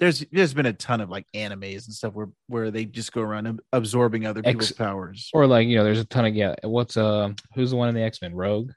there's 0.00 0.20
there's 0.32 0.54
been 0.54 0.66
a 0.66 0.72
ton 0.72 1.00
of 1.00 1.08
like 1.10 1.26
animes 1.34 1.86
and 1.86 1.94
stuff 1.94 2.14
where 2.14 2.28
where 2.48 2.70
they 2.70 2.84
just 2.86 3.12
go 3.12 3.20
around 3.20 3.60
absorbing 3.72 4.26
other 4.26 4.42
people's 4.42 4.72
powers. 4.72 5.30
Or 5.34 5.46
like, 5.46 5.68
you 5.68 5.76
know, 5.76 5.84
there's 5.84 6.00
a 6.00 6.04
ton 6.04 6.24
of 6.26 6.34
yeah. 6.34 6.54
What's 6.64 6.96
uh 6.96 7.32
who's 7.54 7.70
the 7.70 7.76
one 7.76 7.88
in 7.90 7.94
the 7.94 8.02
X-Men? 8.02 8.34
Rogue? 8.34 8.72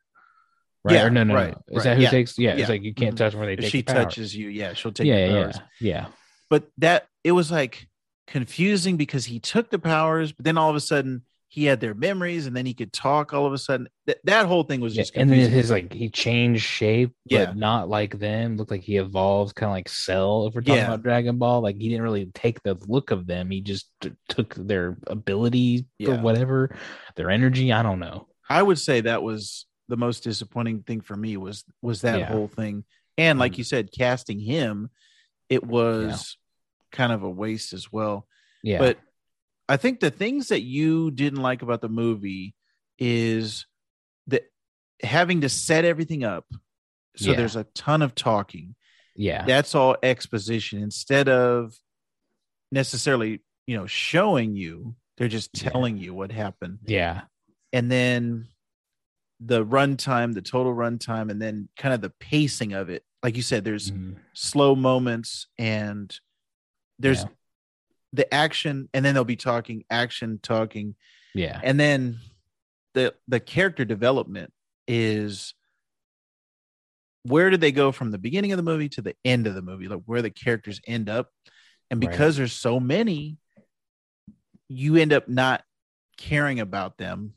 Right? 0.83 0.95
Yeah, 0.95 1.05
or 1.07 1.09
no, 1.09 1.23
no, 1.23 1.33
right, 1.35 1.51
no. 1.53 1.61
Is 1.67 1.77
right, 1.77 1.83
that 1.83 1.97
who 1.97 2.03
yeah, 2.03 2.09
takes 2.09 2.37
yeah, 2.39 2.53
yeah. 2.55 2.61
it's 2.61 2.69
like 2.69 2.83
you 2.83 2.93
can't 2.93 3.15
Mhm. 3.15 3.17
touch 3.17 3.31
them 3.33 3.39
where 3.41 3.47
they 3.47 3.53
If 3.53 3.59
take 3.61 3.71
she 3.71 3.83
touches 3.83 4.35
you, 4.35 4.47
yeah, 4.49 4.73
she'll 4.73 4.91
take 4.93 5.07
yeah, 5.07 5.25
yeah, 5.27 5.41
powers. 5.43 5.59
yeah. 5.81 6.05
But 6.49 6.67
that 6.77 7.07
it 7.23 7.33
was 7.33 7.51
like 7.51 7.87
confusing 8.27 8.95
because 8.97 9.25
he 9.25 9.39
took 9.39 9.69
the 9.69 9.79
powers, 9.79 10.31
but 10.31 10.45
then 10.45 10.57
all 10.57 10.69
of 10.69 10.75
a 10.75 10.79
sudden 10.79 11.23
he 11.51 11.65
had 11.65 11.79
their 11.81 11.95
memories, 11.95 12.45
and 12.45 12.55
then 12.55 12.65
he 12.67 12.73
could 12.75 12.93
talk. 12.93 13.33
All 13.33 13.45
of 13.47 13.53
a 13.53 13.57
sudden, 13.57 13.89
that 14.05 14.19
that 14.23 14.45
whole 14.45 14.61
thing 14.63 14.81
was 14.81 14.93
just 14.95 15.15
and 15.15 15.29
then 15.31 15.49
his 15.49 15.71
like 15.71 15.91
he 15.91 16.07
changed 16.07 16.63
shape, 16.63 17.11
Yeah. 17.25 17.47
but 17.47 17.57
not 17.57 17.89
like 17.89 18.17
them. 18.19 18.55
Looked 18.55 18.69
like 18.71 18.83
he 18.83 18.97
evolved, 18.97 19.55
kind 19.55 19.69
of 19.71 19.73
like 19.73 19.89
Cell. 19.89 20.45
If 20.47 20.53
we're 20.53 20.61
talking 20.61 20.83
about 20.83 21.01
Dragon 21.03 21.37
Ball, 21.39 21.61
like 21.61 21.75
he 21.77 21.89
didn't 21.89 22.03
really 22.03 22.27
take 22.35 22.61
the 22.63 22.77
look 22.87 23.09
of 23.11 23.25
them. 23.25 23.49
He 23.49 23.61
just 23.61 23.89
t- 23.99 24.11
took 24.27 24.53
their 24.55 24.97
abilities 25.07 25.83
or 26.07 26.15
whatever, 26.17 26.75
their 27.15 27.31
energy. 27.31 27.73
I 27.73 27.81
don't 27.81 27.99
know. 27.99 28.27
I 28.47 28.61
would 28.61 28.77
say 28.79 29.01
that 29.01 29.23
was 29.23 29.65
the 29.89 29.97
most 29.97 30.23
disappointing 30.23 30.83
thing 30.83 31.01
for 31.01 31.15
me 31.17 31.35
was 31.35 31.65
was 31.81 32.01
that 32.01 32.19
Yeah. 32.19 32.25
whole 32.27 32.47
thing. 32.47 32.85
And 33.17 33.37
like 33.37 33.53
Mm. 33.53 33.57
you 33.59 33.63
said, 33.65 33.91
casting 33.91 34.39
him, 34.39 34.89
it 35.49 35.63
was 35.65 36.37
kind 36.91 37.11
of 37.11 37.23
a 37.23 37.29
waste 37.29 37.73
as 37.73 37.91
well. 37.91 38.27
Yeah, 38.63 38.77
But 38.79 38.99
I 39.67 39.77
think 39.77 39.99
the 39.99 40.09
things 40.11 40.47
that 40.47 40.61
you 40.61 41.11
didn't 41.11 41.41
like 41.41 41.61
about 41.61 41.81
the 41.81 41.89
movie 41.89 42.55
is 42.97 43.65
that 44.27 44.43
having 45.03 45.41
to 45.41 45.49
set 45.49 45.85
everything 45.85 46.23
up. 46.23 46.45
So 47.17 47.31
Yeah. 47.31 47.37
there's 47.37 47.55
a 47.55 47.65
ton 47.75 48.01
of 48.01 48.15
talking. 48.15 48.75
yeah, 49.15 49.45
That's 49.45 49.75
all 49.75 49.97
exposition 50.01 50.81
instead 50.81 51.27
of 51.27 51.75
necessarily, 52.71 53.41
you 53.67 53.75
know, 53.77 53.87
showing 53.87 54.55
you. 54.55 54.95
They're 55.17 55.27
just 55.27 55.49
Yeah. 55.61 55.69
telling 55.71 55.97
you 55.97 56.13
what 56.13 56.31
happened 56.31 56.79
yeah, 56.85 57.23
and 57.73 57.91
then 57.91 58.47
the 59.39 59.65
runtime, 59.65 60.33
the 60.33 60.41
total 60.41 60.73
runtime, 60.73 61.31
and 61.31 61.41
then 61.41 61.69
kind 61.77 61.93
of 61.93 62.01
the 62.01 62.09
pacing 62.09 62.73
of 62.73 62.89
it. 62.89 63.03
Like 63.23 63.35
you 63.35 63.41
said, 63.41 63.63
there's 63.63 63.91
Mhm. 63.91 64.17
slow 64.33 64.75
moments 64.75 65.47
and 65.57 66.17
there's 66.99 67.23
Yeah. 67.23 67.29
the 68.13 68.33
action, 68.33 68.89
and 68.93 69.05
then 69.05 69.13
they'll 69.13 69.23
be 69.23 69.35
talking 69.35 69.83
action, 69.89 70.39
talking, 70.41 70.95
yeah, 71.33 71.59
and 71.63 71.79
then 71.79 72.17
the 72.93 73.15
the 73.27 73.39
character 73.39 73.85
development 73.85 74.51
is 74.87 75.53
where 77.23 77.49
did 77.49 77.61
they 77.61 77.71
go 77.71 77.91
from 77.91 78.11
the 78.11 78.17
beginning 78.17 78.51
of 78.51 78.57
the 78.57 78.63
movie 78.63 78.89
to 78.89 79.01
the 79.01 79.15
end 79.23 79.45
of 79.45 79.53
the 79.53 79.61
movie, 79.61 79.87
like 79.87 80.01
where 80.05 80.21
the 80.21 80.29
characters 80.31 80.81
end 80.87 81.07
up, 81.09 81.31
and 81.91 82.01
Right. 82.01 82.09
because 82.09 82.35
there's 82.37 82.53
so 82.53 82.79
many, 82.79 83.37
you 84.67 84.95
end 84.95 85.13
up 85.13 85.27
not 85.27 85.63
caring 86.19 86.59
about 86.59 86.97
them. 86.97 87.33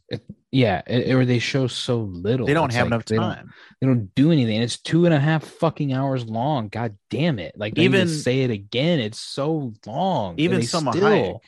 yeah. 0.50 0.82
it- 0.86 1.14
or 1.14 1.24
they 1.24 1.38
show 1.38 1.66
so 1.66 2.00
little. 2.02 2.46
They 2.46 2.54
don't 2.54 2.66
It's 2.66 2.74
have 2.76 2.86
like 2.86 2.92
enough 2.94 3.04
they 3.06 3.16
don't- 3.16 3.34
time. 3.34 3.52
They 3.80 3.86
don't 3.86 4.14
do 4.14 4.30
anything. 4.32 4.60
It's 4.60 4.78
two 4.78 5.06
and 5.06 5.14
a 5.14 5.18
half 5.20 5.44
fucking 5.44 5.92
hours 5.92 6.24
long. 6.26 6.68
God 6.68 6.96
damn 7.10 7.38
it! 7.38 7.54
Like 7.56 7.78
even 7.78 8.06
say 8.08 8.42
it 8.42 8.50
again. 8.50 9.00
It's 9.00 9.18
so 9.18 9.72
long. 9.86 10.34
Even 10.38 10.60
Salma 10.60 10.92
still- 10.92 11.02
Hayek. 11.08 11.38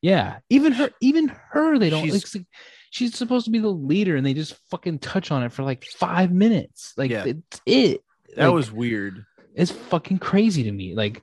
Yeah, 0.00 0.38
even 0.50 0.72
her, 0.72 0.90
even 1.00 1.28
her, 1.50 1.78
they 1.78 1.90
don't. 1.90 2.04
She's- 2.04 2.20
She's, 2.20 2.34
like, 2.36 2.46
she's 2.90 3.16
supposed 3.16 3.44
to 3.46 3.50
be 3.50 3.58
the 3.58 3.68
leader, 3.68 4.16
and 4.16 4.24
they 4.24 4.34
just 4.34 4.54
fucking 4.70 4.98
touch 5.00 5.30
on 5.30 5.42
it 5.42 5.52
for 5.52 5.62
like 5.62 5.84
five 5.84 6.30
minutes. 6.32 6.92
Like 6.96 7.10
Yeah. 7.10 7.24
it's 7.26 7.60
it. 7.66 8.02
That 8.36 8.46
Like, 8.46 8.54
was 8.54 8.70
weird. 8.72 9.24
it's 9.54 9.70
fucking 9.70 10.18
crazy 10.18 10.64
to 10.64 10.72
me. 10.72 10.94
Like, 10.94 11.22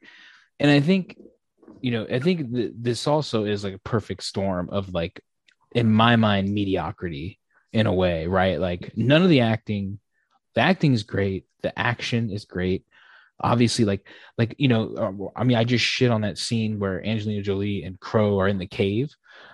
and 0.60 0.70
I 0.72 0.80
think, 0.80 1.18
you 1.82 1.92
know, 1.92 2.06
I 2.10 2.20
think 2.20 2.54
th- 2.54 2.72
this 2.76 3.08
also 3.08 3.46
is 3.46 3.64
like 3.64 3.74
a 3.74 3.80
perfect 3.80 4.24
storm 4.24 4.70
of 4.72 4.94
like, 4.94 5.22
in 5.74 5.92
my 5.92 6.16
mind, 6.16 6.54
mediocrity 6.54 7.40
in 7.74 7.88
a 7.88 7.94
way, 7.94 8.28
right? 8.28 8.60
Like 8.60 8.92
none 8.96 9.22
of 9.24 9.30
the 9.30 9.42
acting, 9.42 10.00
the 10.56 10.62
acting 10.62 10.94
is 10.94 11.04
great, 11.04 11.46
the 11.62 11.78
action 11.78 12.30
is 12.30 12.46
great. 12.46 12.86
Obviously, 13.44 13.86
like, 13.86 14.06
like 14.38 14.54
you 14.60 14.68
know, 14.68 14.94
uh, 15.36 15.40
I 15.40 15.44
mean, 15.44 15.58
I 15.58 15.64
just 15.64 15.84
shit 15.84 16.12
on 16.12 16.22
that 16.22 16.38
scene 16.38 16.78
where 16.78 17.04
Angelina 17.04 17.42
Jolie 17.42 17.84
and 17.84 18.00
Kro 18.00 18.40
are 18.40 18.48
in 18.48 18.60
the 18.60 18.68
cave, 18.68 19.10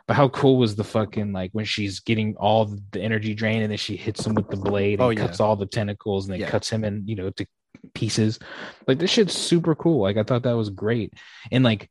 but 0.08 0.16
how 0.16 0.28
cool 0.30 0.58
was 0.58 0.76
the 0.76 0.84
fucking 0.84 1.32
like 1.32 1.52
when 1.54 1.64
she's 1.64 2.02
getting 2.02 2.36
all 2.36 2.76
the 2.92 3.02
energy 3.02 3.34
drain 3.34 3.62
and 3.62 3.72
then 3.72 3.78
she 3.78 3.96
hits 3.96 4.26
him 4.28 4.34
with 4.36 4.50
the 4.50 4.58
blade 4.58 5.00
and 5.00 5.04
Oh, 5.04 5.10
yeah. 5.12 5.22
cuts 5.22 5.40
all 5.40 5.56
the 5.56 5.66
tentacles 5.66 6.26
and 6.26 6.34
then 6.34 6.42
Yeah. 6.42 6.50
cuts 6.50 6.70
him 6.70 6.84
in, 6.84 7.04
you 7.08 7.16
know, 7.16 7.30
to 7.30 7.46
pieces. 7.94 8.40
Like 8.88 9.00
this 9.00 9.12
shit's 9.12 9.38
super 9.38 9.74
cool. 9.76 10.02
Like 10.02 10.18
I 10.18 10.24
thought 10.24 10.44
that 10.44 10.58
was 10.58 10.70
great. 10.70 11.14
And 11.52 11.64
like, 11.64 11.90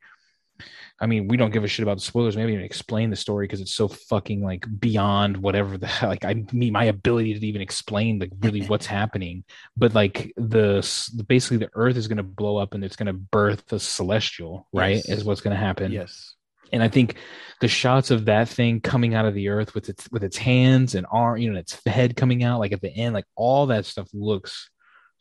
I 0.99 1.05
mean, 1.07 1.29
we 1.29 1.37
don't 1.37 1.53
give 1.53 1.63
a 1.63 1.69
shit 1.69 1.83
about 1.83 1.99
the 1.99 2.03
spoilers. 2.03 2.37
Maybe 2.39 2.53
even 2.55 2.65
explain 2.65 3.11
the 3.11 3.17
story 3.17 3.47
because 3.47 3.61
it's 3.61 3.75
so 3.75 3.87
fucking 3.87 4.43
like 4.43 4.65
beyond 4.81 5.37
whatever 5.37 5.77
the 5.77 5.87
hell. 5.87 6.09
Like 6.15 6.25
I 6.25 6.43
mean, 6.53 6.73
my 6.73 6.85
ability 6.85 7.39
to 7.39 7.47
even 7.47 7.61
explain 7.61 8.19
like 8.19 8.31
really 8.41 8.63
what's 8.67 8.87
happening. 8.87 9.45
But 9.77 9.95
like 9.95 10.33
the 10.37 10.79
basically 11.27 11.59
the 11.59 11.71
Earth 11.75 11.97
is 11.97 12.09
going 12.09 12.17
to 12.17 12.23
blow 12.23 12.57
up 12.57 12.73
and 12.73 12.83
it's 12.83 12.97
going 12.97 13.07
to 13.09 13.13
birth 13.13 13.71
a 13.73 13.79
celestial. 13.79 14.69
Right, 14.73 14.97
Yes. 14.97 15.09
is 15.19 15.25
what's 15.25 15.41
going 15.43 15.55
to 15.55 15.61
happen 15.61 15.93
Yes. 15.93 16.35
and 16.73 16.83
I 16.83 16.89
think 16.89 17.17
the 17.61 17.69
shots 17.69 18.11
of 18.11 18.25
that 18.27 18.49
thing 18.49 18.81
coming 18.81 19.15
out 19.15 19.25
of 19.27 19.33
the 19.35 19.49
earth 19.49 19.75
with 19.75 19.89
its 19.89 20.11
with 20.11 20.23
its 20.25 20.37
hands 20.37 20.95
and 20.95 21.07
arm, 21.11 21.39
you 21.39 21.51
know, 21.53 21.59
its 21.59 21.79
head 21.87 22.17
coming 22.17 22.43
out, 22.43 22.59
like 22.61 22.73
at 22.73 22.81
the 22.81 22.95
end, 22.95 23.13
like 23.15 23.27
all 23.35 23.67
that 23.67 23.85
stuff 23.87 24.09
looks 24.15 24.71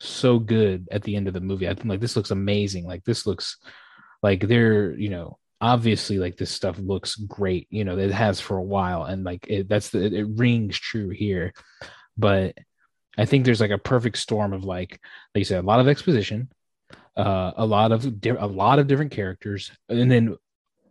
so 0.00 0.38
good 0.38 0.86
at 0.90 1.02
the 1.02 1.16
end 1.16 1.28
of 1.28 1.34
the 1.34 1.40
movie. 1.40 1.68
I 1.68 1.74
think 1.74 1.86
like 1.86 2.00
this 2.00 2.16
looks 2.16 2.30
amazing. 2.30 2.86
Like 2.86 3.04
this 3.04 3.26
looks 3.26 3.56
like 4.22 4.46
they're, 4.46 4.92
you 4.98 5.08
know, 5.10 5.38
obviously 5.60 6.18
like 6.18 6.36
this 6.36 6.50
stuff 6.50 6.78
looks 6.78 7.16
great. 7.16 7.66
You 7.70 7.84
know, 7.84 7.98
it 7.98 8.12
has 8.12 8.40
for 8.40 8.56
a 8.56 8.62
while, 8.62 9.04
and 9.04 9.24
like 9.24 9.46
it, 9.48 9.68
that's 9.68 9.90
the 9.90 10.04
it 10.04 10.26
rings 10.36 10.78
true 10.78 11.10
here. 11.10 11.52
But 12.16 12.56
I 13.18 13.24
think 13.24 13.44
there's 13.44 13.60
like 13.60 13.70
a 13.70 13.78
perfect 13.78 14.18
storm 14.18 14.52
of 14.52 14.64
like, 14.64 15.00
like 15.34 15.40
you 15.40 15.44
said, 15.44 15.62
a 15.62 15.66
lot 15.66 15.80
of 15.80 15.88
exposition, 15.88 16.50
uh, 17.16 17.52
a 17.56 17.66
lot 17.66 17.92
of 17.92 18.20
di- 18.20 18.30
a 18.30 18.46
lot 18.46 18.78
of 18.78 18.86
different 18.86 19.12
characters, 19.12 19.70
and 19.88 20.10
then 20.10 20.36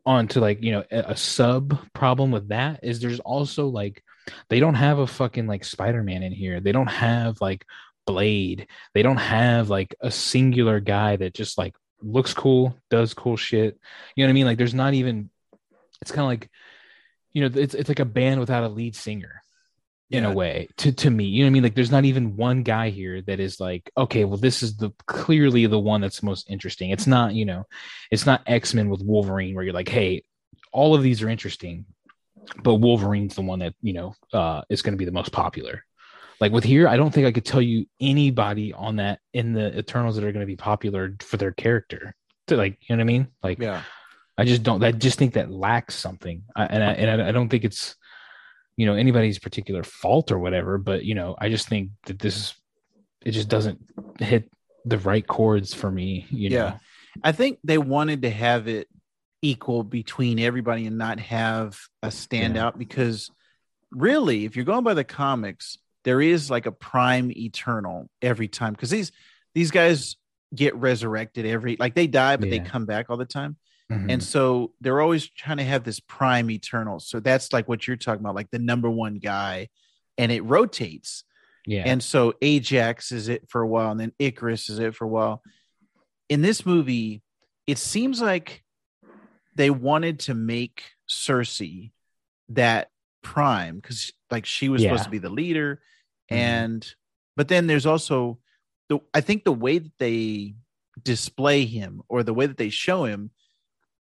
on 0.06 0.28
to 0.30 0.40
like 0.40 0.62
you 0.64 0.72
know 0.72 0.84
a, 0.92 1.12
a 1.12 1.18
sub 1.18 1.78
problem 1.94 2.32
with 2.32 2.50
that 2.50 2.80
is 2.84 3.00
there's 3.00 3.20
also 3.22 3.68
like 3.68 4.04
they 4.50 4.60
don't 4.60 4.76
have 4.76 5.00
a 5.00 5.08
fucking 5.08 5.48
like 5.48 5.64
spider-man 5.64 6.24
in 6.24 6.32
here 6.32 6.60
they 6.60 6.72
don't 6.72 6.88
have 6.88 7.42
like 7.42 7.66
blade 8.06 8.68
they 8.94 9.02
don't 9.02 9.18
have 9.18 9.70
like 9.70 9.96
a 10.02 10.12
singular 10.12 10.80
guy 10.80 11.16
that 11.16 11.34
just 11.34 11.58
like 11.58 11.76
looks 12.02 12.34
cool 12.34 12.76
does 12.90 13.14
cool 13.14 13.38
shit 13.38 13.80
you 14.16 14.24
know 14.24 14.28
what 14.28 14.32
i 14.32 14.34
mean 14.34 14.46
like 14.46 14.58
there's 14.58 14.74
not 14.74 14.94
even 14.94 15.30
it's 16.02 16.12
kind 16.12 16.22
of 16.22 16.28
like 16.28 16.50
you 17.34 17.42
know, 17.42 17.60
it's 17.60 17.74
it's 17.74 17.90
like 17.90 18.00
a 18.00 18.06
band 18.06 18.40
without 18.40 18.64
a 18.64 18.70
lead 18.70 18.96
singer 18.96 19.42
in 20.10 20.24
Yeah. 20.24 20.30
a 20.30 20.34
way 20.34 20.70
to 20.78 20.94
to 20.94 21.10
me. 21.10 21.26
You 21.26 21.44
know 21.44 21.48
what 21.48 21.50
I 21.50 21.54
mean? 21.54 21.64
Like 21.64 21.76
there's 21.76 21.92
not 21.92 22.06
even 22.06 22.38
one 22.38 22.64
guy 22.64 22.92
here 22.92 23.22
that 23.24 23.42
is 23.42 23.60
like, 23.60 23.92
okay, 23.98 24.24
well, 24.24 24.38
this 24.38 24.64
is 24.64 24.78
the 24.78 24.92
clearly 25.06 25.66
the 25.66 25.78
one 25.80 26.00
that's 26.00 26.24
most 26.24 26.50
interesting. 26.50 26.92
It's 26.92 27.08
not, 27.08 27.34
you 27.34 27.44
know, 27.44 27.66
it's 28.10 28.26
not 28.26 28.44
X-Men 28.48 28.90
with 28.90 29.02
Wolverine 29.04 29.54
where 29.54 29.66
you're 29.66 29.74
like, 29.74 29.90
hey, 29.90 30.24
all 30.72 30.96
of 30.96 31.04
these 31.04 31.22
are 31.22 31.28
interesting, 31.28 31.84
but 32.64 32.76
Wolverine's 32.76 33.36
the 33.36 33.42
one 33.42 33.60
that, 33.60 33.74
you 33.82 33.92
know, 33.92 34.16
uh 34.32 34.62
is 34.70 34.82
going 34.82 34.94
to 34.94 34.98
be 34.98 35.04
the 35.04 35.12
most 35.12 35.34
popular. 35.34 35.84
Like 36.42 36.52
with 36.52 36.64
here, 36.64 36.88
I 36.88 36.98
don't 36.98 37.14
think 37.14 37.26
I 37.28 37.32
could 37.32 37.46
tell 37.46 37.62
you 37.62 37.86
anybody 38.00 38.74
on 38.74 38.98
that 38.98 39.20
in 39.34 39.54
the 39.54 39.78
Eternals 39.78 40.16
that 40.16 40.24
are 40.26 40.32
going 40.32 40.42
to 40.42 40.48
be 40.48 40.56
popular 40.58 41.16
for 41.22 41.38
their 41.38 41.52
character. 41.52 42.14
To 42.48 42.58
like, 42.58 42.78
you 42.82 42.96
know 42.96 43.00
what 43.00 43.04
I 43.04 43.06
mean? 43.06 43.28
Like 43.42 43.60
Yeah. 43.60 43.82
I 44.38 44.44
just 44.44 44.64
don't. 44.64 44.84
I 44.84 44.92
just 44.92 45.18
think 45.18 45.36
that 45.36 45.50
lacks 45.50 45.96
something, 45.96 46.44
I, 46.56 46.66
and 46.66 46.84
I 46.84 46.92
and 46.92 47.22
I, 47.22 47.30
I 47.30 47.32
don't 47.32 47.48
think 47.48 47.64
it's 47.64 47.96
you 48.76 48.86
know 48.86 48.96
anybody's 48.96 49.40
particular 49.40 49.82
fault 49.84 50.30
or 50.30 50.40
whatever. 50.40 50.78
But 50.78 51.06
you 51.06 51.16
know, 51.16 51.36
I 51.40 51.48
just 51.48 51.70
think 51.70 51.92
that 52.08 52.20
this 52.20 52.54
it 53.26 53.32
just 53.32 53.48
doesn't 53.48 53.80
hit 54.20 54.52
the 54.84 54.98
right 55.00 55.26
chords 55.26 55.74
for 55.74 55.90
me. 55.90 56.28
You 56.30 56.50
Yeah. 56.50 56.60
know, 56.60 56.80
I 57.24 57.32
think 57.32 57.60
they 57.64 57.78
wanted 57.78 58.24
to 58.24 58.30
have 58.30 58.68
it 58.68 58.90
equal 59.42 59.84
between 59.84 60.38
everybody 60.40 60.86
and 60.86 60.98
not 60.98 61.20
have 61.22 61.80
a 62.04 62.08
standout 62.10 62.78
because 62.78 63.32
really, 63.90 64.44
if 64.44 64.58
you're 64.58 64.66
going 64.66 64.84
by 64.84 64.96
the 64.96 65.06
comics, 65.06 65.78
there 66.06 66.22
is 66.22 66.50
like 66.50 66.66
a 66.66 66.72
prime 66.72 67.32
eternal 67.32 68.10
every 68.22 68.48
time 68.48 68.72
because 68.72 68.90
these 68.90 69.12
these 69.54 69.72
guys 69.72 70.16
get 70.56 70.74
resurrected 70.76 71.46
every 71.46 71.76
like 71.78 71.96
they 71.96 72.08
die 72.08 72.38
but 72.38 72.50
they 72.50 72.60
come 72.60 72.86
back 72.86 73.10
all 73.10 73.18
the 73.18 73.26
time. 73.26 73.58
Mhm. 73.92 74.12
and 74.14 74.24
so 74.24 74.74
they're 74.82 75.00
always 75.02 75.30
trying 75.30 75.58
to 75.58 75.64
have 75.64 75.84
this 75.84 76.00
prime 76.00 76.50
eternal. 76.50 77.00
So 77.00 77.20
that's 77.20 77.54
like 77.54 77.68
what 77.68 77.86
you're 77.88 77.98
talking 77.98 78.22
about 78.22 78.34
like 78.34 78.50
the 78.50 78.58
number 78.58 78.90
one 78.90 79.16
guy 79.20 79.68
and 80.18 80.32
it 80.32 80.44
rotates. 80.44 81.24
Yeah, 81.68 81.84
and 81.86 82.02
so 82.04 82.32
Ajak 82.42 83.12
is 83.12 83.28
it 83.28 83.50
for 83.50 83.62
a 83.62 83.68
while, 83.68 83.92
and 83.92 84.00
then 84.00 84.12
Ikaris 84.20 84.70
is 84.70 84.80
it 84.80 84.96
for 84.96 85.06
a 85.06 85.08
while. 85.08 85.42
In 86.30 86.42
this 86.42 86.66
movie, 86.66 87.22
it 87.68 87.78
seems 87.80 88.22
like 88.22 88.64
they 89.56 89.70
wanted 89.72 90.20
to 90.22 90.34
make 90.36 90.84
Sersi 91.10 91.92
that 92.50 92.90
prime 93.24 93.76
because 93.78 94.12
like 94.30 94.46
she 94.46 94.70
was 94.70 94.82
supposed 94.92 95.06
to 95.06 95.10
be 95.12 95.18
the 95.18 95.30
leader, 95.30 95.82
Mhm. 96.32 96.36
and 96.38 96.96
but 97.36 97.48
then 97.48 97.68
there's 97.68 97.86
also 97.86 98.40
the 98.90 99.00
I 99.14 99.22
think 99.22 99.44
the 99.44 99.52
way 99.52 99.78
that 99.80 99.98
they 100.00 100.56
display 101.04 101.66
him 101.66 102.02
or 102.08 102.24
the 102.24 102.34
way 102.34 102.46
that 102.46 102.58
they 102.58 102.70
show 102.70 103.04
him. 103.06 103.32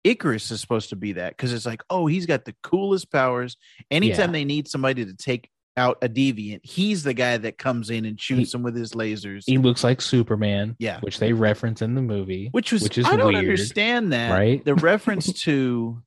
Ikaris 0.04 0.50
is 0.50 0.60
supposed 0.60 0.88
to 0.90 0.96
be 0.96 1.12
that 1.12 1.36
because 1.36 1.52
it's 1.52 1.64
like, 1.64 1.82
oh, 1.88 2.06
he's 2.08 2.26
got 2.26 2.44
the 2.44 2.56
coolest 2.64 3.10
powers. 3.12 3.56
Anytime 3.88 4.30
Yeah. 4.30 4.32
they 4.32 4.44
need 4.44 4.66
somebody 4.66 5.04
to 5.04 5.14
take 5.14 5.48
out 5.76 5.96
a 6.02 6.08
deviant, 6.08 6.58
he's 6.64 7.04
the 7.04 7.14
guy 7.14 7.36
that 7.36 7.56
comes 7.56 7.88
in 7.88 8.04
and 8.04 8.20
shoots 8.20 8.52
him 8.52 8.62
with 8.64 8.74
his 8.74 8.92
lasers. 8.94 9.44
he 9.46 9.58
looks 9.58 9.84
like 9.84 10.00
Superman. 10.00 10.74
Yeah. 10.80 10.98
which 11.00 11.20
they 11.20 11.32
reference 11.32 11.82
in 11.82 11.94
the 11.94 12.02
movie, 12.02 12.48
which 12.50 12.72
was 12.72 12.82
which 12.82 12.98
is 12.98 13.06
I 13.06 13.14
don't 13.14 13.28
weird, 13.32 13.44
understand 13.44 14.12
that. 14.12 14.32
right? 14.32 14.62
The 14.64 14.74
reference 14.92 15.32
to 15.44 16.02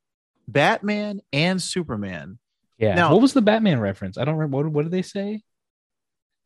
Batman 0.48 1.22
and 1.32 1.62
Superman. 1.62 2.38
Yeah. 2.78 2.96
Now- 2.96 3.14
what 3.14 3.22
was 3.22 3.32
the 3.34 3.42
Batman 3.42 3.80
reference? 3.80 4.18
I 4.18 4.26
don't 4.26 4.36
remember. 4.36 4.58
What, 4.58 4.68
what 4.74 4.82
did 4.84 4.92
they 4.92 5.02
say? 5.04 5.42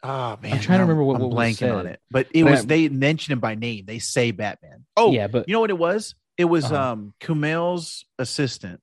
Oh 0.01 0.37
man, 0.41 0.53
I'm 0.53 0.59
trying 0.61 0.79
to 0.79 0.83
remember 0.83 1.03
what- 1.03 1.15
I'm 1.15 1.21
what 1.23 1.35
was 1.35 1.57
blanking 1.57 1.75
on 1.75 1.85
it. 1.87 1.99
But 2.09 2.27
it 2.33 2.43
But 2.43 2.51
was 2.51 2.61
I- 2.61 2.65
they 2.65 2.89
mentioned 2.89 3.33
him 3.33 3.39
by 3.39 3.55
name. 3.55 3.85
They 3.85 3.99
say 3.99 4.31
Batman. 4.31 4.85
Oh, 4.95 5.11
yeah, 5.11 5.27
but 5.27 5.47
you 5.47 5.53
know 5.53 5.59
what 5.59 5.69
it 5.69 5.77
was? 5.77 6.15
It 6.37 6.45
was 6.45 6.65
Uh-huh. 6.65 6.91
um 6.93 7.13
Kumail's 7.19 8.05
assistant. 8.17 8.81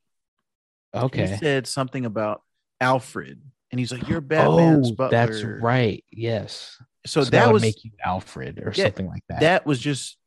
He 0.92 0.98
okay. 0.98 1.36
said 1.38 1.66
something 1.66 2.04
about 2.06 2.42
Alfred. 2.80 3.40
And 3.70 3.78
he's 3.80 3.92
like, 3.92 4.08
You're 4.08 4.20
Batman's 4.32 4.90
oh, 4.92 4.94
butler. 4.94 5.26
that's 5.26 5.42
right. 5.42 6.04
Yes. 6.10 6.76
So, 7.06 7.22
that, 7.24 7.30
that 7.32 7.46
would 7.46 7.52
was 7.54 7.62
make 7.62 7.84
you 7.84 7.92
Alfred 8.04 8.58
or 8.58 8.72
Yeah, 8.74 8.84
something 8.84 9.06
like 9.06 9.22
that. 9.28 9.40
that 9.40 9.66
was 9.66 9.78
just 9.80 10.18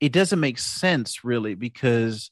it 0.00 0.12
doesn't 0.12 0.38
make 0.40 0.58
sense 0.58 1.24
really 1.24 1.54
because 1.54 2.30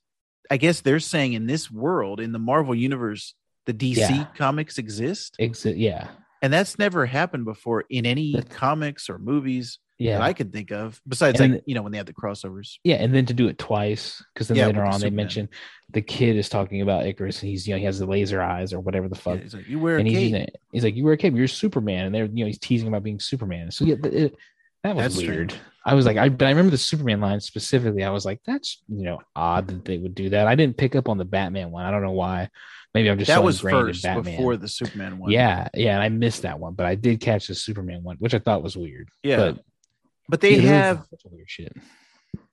I 0.51 0.57
guess 0.57 0.81
they're 0.81 1.01
saying 1.01 1.33
in 1.33 1.47
this 1.47 1.69
world, 1.71 2.21
in 2.21 2.31
the 2.33 2.39
Marvel 2.39 2.75
universe, 2.75 3.35
the 3.67 3.73
DC 3.75 3.97
Yeah. 3.97 4.27
comics 4.37 4.79
exist. 4.79 5.37
Exi- 5.41 5.75
yeah. 5.77 6.09
And 6.47 6.53
that's 6.53 6.79
never 6.79 7.07
happened 7.07 7.45
before 7.45 7.85
in 7.91 8.07
any 8.07 8.33
That- 8.35 8.51
comics 8.51 9.11
or 9.11 9.19
movies 9.19 9.81
Yeah. 9.99 10.19
that 10.19 10.23
I 10.23 10.33
could 10.33 10.53
think 10.53 10.71
of. 10.71 11.01
Besides, 11.09 11.41
And 11.41 11.55
like, 11.55 11.65
you 11.67 11.75
know, 11.75 11.83
when 11.83 11.91
they 11.91 11.99
had 11.99 12.07
the 12.07 12.13
crossovers. 12.13 12.75
Yeah, 12.85 12.97
and 13.03 13.13
then 13.13 13.27
to 13.27 13.35
do 13.35 13.49
it 13.49 13.59
twice, 13.59 14.23
because 14.33 14.47
then 14.47 14.57
Yeah, 14.57 14.67
later 14.67 14.85
on 14.85 15.01
they 15.01 15.11
mention 15.11 15.49
the 15.91 16.03
kid 16.03 16.37
is 16.37 16.49
talking 16.49 16.83
about 16.83 17.03
Ikaris, 17.05 17.43
and 17.43 17.51
he's 17.51 17.67
you 17.67 17.75
know 17.75 17.79
he 17.81 17.85
has 17.87 17.99
the 17.99 18.07
laser 18.07 18.41
eyes 18.41 18.73
or 18.73 18.79
whatever 18.79 19.09
the 19.09 19.17
Yeah, 19.17 19.21
fuck, 19.23 19.41
he's 19.43 19.55
like, 19.55 19.67
You 19.69 19.81
wear 19.81 19.97
a 19.97 19.99
and 19.99 20.07
he's 20.07 20.31
cape. 20.33 20.49
He's 20.71 20.85
like, 20.85 20.95
"You 20.95 21.03
wear 21.03 21.15
a 21.15 21.17
cape, 21.17 21.35
you're 21.35 21.49
Superman," 21.49 22.07
and 22.07 22.15
they're 22.15 22.27
you 22.27 22.45
know 22.45 22.47
he's 22.47 22.61
teasing 22.61 22.87
about 22.87 23.03
being 23.03 23.19
Superman. 23.19 23.73
So 23.73 23.85
yeah, 23.85 23.97
it, 24.05 24.37
that 24.85 24.95
was 24.95 25.03
That's 25.05 25.17
weird. 25.17 25.51
strange. 25.51 25.63
I 25.87 25.95
was 25.95 26.05
like, 26.05 26.17
I 26.17 26.29
but 26.29 26.47
I 26.47 26.51
remember 26.51 26.73
the 26.73 26.79
Superman 26.79 27.21
line 27.21 27.41
specifically. 27.41 28.03
I 28.03 28.11
was 28.11 28.25
like, 28.25 28.41
that's 28.45 28.83
you 28.89 29.05
know 29.05 29.21
odd 29.37 29.69
that 29.69 29.85
they 29.85 29.99
would 29.99 30.17
do 30.17 30.31
that. 30.31 30.49
I 30.49 30.57
didn't 30.57 30.77
pick 30.77 30.97
up 30.97 31.09
on 31.09 31.17
the 31.17 31.25
Batman 31.25 31.71
one. 31.71 31.85
I 31.85 31.93
don't 31.93 32.03
know 32.03 32.11
why. 32.11 32.51
Maybe 32.93 33.09
I'm 33.09 33.19
just 33.19 33.29
that 33.29 33.37
so 33.37 33.43
was 33.43 33.61
first 33.61 34.03
before 34.03 34.57
the 34.57 34.67
Superman 34.69 35.19
one. 35.19 35.31
yeah, 35.31 35.69
yeah, 35.75 35.95
and 35.95 36.03
I 36.03 36.09
missed 36.09 36.43
that 36.43 36.59
one, 36.59 36.75
but 36.75 36.87
I 36.87 36.97
did 36.97 37.21
catch 37.21 37.47
the 37.47 37.55
Superman 37.55 38.03
one, 38.03 38.17
which 38.19 38.35
I 38.35 38.39
thought 38.41 38.63
was 38.65 38.77
weird. 38.77 39.09
Yeah. 39.23 39.37
but 39.37 39.59
But 40.29 40.41
they 40.41 40.57
have 40.61 40.97
a 40.97 41.07
bunch 41.11 41.25
of 41.25 41.33
weird 41.33 41.49
shit. 41.51 41.73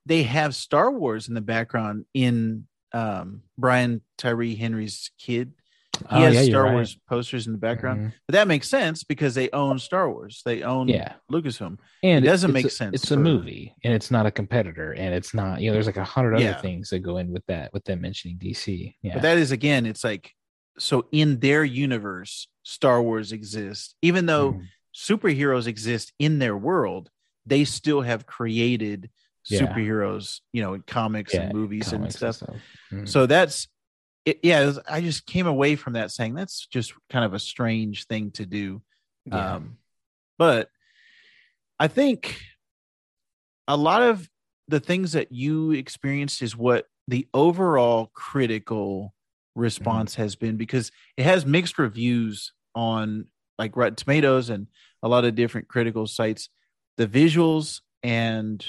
they 0.06 0.22
have 0.22 0.54
Star 0.54 0.92
Wars 0.92 1.28
in 1.28 1.34
the 1.34 1.40
background 1.40 2.04
in 2.14 2.66
um 2.92 3.42
Brian 3.58 4.00
Tyree 4.16 4.54
Henry's 4.54 5.10
kid. 5.18 5.54
He 5.98 6.04
Oh, 6.10 6.20
has 6.20 6.34
yeah, 6.34 6.42
Star 6.42 6.64
right. 6.64 6.72
Wars 6.74 6.96
posters 7.08 7.46
in 7.46 7.52
the 7.52 7.58
background. 7.58 8.00
Mhm. 8.00 8.12
But 8.26 8.32
that 8.34 8.48
makes 8.48 8.68
sense 8.68 9.04
because 9.04 9.34
they 9.34 9.50
own 9.50 9.78
Star 9.78 10.10
Wars. 10.10 10.42
They 10.44 10.62
own 10.62 10.88
Yeah. 10.88 11.14
Lucasfilm. 11.30 11.78
and 12.02 12.24
It 12.24 12.28
doesn't 12.28 12.52
make 12.52 12.66
a- 12.66 12.70
sense 12.70 12.94
It's 12.94 13.08
for- 13.08 13.14
a 13.14 13.18
movie, 13.18 13.74
and 13.84 13.92
it's 13.94 14.10
not 14.10 14.26
a 14.26 14.30
competitor, 14.30 14.92
and 14.92 15.14
it's 15.14 15.32
not 15.34 15.60
you 15.60 15.68
know. 15.70 15.74
There's 15.74 15.86
like 15.86 15.96
a 15.96 16.04
hundred 16.04 16.34
other 16.34 16.44
Yeah. 16.44 16.60
things 16.60 16.90
that 16.90 16.98
go 17.00 17.16
in 17.18 17.30
with 17.32 17.44
that, 17.46 17.72
with 17.72 17.84
them 17.84 18.00
mentioning 18.00 18.36
DC. 18.38 18.96
Yeah, 19.02 19.14
But 19.14 19.22
that 19.22 19.38
is 19.38 19.50
again, 19.52 19.86
it's 19.86 20.04
like 20.04 20.32
so 20.78 21.06
in 21.12 21.38
their 21.40 21.64
universe, 21.64 22.48
Star 22.64 23.02
Wars 23.02 23.30
exists. 23.32 23.94
Even 24.02 24.26
though 24.26 24.54
Mhm. 24.54 24.64
superheroes 24.94 25.66
exist 25.66 26.12
in 26.18 26.38
their 26.38 26.56
world, 26.56 27.10
they 27.46 27.64
still 27.64 28.00
have 28.02 28.26
created 28.26 29.10
Yeah. 29.46 29.60
superheroes, 29.60 30.40
you 30.52 30.62
know, 30.62 30.74
in 30.74 30.82
comics 30.82 31.34
Yeah, 31.34 31.42
and 31.42 31.52
movies 31.54 31.92
and 31.92 32.00
comics 32.02 32.16
stuff. 32.16 32.42
Mhm. 32.90 33.08
So 33.08 33.26
that's 33.26 33.68
it, 34.24 34.40
yeah, 34.42 34.64
was- 34.64 34.80
I 34.88 35.00
just 35.00 35.26
came 35.26 35.46
away 35.46 35.76
from 35.76 35.94
that 35.94 36.10
saying 36.10 36.34
that's 36.34 36.66
just 36.66 36.92
kind 37.10 37.24
of 37.24 37.34
a 37.34 37.38
strange 37.38 38.06
thing 38.06 38.30
to 38.32 38.46
do. 38.46 38.82
Yeah. 39.26 39.54
Um, 39.56 39.78
but 40.38 40.70
I 41.78 41.88
think 41.88 42.40
a 43.68 43.76
lot 43.76 44.02
of 44.02 44.28
the 44.68 44.80
things 44.80 45.12
that 45.12 45.32
you 45.32 45.72
experienced 45.72 46.42
is 46.42 46.56
what 46.56 46.86
the 47.08 47.26
overall 47.34 48.10
critical 48.14 49.14
response 49.54 50.14
has 50.16 50.36
been 50.36 50.56
because 50.56 50.90
it 51.16 51.24
has 51.24 51.46
mixed 51.46 51.78
reviews 51.78 52.52
on 52.74 53.26
like 53.58 53.76
Rotten 53.76 53.94
Tomatoes 53.94 54.50
and 54.50 54.66
a 55.02 55.08
lot 55.08 55.24
of 55.24 55.34
different 55.34 55.68
critical 55.68 56.06
sites. 56.06 56.48
The 56.96 57.06
visuals 57.06 57.80
and 58.02 58.64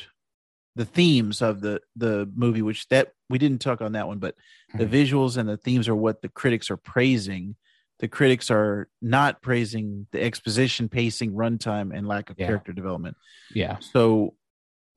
the 0.75 0.85
themes 0.85 1.41
of 1.41 1.61
the 1.61 1.81
the 1.95 2.29
movie, 2.35 2.61
which 2.61 2.87
that 2.89 3.11
we 3.29 3.37
didn't 3.37 3.61
talk 3.61 3.81
on 3.81 3.93
that 3.93 4.07
one, 4.07 4.19
but 4.19 4.35
the 4.73 4.85
Mhm. 4.85 4.89
visuals 4.91 5.37
and 5.37 5.47
the 5.47 5.57
themes 5.57 5.87
are 5.87 5.95
what 5.95 6.21
the 6.21 6.29
critics 6.29 6.69
are 6.69 6.77
praising. 6.77 7.55
The 7.99 8.07
critics 8.09 8.51
are 8.51 8.89
not 9.01 9.41
praising 9.41 10.07
the 10.11 10.21
exposition, 10.21 10.89
pacing, 10.89 11.31
runtime, 11.31 11.95
and 11.95 12.07
lack 12.07 12.29
of 12.29 12.37
Yeah. 12.37 12.47
character 12.47 12.73
development. 12.73 13.15
yeah, 13.51 13.77
So 13.79 14.35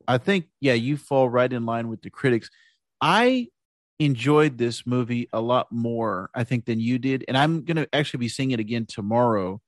I 0.09 0.18
think, 0.18 0.49
yeah, 0.61 0.72
you 0.72 0.97
fall 0.97 1.29
right 1.29 1.53
in 1.53 1.64
line 1.66 1.89
with 1.89 2.03
the 2.03 2.11
critics. 2.11 2.51
I 3.01 3.49
enjoyed 4.01 4.59
this 4.59 4.87
movie 4.87 5.29
a 5.33 5.41
lot 5.41 5.70
more, 5.70 6.31
I 6.35 6.43
think, 6.45 6.64
than 6.64 6.81
you 6.81 6.99
did. 6.99 7.24
And 7.29 7.37
I'm 7.37 7.64
going 7.64 7.76
to 7.76 7.89
actually 7.95 8.18
be 8.18 8.29
seeing 8.29 8.51
it 8.53 8.59
again 8.61 8.87
tomorrow 8.87 9.61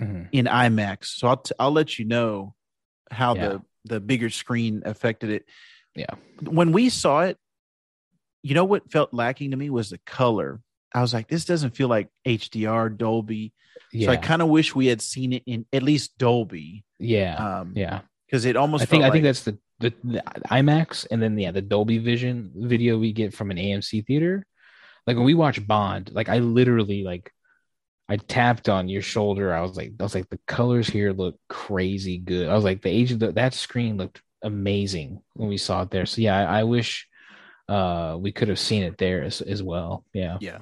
Mhm. 0.00 0.28
in 0.32 0.46
IMAX. 0.46 1.06
So 1.16 1.28
I'll, 1.28 1.36
t- 1.38 1.54
I'll 1.58 1.72
let 1.72 1.98
you 1.98 2.04
know 2.06 2.54
how 3.10 3.34
Yeah. 3.34 3.48
the, 3.48 3.62
the 3.84 4.00
bigger 4.00 4.30
screen 4.30 4.82
affected 4.84 5.30
it. 5.30 5.44
Yeah. 5.94 6.14
When 6.42 6.72
we 6.72 6.88
saw 6.90 7.22
it, 7.22 7.36
you 8.42 8.54
know 8.54 8.64
what 8.64 8.90
felt 8.90 9.12
lacking 9.12 9.50
to 9.50 9.56
me 9.56 9.70
was 9.70 9.90
the 9.90 9.98
color. 10.06 10.60
I 10.94 11.00
was 11.02 11.12
like, 11.12 11.28
this 11.28 11.44
doesn't 11.44 11.76
feel 11.76 11.88
like 11.88 12.08
HDR 12.26 12.96
Dolby. 12.96 13.52
yeah, 13.92 14.06
So 14.06 14.12
I 14.12 14.16
kind 14.16 14.40
of 14.42 14.48
wish 14.48 14.74
we 14.74 14.86
had 14.86 15.02
seen 15.02 15.32
it 15.32 15.42
in 15.46 15.66
at 15.72 15.82
least 15.82 16.16
Dolby. 16.18 16.84
yeah, 16.98 17.34
Um, 17.60 17.72
yeah. 17.76 18.00
because 18.26 18.44
it 18.44 18.56
almost 18.56 18.82
I 18.82 18.86
think 18.86 19.02
felt 19.02 19.10
I 19.10 19.12
think 19.12 19.24
that's 19.24 19.42
the, 19.42 19.58
the 19.80 19.92
the 20.04 20.22
IMAX, 20.50 21.06
and 21.10 21.22
then 21.22 21.38
yeah, 21.38 21.50
the 21.52 21.62
Dolby 21.62 21.98
Vision 21.98 22.52
video 22.54 22.98
we 22.98 23.12
get 23.12 23.34
from 23.34 23.50
an 23.50 23.56
AMC 23.58 24.06
theater. 24.06 24.46
Like 25.06 25.16
when 25.16 25.24
we 25.26 25.34
watch 25.34 25.64
Bond, 25.66 26.10
like 26.12 26.28
I 26.28 26.38
literally 26.38 27.02
like 27.04 27.32
I 28.08 28.16
tapped 28.16 28.68
on 28.68 28.88
your 28.88 29.02
shoulder. 29.02 29.52
I 29.52 29.60
was 29.60 29.76
like, 29.76 29.92
I 29.98 30.02
was 30.02 30.14
like, 30.14 30.28
the 30.30 30.40
colors 30.46 30.88
here 30.88 31.12
look 31.12 31.38
crazy 31.48 32.18
good. 32.18 32.48
I 32.48 32.54
was 32.54 32.64
like, 32.64 32.82
the 32.82 32.90
age 32.90 33.12
of 33.12 33.18
the, 33.18 33.32
that 33.32 33.54
screen 33.54 33.96
looked 33.96 34.22
amazing 34.42 35.20
when 35.34 35.48
we 35.48 35.58
saw 35.58 35.82
it 35.82 35.90
there. 35.90 36.06
So 36.06 36.20
yeah, 36.20 36.38
I, 36.38 36.60
I 36.60 36.64
wish 36.64 37.06
uh 37.68 38.16
we 38.18 38.32
could 38.32 38.48
have 38.48 38.58
seen 38.58 38.82
it 38.82 38.96
there 38.96 39.22
as, 39.22 39.42
as 39.42 39.62
well. 39.62 40.04
Yeah. 40.14 40.38
yeah 40.40 40.58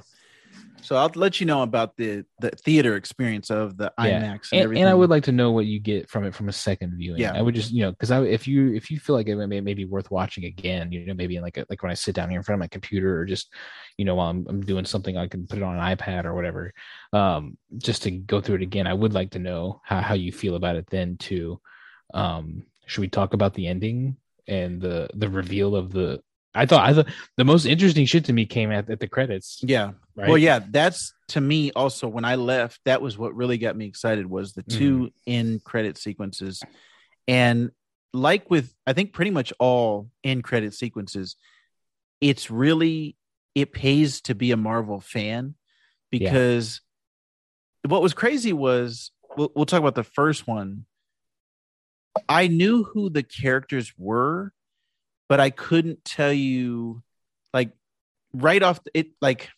So 0.82 0.96
I'll 0.96 1.10
let 1.14 1.40
you 1.40 1.46
know 1.46 1.62
about 1.62 1.96
the 1.96 2.24
the 2.38 2.50
theater 2.50 2.96
experience 2.96 3.50
of 3.50 3.76
the 3.76 3.92
Yeah. 3.98 4.20
IMAX 4.20 4.22
and, 4.22 4.38
and, 4.52 4.60
everything. 4.62 4.82
and 4.84 4.90
I 4.90 4.94
would 4.94 5.10
like 5.10 5.24
to 5.24 5.32
know 5.32 5.50
what 5.50 5.66
you 5.66 5.80
get 5.80 6.08
from 6.08 6.24
it 6.24 6.34
from 6.34 6.48
a 6.48 6.52
second 6.52 6.96
viewing. 6.96 7.20
Yeah. 7.20 7.32
I 7.34 7.42
would 7.42 7.54
just, 7.54 7.72
you 7.72 7.82
know, 7.82 7.90
because 7.90 8.10
I 8.10 8.22
if 8.22 8.46
you 8.46 8.72
if 8.74 8.90
you 8.90 8.98
feel 9.00 9.16
like 9.16 9.28
it 9.28 9.36
may, 9.36 9.60
may 9.60 9.74
be 9.74 9.84
worth 9.84 10.10
watching 10.10 10.44
again, 10.44 10.92
you 10.92 11.06
know, 11.06 11.14
maybe 11.14 11.36
in 11.36 11.42
like 11.42 11.56
a, 11.56 11.66
like 11.68 11.82
when 11.82 11.90
I 11.90 11.94
sit 11.94 12.14
down 12.14 12.30
here 12.30 12.38
in 12.38 12.44
front 12.44 12.56
of 12.56 12.60
my 12.60 12.68
computer 12.68 13.18
or 13.20 13.24
just, 13.24 13.52
you 13.96 14.04
know, 14.04 14.14
while 14.14 14.30
I'm, 14.30 14.46
I'm 14.48 14.60
doing 14.60 14.84
something, 14.84 15.16
I 15.16 15.26
can 15.28 15.46
put 15.46 15.58
it 15.58 15.64
on 15.64 15.76
an 15.76 15.96
iPad 15.96 16.24
or 16.24 16.34
whatever, 16.34 16.72
um, 17.12 17.56
just 17.78 18.02
to 18.04 18.10
go 18.10 18.40
through 18.40 18.56
it 18.56 18.62
again. 18.62 18.86
I 18.86 18.94
would 18.94 19.14
like 19.14 19.30
to 19.32 19.38
know 19.38 19.80
how 19.84 20.00
how 20.00 20.14
you 20.14 20.32
feel 20.32 20.54
about 20.54 20.76
it 20.76 20.86
then 20.88 21.16
too. 21.16 21.60
Um, 22.14 22.64
should 22.86 23.00
we 23.00 23.08
talk 23.08 23.34
about 23.34 23.54
the 23.54 23.66
ending 23.66 24.16
and 24.46 24.80
the 24.80 25.08
the 25.14 25.28
reveal 25.28 25.74
of 25.74 25.92
the? 25.92 26.22
I 26.56 26.66
thought 26.66 26.88
I 26.88 26.94
thought 26.94 27.06
the 27.36 27.44
most 27.44 27.66
interesting 27.66 28.06
shit 28.06 28.24
to 28.26 28.32
me 28.32 28.46
came 28.46 28.72
at, 28.72 28.88
at 28.90 29.00
the 29.00 29.08
credits. 29.08 29.60
yeah. 29.62 29.92
Right? 30.14 30.28
Well, 30.28 30.38
yeah, 30.38 30.60
that's 30.70 31.12
to 31.28 31.40
me 31.40 31.72
also 31.72 32.08
when 32.08 32.24
I 32.24 32.36
left, 32.36 32.80
that 32.86 33.02
was 33.02 33.18
what 33.18 33.36
really 33.36 33.58
got 33.58 33.76
me 33.76 33.84
excited 33.86 34.24
was 34.24 34.54
the 34.54 34.62
Mm-hmm. 34.62 34.78
2 34.78 35.10
end 35.26 35.64
credit 35.64 35.98
sequences. 35.98 36.62
And 37.28 37.70
like 38.14 38.48
with 38.50 38.72
I 38.86 38.94
think 38.94 39.12
pretty 39.12 39.30
much 39.30 39.52
all 39.58 40.08
end 40.24 40.42
credit 40.42 40.72
sequences, 40.72 41.36
it's 42.20 42.50
really 42.50 43.16
it 43.54 43.72
pays 43.72 44.22
to 44.22 44.34
be 44.34 44.52
a 44.52 44.56
Marvel 44.56 45.00
fan 45.00 45.54
because 46.10 46.80
what 47.86 48.02
was 48.02 48.14
crazy 48.14 48.52
was 48.54 49.10
we'll, 49.36 49.52
we'll 49.54 49.66
talk 49.66 49.80
about 49.80 49.94
the 49.94 50.02
first 50.04 50.46
one. 50.46 50.86
I 52.28 52.48
knew 52.48 52.84
who 52.84 53.10
the 53.10 53.22
characters 53.22 53.92
were, 53.98 54.52
but 55.28 55.40
I 55.40 55.50
couldn't 55.50 56.04
tell 56.04 56.32
you 56.32 57.02
like 57.52 57.70
right 58.32 58.62
off 58.62 58.82
the, 58.84 58.90
it 58.94 59.06
like 59.20 59.48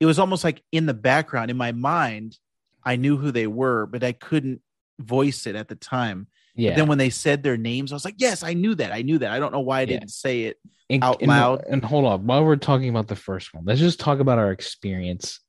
it 0.00 0.06
was 0.06 0.18
almost 0.18 0.44
like 0.44 0.62
in 0.72 0.86
the 0.86 0.94
background 0.94 1.50
in 1.50 1.56
my 1.56 1.72
mind 1.72 2.38
I 2.84 2.96
knew 2.96 3.16
who 3.16 3.30
they 3.30 3.46
were, 3.46 3.86
but 3.86 4.04
I 4.04 4.12
couldn't 4.12 4.60
voice 4.98 5.46
it 5.46 5.56
at 5.56 5.68
the 5.68 5.74
time. 5.74 6.26
yeah. 6.54 6.70
But 6.70 6.76
then 6.76 6.88
when 6.88 6.98
they 6.98 7.08
said 7.10 7.42
their 7.42 7.56
names, 7.56 7.92
I 7.92 7.96
was 7.96 8.04
like, 8.04 8.16
yes, 8.18 8.42
I 8.42 8.52
knew 8.52 8.74
that. 8.74 8.92
I 8.92 9.00
knew 9.02 9.18
that. 9.18 9.30
I 9.32 9.38
don't 9.38 9.52
know 9.52 9.60
why 9.60 9.78
I 9.78 9.80
Yeah. 9.80 9.86
didn't 9.86 10.10
say 10.10 10.42
it. 10.42 10.58
and, 10.90 11.02
out 11.02 11.22
and- 11.22 11.28
loud. 11.30 11.64
And, 11.66 11.82
hold 11.82 12.04
on, 12.04 12.26
while 12.26 12.44
we're 12.44 12.56
talking 12.56 12.90
about 12.90 13.08
the 13.08 13.16
first 13.16 13.54
one, 13.54 13.64
let's 13.64 13.80
just 13.80 13.98
talk 13.98 14.18
about 14.20 14.38
our 14.38 14.52
experience 14.52 15.40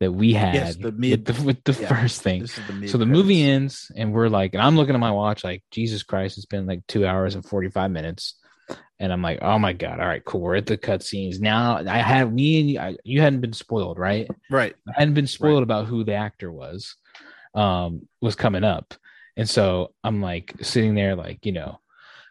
that 0.00 0.12
we 0.12 0.34
had 0.34 0.54
Yes, 0.54 0.76
the 0.76 0.92
mid- 0.92 1.26
with 1.26 1.36
the, 1.36 1.42
with 1.42 1.64
the 1.64 1.72
yeah, 1.80 1.88
first 1.88 2.20
thing. 2.20 2.42
The 2.42 2.86
So 2.88 2.98
the 2.98 3.06
movie 3.06 3.42
ends, 3.42 3.90
and 3.96 4.12
we're 4.12 4.28
like, 4.28 4.52
and 4.52 4.62
I'm 4.62 4.76
looking 4.76 4.94
at 4.94 5.00
my 5.00 5.10
watch, 5.10 5.42
like 5.42 5.64
Jesus 5.70 6.02
Christ, 6.02 6.36
it's 6.36 6.46
been 6.46 6.66
like 6.66 6.86
two 6.86 7.06
hours 7.06 7.34
and 7.34 7.44
45 7.44 7.90
minutes, 7.90 8.34
and 9.00 9.12
I'm 9.12 9.22
like, 9.22 9.38
oh 9.42 9.58
my 9.58 9.72
god, 9.72 10.00
all 10.00 10.06
right, 10.06 10.24
cool, 10.24 10.40
we're 10.40 10.56
at 10.56 10.66
the 10.66 10.78
cutscenes 10.78 11.40
now. 11.40 11.78
I 11.86 11.98
have 11.98 12.32
me 12.32 12.60
and 12.60 12.70
you, 12.70 12.80
I, 12.80 12.96
you 13.04 13.20
hadn't 13.20 13.40
been 13.40 13.52
spoiled, 13.52 13.98
right? 13.98 14.28
Right. 14.50 14.74
I 14.88 14.92
hadn't 14.98 15.14
been 15.14 15.26
spoiled 15.26 15.62
about 15.62 15.86
who 15.86 16.04
the 16.04 16.14
actor 16.14 16.50
was, 16.50 16.96
um, 17.54 18.08
was 18.20 18.34
coming 18.34 18.64
up, 18.64 18.94
and 19.36 19.48
so 19.48 19.92
I'm 20.02 20.20
like 20.20 20.54
sitting 20.62 20.94
there, 20.94 21.14
like 21.14 21.46
you 21.46 21.52
know, 21.52 21.80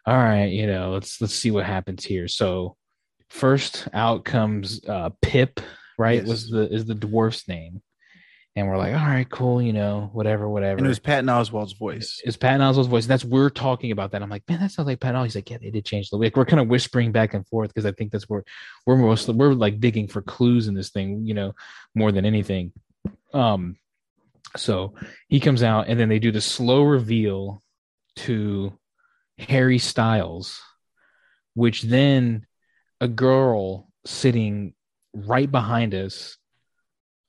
all 0.06 0.16
right, 0.16 0.46
you 0.46 0.66
know, 0.66 0.92
let's 0.92 1.20
let's 1.20 1.34
see 1.34 1.50
what 1.50 1.66
happens 1.66 2.04
here. 2.04 2.28
So 2.28 2.76
first 3.30 3.88
out 3.92 4.24
comes 4.24 4.80
uh, 4.86 5.10
Pip, 5.22 5.60
right? 5.98 6.20
Yes. 6.20 6.28
Was 6.28 6.50
the 6.50 6.72
is 6.72 6.84
the 6.84 6.94
dwarf's 6.94 7.48
name, 7.48 7.82
and 8.58 8.68
we're 8.68 8.76
like, 8.76 8.94
all 8.94 9.06
right, 9.06 9.28
cool, 9.28 9.60
you 9.62 9.72
know, 9.72 10.10
whatever, 10.12 10.48
whatever. 10.48 10.78
And 10.78 10.86
it 10.86 10.88
was 10.88 10.98
Patton 10.98 11.26
Oswalt's 11.26 11.72
voice. 11.72 12.20
It's 12.24 12.36
Patton 12.36 12.60
Oswalt's 12.60 12.88
voice. 12.88 13.06
That's 13.06 13.24
we're 13.24 13.50
talking 13.50 13.90
about 13.90 14.12
that. 14.12 14.22
I'm 14.22 14.30
like, 14.30 14.48
man, 14.48 14.60
that 14.60 14.70
sounds 14.70 14.86
like 14.86 15.00
Patton. 15.00 15.22
He's 15.24 15.34
like, 15.34 15.50
yeah, 15.50 15.58
they 15.58 15.70
did 15.70 15.84
change 15.84 16.10
the 16.10 16.16
like 16.16 16.36
we're 16.36 16.44
kind 16.44 16.60
of 16.60 16.68
whispering 16.68 17.12
back 17.12 17.34
and 17.34 17.46
forth 17.46 17.72
because 17.72 17.86
I 17.86 17.92
think 17.92 18.12
that's 18.12 18.28
where 18.28 18.44
we're 18.86 18.96
most 18.96 19.28
we're 19.28 19.52
like 19.52 19.80
digging 19.80 20.08
for 20.08 20.22
clues 20.22 20.68
in 20.68 20.74
this 20.74 20.90
thing, 20.90 21.24
you 21.24 21.34
know, 21.34 21.54
more 21.94 22.12
than 22.12 22.24
anything. 22.24 22.72
Um, 23.32 23.76
so 24.56 24.94
he 25.28 25.40
comes 25.40 25.62
out 25.62 25.88
and 25.88 25.98
then 25.98 26.08
they 26.08 26.18
do 26.18 26.32
the 26.32 26.40
slow 26.40 26.82
reveal 26.82 27.62
to 28.16 28.78
Harry 29.38 29.78
Styles, 29.78 30.60
which 31.54 31.82
then 31.82 32.46
a 33.00 33.08
girl 33.08 33.88
sitting 34.04 34.74
right 35.14 35.50
behind 35.50 35.94
us. 35.94 36.36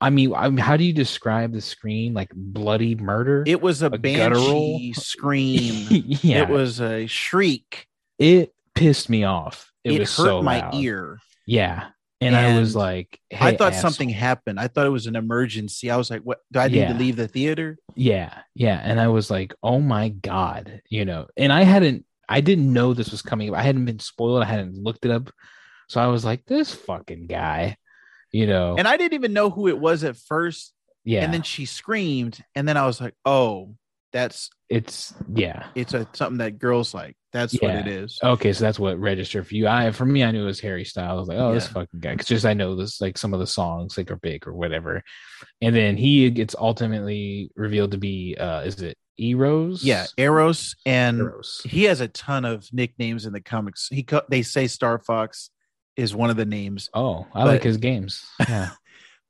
I 0.01 0.09
mean, 0.09 0.33
I 0.33 0.47
mean, 0.49 0.57
how 0.59 0.77
do 0.77 0.83
you 0.83 0.93
describe 0.93 1.51
the 1.53 1.61
screen? 1.61 2.13
Like 2.13 2.31
bloody 2.33 2.95
murder? 2.95 3.43
It 3.45 3.61
was 3.61 3.81
a, 3.81 3.87
A 3.87 3.97
guttural- 3.97 4.79
scream. 4.93 5.87
yeah, 5.89 6.43
It 6.43 6.49
was 6.49 6.79
a 6.79 7.05
shriek. 7.07 7.85
it 8.17 8.53
pissed 8.75 9.09
me 9.09 9.23
off. 9.25 9.71
It, 9.83 9.93
It, 9.93 9.99
was 9.99 10.15
hurt 10.17 10.23
so 10.25 10.41
my 10.41 10.59
loud. 10.61 10.75
ear. 10.75 11.19
Yeah, 11.45 11.87
and, 12.21 12.35
I 12.35 12.59
was 12.59 12.75
And 12.75 12.79
like, 12.79 13.19
I 13.37 13.55
thought 13.55 13.73
asshole. 13.73 13.89
something 13.91 14.09
happened. 14.09 14.59
I 14.59 14.67
thought 14.67 14.85
it 14.85 14.89
was 14.91 15.07
an 15.07 15.15
emergency. 15.15 15.89
I 15.89 15.97
was 15.97 16.09
like, 16.09 16.21
"What? 16.21 16.39
Do 16.51 16.59
I 16.59 16.67
need 16.67 16.77
Yeah. 16.77 16.93
to 16.93 16.99
leave 16.99 17.15
the 17.15 17.27
theater?" 17.27 17.77
Yeah, 17.95 18.33
yeah, 18.55 18.79
and 18.83 18.99
I 18.99 19.07
was 19.07 19.29
like, 19.31 19.53
oh 19.63 19.79
my 19.79 20.09
god, 20.09 20.81
you 20.89 21.05
know, 21.05 21.27
and 21.37 21.51
I 21.51 21.63
hadn't, 21.63 22.05
I 22.27 22.41
didn't 22.41 22.71
know 22.71 22.93
this 22.93 23.11
was 23.11 23.21
coming. 23.21 23.53
I 23.55 23.63
hadn't 23.63 23.85
been 23.85 23.99
spoiled. 23.99 24.43
I 24.43 24.45
hadn't 24.45 24.75
looked 24.81 25.05
it 25.05 25.11
up, 25.11 25.31
so 25.87 25.99
I 26.01 26.07
was 26.07 26.23
like, 26.23 26.45
this 26.45 26.73
fucking 26.73 27.27
guy, 27.27 27.77
you 28.31 28.47
know, 28.47 28.75
And 28.77 28.87
I 28.87 28.97
didn't 28.97 29.13
even 29.13 29.33
know 29.33 29.49
who 29.49 29.67
it 29.67 29.77
was 29.79 30.03
at 30.03 30.15
first. 30.17 30.73
yeah, 31.03 31.23
And 31.23 31.33
then 31.33 31.41
she 31.43 31.65
screamed, 31.65 32.43
and 32.55 32.67
then 32.67 32.77
I 32.77 32.85
was 32.85 32.99
like, 33.01 33.15
"Oh, 33.25 33.75
that's 34.11 34.49
it's 34.69 35.13
yeah. 35.33 35.67
it's 35.75 35.93
a 35.93 36.07
something 36.13 36.37
that 36.39 36.59
girls 36.59 36.93
like. 36.93 37.15
That's 37.31 37.53
Yeah. 37.53 37.77
what 37.77 37.87
it 37.87 37.87
is." 37.87 38.19
Okay, 38.23 38.53
so 38.53 38.63
that's 38.63 38.79
what 38.79 38.99
registered 38.99 39.47
for 39.47 39.55
you. 39.55 39.67
I 39.67 39.91
for 39.91 40.05
me, 40.05 40.23
I 40.23 40.31
knew 40.31 40.43
it 40.43 40.45
was 40.45 40.59
Harry 40.59 40.83
Styles. 40.83 41.17
I 41.17 41.19
was 41.19 41.27
like, 41.29 41.37
oh, 41.37 41.53
this 41.53 41.67
fucking 41.67 41.99
guy. 41.99 42.11
Because 42.13 42.27
just 42.27 42.45
I 42.45 42.53
know 42.53 42.75
this 42.75 42.99
like 43.01 43.17
some 43.17 43.33
of 43.33 43.39
the 43.39 43.47
songs 43.47 43.97
like 43.97 44.09
are 44.11 44.15
big 44.17 44.47
or 44.47 44.53
whatever. 44.53 45.03
And 45.61 45.75
then 45.75 45.95
he 45.97 46.29
gets 46.31 46.55
ultimately 46.57 47.51
revealed 47.55 47.91
to 47.91 47.97
be 47.97 48.35
uh 48.39 48.61
is 48.61 48.81
it 48.81 48.97
Eros? 49.17 49.83
Yeah, 49.83 50.05
Eros, 50.17 50.75
and 50.85 51.19
Eros. 51.19 51.61
he 51.65 51.83
has 51.85 51.99
a 52.01 52.07
ton 52.07 52.45
of 52.45 52.67
nicknames 52.73 53.25
in 53.25 53.33
the 53.33 53.41
comics. 53.41 53.87
He 53.91 54.05
they 54.29 54.41
say 54.43 54.67
Star 54.67 54.97
Fox 54.99 55.49
is 55.99 56.15
one 56.15 56.29
of 56.29 56.37
the 56.37 56.45
names. 56.45 56.89
Oh, 56.93 57.27
I 57.33 57.43
like 57.43 57.63
his 57.63 57.77
games. 57.77 58.25
Yeah. 58.49 58.71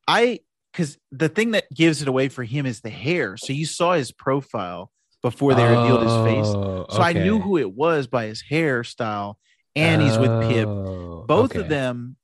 I 0.08 0.40
because 0.72 0.98
the 1.12 1.30
thing 1.30 1.52
that 1.52 1.66
gives 1.74 2.02
it 2.02 2.08
away 2.08 2.30
for 2.30 2.44
him 2.44 2.66
is 2.66 2.82
the 2.82 2.90
hair. 2.90 3.38
So 3.38 3.54
you 3.54 3.66
saw 3.66 3.94
his 3.94 4.12
profile 4.12 4.92
before 5.22 5.54
they 5.56 5.64
revealed 5.66 6.02
his 6.04 6.14
face. 6.24 6.46
Oh, 6.48 6.86
So 6.90 7.02
I 7.02 7.14
knew 7.14 7.40
who 7.40 7.58
it 7.58 7.72
was 7.74 8.08
by 8.08 8.26
his 8.28 8.44
hairstyle, 8.50 9.36
and 9.76 10.02
he's 10.02 10.18
with 10.18 10.30
Pip. 10.48 10.68
Oh, 10.68 11.26
Both 11.28 11.52
okay. 11.52 11.62
of 11.62 11.70
them. 11.70 12.16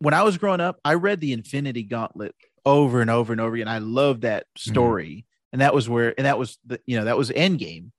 When 0.00 0.14
I 0.14 0.22
was 0.22 0.38
growing 0.38 0.60
up, 0.60 0.80
I 0.84 0.94
read 0.94 1.20
the 1.20 1.32
Infinity 1.34 1.82
Gauntlet 1.84 2.34
over 2.64 3.00
and 3.02 3.10
over 3.10 3.32
and 3.32 3.40
over 3.40 3.54
again. 3.54 3.68
I 3.68 3.78
loved 3.78 4.22
that 4.22 4.44
Mm-hmm. 4.58 4.70
story, 4.72 5.26
and 5.52 5.60
that 5.60 5.74
was 5.74 5.88
where, 5.88 6.14
and 6.16 6.24
that 6.26 6.38
was 6.38 6.58
the, 6.66 6.80
you 6.86 6.98
know, 6.98 7.04
that 7.04 7.16
was 7.18 7.30
Endgame. 7.30 7.90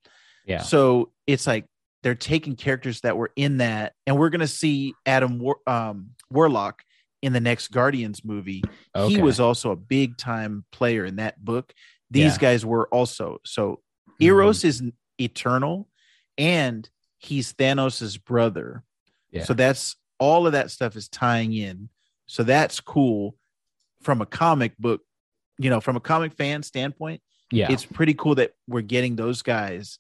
Yeah. 0.46 0.62
So 0.64 1.12
it's 1.28 1.46
like 1.48 1.66
they're 2.04 2.16
taking 2.16 2.56
characters 2.56 3.02
that 3.02 3.16
were 3.18 3.32
in 3.36 3.58
that, 3.58 3.94
and 4.08 4.18
we're 4.18 4.30
gonna 4.30 4.48
see 4.48 4.94
Adam 5.06 5.40
War- 5.40 5.60
um, 5.68 6.12
Warlock 6.30 6.84
in 7.22 7.34
the 7.34 7.40
next 7.40 7.68
Guardians 7.70 8.26
movie. 8.26 8.64
Okay. 8.96 9.16
He 9.16 9.22
was 9.22 9.40
also 9.40 9.72
a 9.72 9.76
big 9.76 10.18
time 10.18 10.66
player 10.72 11.06
in 11.06 11.18
that 11.18 11.44
book. 11.44 11.74
These 12.10 12.34
Yeah. 12.34 12.40
guys 12.40 12.66
were 12.66 12.88
also 12.88 13.40
so. 13.46 13.82
Mhm. 14.20 14.26
Eros 14.26 14.64
is 14.64 14.84
eternal, 15.20 15.88
and 16.38 16.90
he's 17.20 17.54
Thanos's 17.54 18.18
brother. 18.18 18.84
Yeah. 19.32 19.44
So 19.44 19.54
that's 19.54 19.96
all 20.20 20.46
of 20.48 20.54
that 20.54 20.72
stuff 20.72 20.96
is 20.96 21.08
tying 21.08 21.54
in. 21.54 21.90
So 22.26 22.44
that's 22.44 22.80
cool 22.80 23.38
from 24.02 24.22
a 24.22 24.26
comic 24.26 24.76
book, 24.78 25.02
you 25.60 25.70
know, 25.70 25.80
from 25.82 25.96
a 25.96 26.00
comic 26.00 26.34
fan 26.34 26.64
standpoint 26.64 27.22
Yeah. 27.52 27.72
it's 27.72 27.86
pretty 27.86 28.14
cool 28.14 28.36
that 28.36 28.54
we're 28.68 28.82
getting 28.82 29.16
those 29.16 29.42
guys. 29.42 30.00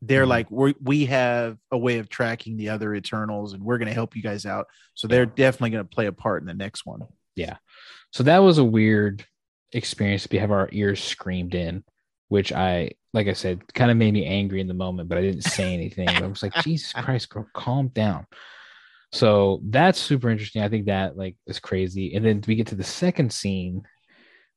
They're 0.00 0.24
Mhm. 0.26 0.28
like 0.28 0.50
we 0.50 0.74
we 0.82 1.06
have 1.06 1.58
a 1.72 1.78
way 1.78 1.98
of 1.98 2.08
tracking 2.08 2.56
the 2.56 2.68
other 2.70 2.94
Eternals, 2.94 3.52
and 3.52 3.62
we're 3.62 3.78
going 3.78 3.88
to 3.88 3.94
help 3.94 4.14
you 4.14 4.22
guys 4.22 4.46
out. 4.46 4.66
So 4.94 5.08
they're 5.08 5.26
definitely 5.26 5.70
going 5.70 5.84
to 5.84 5.94
play 5.94 6.06
a 6.06 6.12
part 6.12 6.42
in 6.42 6.46
the 6.46 6.54
next 6.54 6.86
one. 6.86 7.00
Yeah. 7.34 7.56
So 8.12 8.22
that 8.24 8.38
was 8.38 8.58
a 8.58 8.64
weird 8.64 9.24
experience 9.72 10.26
to 10.26 10.38
have 10.38 10.50
our 10.50 10.68
ears 10.72 11.02
screamed 11.02 11.54
in, 11.54 11.84
which 12.28 12.52
I 12.52 12.92
like 13.14 13.26
I 13.26 13.32
said, 13.32 13.72
kind 13.74 13.90
of 13.90 13.96
made 13.96 14.12
me 14.12 14.26
angry 14.26 14.60
in 14.60 14.68
the 14.68 14.74
moment, 14.74 15.08
but 15.08 15.16
I 15.18 15.22
didn't 15.22 15.42
say 15.44 15.72
anything. 15.72 16.08
I 16.10 16.26
was 16.26 16.42
like, 16.42 16.52
Jesus 16.62 16.92
Christ, 16.92 17.30
girl, 17.30 17.48
calm 17.54 17.88
down. 17.88 18.26
So 19.12 19.60
that's 19.64 19.98
super 19.98 20.28
interesting. 20.28 20.62
I 20.62 20.68
think 20.68 20.86
that 20.86 21.16
like 21.16 21.36
is 21.46 21.58
crazy. 21.58 22.14
And 22.14 22.24
then 22.24 22.42
we 22.46 22.54
get 22.54 22.66
to 22.68 22.74
the 22.74 22.84
second 22.84 23.32
scene, 23.32 23.82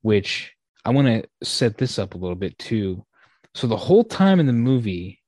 which 0.01 0.53
I 0.83 0.89
want 0.89 1.07
to 1.07 1.47
set 1.47 1.77
this 1.77 1.97
up 1.97 2.13
a 2.13 2.17
little 2.17 2.35
bit 2.35 2.59
too. 2.59 3.05
So 3.55 3.67
the 3.67 3.77
whole 3.77 4.03
time 4.03 4.39
in 4.41 4.47
the 4.47 4.53
movie, 4.53 5.20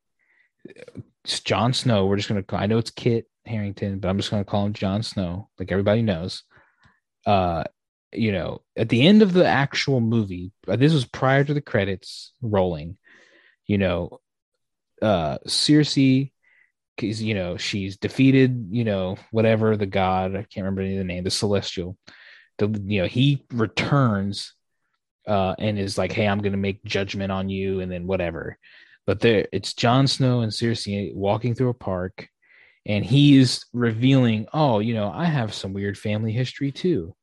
Jon 1.44 1.74
Snow. 1.74 2.06
We're 2.06 2.18
just 2.18 2.30
gonna. 2.30 2.44
I 2.50 2.68
know 2.68 2.78
it's 2.78 2.92
Kit 2.92 3.28
Harington, 3.46 4.00
but 4.00 4.10
I'm 4.10 4.18
just 4.18 4.32
gonna 4.32 4.44
call 4.44 4.66
him 4.66 4.74
Jon 4.74 5.04
Snow, 5.04 5.50
like 5.60 5.72
everybody 5.72 6.02
knows. 6.02 6.44
Uh, 7.26 7.64
you 8.12 8.32
know, 8.32 8.62
at 8.76 8.90
the 8.90 9.06
end 9.08 9.22
of 9.22 9.34
the 9.34 9.46
actual 9.46 10.00
movie, 10.02 10.52
uh, 10.68 10.76
this 10.76 10.94
was 10.94 11.06
prior 11.06 11.44
to 11.44 11.54
the 11.54 11.62
credits 11.62 12.34
rolling. 12.42 12.98
You 13.66 13.78
know, 13.78 14.20
uh, 15.02 15.38
Sersi, 15.48 16.32
because 16.96 17.22
you 17.24 17.34
know 17.34 17.58
she's 17.58 17.98
defeated. 17.98 18.68
You 18.72 18.84
know, 18.84 19.18
whatever 19.32 19.78
the 19.78 19.86
god, 19.86 20.36
I 20.36 20.44
can't 20.44 20.66
remember 20.66 20.82
any 20.82 20.94
of 20.94 21.00
the 21.00 21.04
name, 21.06 21.24
the 21.24 21.32
Celestial. 21.32 21.98
the 22.58 22.68
you 22.86 23.02
know 23.02 23.08
he 23.08 23.46
returns 23.52 24.54
uh 25.26 25.56
and 25.58 25.80
is 25.80 25.98
like 25.98 26.12
hey 26.12 26.28
i'm 26.28 26.40
gonna 26.40 26.58
make 26.58 26.84
judgment 26.84 27.32
on 27.32 27.48
you 27.48 27.80
and 27.80 27.90
then 27.90 28.06
whatever 28.06 28.58
but 29.06 29.20
there 29.20 29.48
it's 29.52 29.74
Jon 29.74 30.08
Snow 30.08 30.42
and 30.42 30.52
Sersi 30.52 31.14
walking 31.14 31.56
through 31.56 31.70
a 31.70 31.74
park 31.74 32.28
and 32.86 33.06
he 33.06 33.38
is 33.38 33.66
revealing 33.74 34.46
oh 34.54 34.80
you 34.80 34.94
know 34.94 35.12
i 35.12 35.26
have 35.26 35.54
some 35.54 35.74
weird 35.74 35.98
family 35.98 36.32
history 36.32 36.72
too 36.72 37.16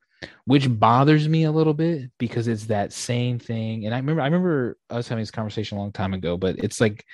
which 0.45 0.69
bothers 0.69 1.29
me 1.29 1.45
a 1.45 1.53
little 1.53 1.75
bit 1.75 2.11
because 2.19 2.47
it's 2.47 2.67
that 2.67 2.93
same 2.93 3.39
thing. 3.39 3.87
And 3.87 3.95
i 3.95 3.99
remember 3.99 4.23
i 4.23 4.27
remember 4.27 4.77
us 4.89 5.09
having 5.09 5.23
this 5.23 5.31
conversation 5.31 5.79
a 5.79 5.81
long 5.81 5.93
time 5.93 6.15
ago 6.15 6.37
but 6.37 6.59
it's 6.59 6.81
like 6.81 7.05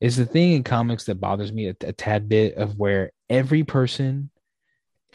it's 0.00 0.16
the 0.16 0.26
thing 0.26 0.52
in 0.52 0.64
comics 0.64 1.04
that 1.04 1.20
bothers 1.20 1.52
me 1.52 1.68
a, 1.68 1.76
a 1.82 1.92
tad 1.92 2.28
bit 2.28 2.54
of 2.54 2.78
where 2.78 3.12
every 3.30 3.62
person 3.62 4.30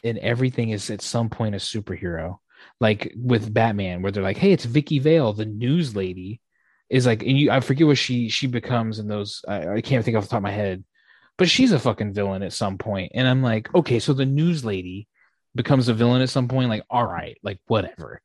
and 0.03 0.17
everything 0.19 0.69
is 0.69 0.89
at 0.89 1.01
some 1.01 1.30
point 1.30 1.55
a 1.55 1.57
superhero. 1.57 2.38
Like 2.80 3.13
with 3.17 3.53
batman 3.53 4.01
where 4.01 4.11
they're 4.11 4.23
like 4.23 4.38
hey 4.38 4.51
it's 4.51 4.65
vicki 4.65 4.99
vale 4.99 5.34
the 5.34 5.45
news 5.45 5.95
lady 5.95 6.41
is 6.89 7.05
like 7.05 7.21
and 7.21 7.38
you 7.38 7.51
i 7.51 7.59
forget 7.59 7.88
what 7.88 7.97
she 7.97 8.29
she 8.29 8.47
becomes 8.47 8.99
in 8.99 9.07
those 9.07 9.43
I, 9.47 9.75
I 9.75 9.81
can't 9.81 10.03
think 10.03 10.17
off 10.17 10.23
the 10.23 10.29
top 10.29 10.38
of 10.38 10.43
my 10.43 10.51
head 10.51 10.83
but 11.38 11.49
she's 11.49 11.71
a 11.71 11.79
fucking 11.79 12.13
villain 12.13 12.43
at 12.43 12.53
some 12.53 12.77
point. 12.77 13.11
point 13.11 13.11
and 13.15 13.27
i'm 13.27 13.41
like 13.41 13.73
okay 13.75 13.99
so 13.99 14.13
the 14.13 14.25
news 14.25 14.63
lady 14.63 15.07
becomes 15.55 15.88
a 15.88 15.93
villain 15.93 16.21
at 16.21 16.29
some 16.29 16.47
point 16.47 16.69
like 16.69 16.83
all 16.89 17.05
right 17.05 17.38
like 17.43 17.59
whatever 17.67 18.21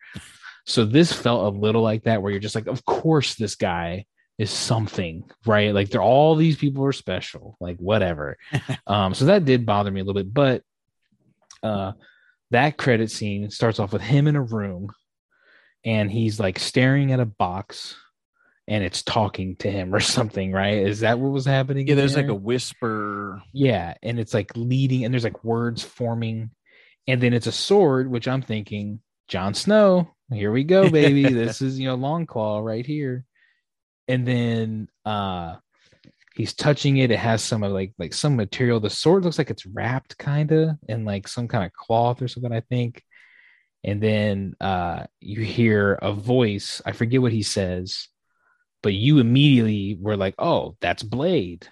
so 0.65 0.85
this 0.85 1.13
felt 1.13 1.55
a 1.55 1.59
little 1.59 1.83
like 1.83 2.05
that 2.05 2.23
where 2.23 2.31
you're 2.31 2.41
just 2.41 2.55
like 2.55 2.67
of 2.67 2.85
course 2.85 3.35
this 3.35 3.57
guy 3.57 4.05
is 4.39 4.51
something 4.51 5.25
right 5.47 5.75
like 5.75 5.91
they're 5.91 6.03
all 6.03 6.37
these 6.37 6.57
people 6.57 6.85
are 6.85 6.93
special 6.93 7.57
like 7.61 7.77
whatever 7.79 8.37
um 8.87 9.15
so 9.15 9.27
that 9.27 9.45
did 9.45 9.67
bother 9.67 9.91
me 9.91 10.01
a 10.01 10.05
little 10.05 10.21
bit 10.21 10.33
but 10.33 10.63
uh 11.63 11.93
that 12.51 12.77
credit 12.77 13.11
scene 13.11 13.51
starts 13.51 13.79
off 13.79 13.93
with 13.93 14.03
him 14.03 14.27
in 14.27 14.37
a 14.37 14.43
room 14.43 14.91
and 15.85 16.11
he's 16.11 16.39
like 16.39 16.59
staring 16.59 17.13
at 17.13 17.21
a 17.21 17.27
box 17.27 17.97
and 18.69 18.85
it's 18.85 19.03
talking 19.03 19.57
to 19.57 19.71
him 19.71 19.95
or 19.95 20.01
something 20.01 20.53
right 20.53 20.79
is 20.79 21.01
that 21.01 21.19
what 21.19 21.33
was 21.33 21.45
happening 21.45 21.87
Yeah, 21.87 21.95
there's 21.95 22.17
like 22.17 22.29
a 22.29 22.35
whisper. 22.35 23.43
Yeah, 23.53 23.95
and 24.03 24.19
it's 24.19 24.35
like 24.35 24.57
leading, 24.57 25.05
and 25.05 25.13
there's 25.13 25.25
like 25.25 25.45
words 25.45 25.83
forming, 25.83 26.51
and 27.07 27.21
then 27.21 27.33
it's 27.33 27.47
a 27.47 27.53
sword, 27.53 28.11
which 28.11 28.29
I'm 28.29 28.43
thinking, 28.43 29.01
Jon 29.29 29.55
Snow, 29.55 30.11
here 30.33 30.53
we 30.53 30.65
go, 30.65 30.89
baby. 30.91 31.23
this 31.33 31.63
is 31.63 31.79
you 31.79 31.87
know 31.87 31.97
Longclaw 31.97 32.65
right 32.65 32.87
here, 32.87 33.25
and 34.09 34.27
then 34.27 34.89
uh 35.05 35.57
he's 36.35 36.55
touching 36.55 36.97
it. 36.97 37.11
It 37.11 37.19
has 37.19 37.43
some 37.43 37.63
of 37.63 37.73
like 37.73 37.93
like 37.99 38.15
some 38.15 38.37
material. 38.37 38.81
The 38.81 38.91
sword 38.91 39.25
looks 39.25 39.39
like 39.39 39.51
it's 39.51 39.67
wrapped 39.67 40.19
kind 40.19 40.51
of 40.53 40.71
in 40.89 41.05
like 41.05 41.29
some 41.29 41.49
kind 41.49 41.65
of 41.65 41.73
cloth 41.73 42.23
or 42.23 42.29
something, 42.29 42.53
I 42.53 42.61
think. 42.61 43.03
And 43.85 44.01
then 44.01 44.55
uh 44.61 45.07
you 45.21 45.43
hear 45.43 45.95
a 45.95 46.13
voice. 46.13 46.81
I 46.87 46.93
forget 46.93 47.21
what 47.21 47.33
he 47.33 47.43
says, 47.43 48.09
but 48.83 48.95
you 48.95 49.19
immediately 49.19 49.97
were 50.01 50.17
like, 50.17 50.35
"Oh, 50.39 50.77
that's 50.81 51.03
Blade." 51.03 51.69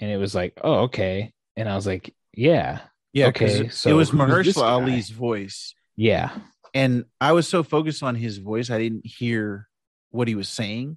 And 0.00 0.10
it 0.10 0.16
was 0.16 0.34
like, 0.34 0.58
"Oh, 0.62 0.80
okay." 0.84 1.32
And 1.56 1.68
I 1.68 1.74
was 1.74 1.86
like, 1.86 2.14
"Yeah, 2.34 2.80
Yeah, 3.12 3.28
Okay, 3.28 3.68
so 3.68 3.90
it 3.90 3.94
was 3.94 4.10
Mahershala? 4.12 4.62
Ali's 4.62 5.10
voice, 5.10 5.74
yeah, 5.96 6.30
and 6.74 7.04
I 7.20 7.32
was 7.32 7.48
so 7.48 7.62
focused 7.62 8.02
on 8.02 8.14
his 8.14 8.38
voice, 8.38 8.70
I 8.70 8.78
didn't 8.78 9.04
hear 9.06 9.68
what 10.10 10.28
he 10.28 10.34
was 10.34 10.48
saying. 10.48 10.96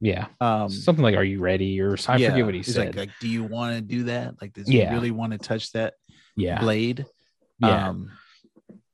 yeah." 0.00 0.26
Um, 0.40 0.68
Something 0.68 1.02
like, 1.02 1.16
"Are 1.16 1.24
you 1.24 1.40
ready?" 1.40 1.80
Or 1.80 1.96
I 2.06 2.16
yeah, 2.18 2.30
forget 2.30 2.44
what 2.44 2.54
he 2.54 2.62
said. 2.62 2.96
Like, 2.96 3.08
like, 3.08 3.18
do 3.20 3.28
you 3.28 3.44
want 3.44 3.76
to 3.76 3.80
do 3.80 4.04
that? 4.04 4.40
Like, 4.40 4.52
does 4.52 4.68
Yeah. 4.70 4.88
he 4.88 4.94
really 4.94 5.10
want 5.10 5.32
to 5.32 5.38
touch 5.38 5.72
that 5.72 5.94
yeah, 6.36 6.60
blade? 6.60 7.06
yeah, 7.58 7.88
Um, 7.88 8.12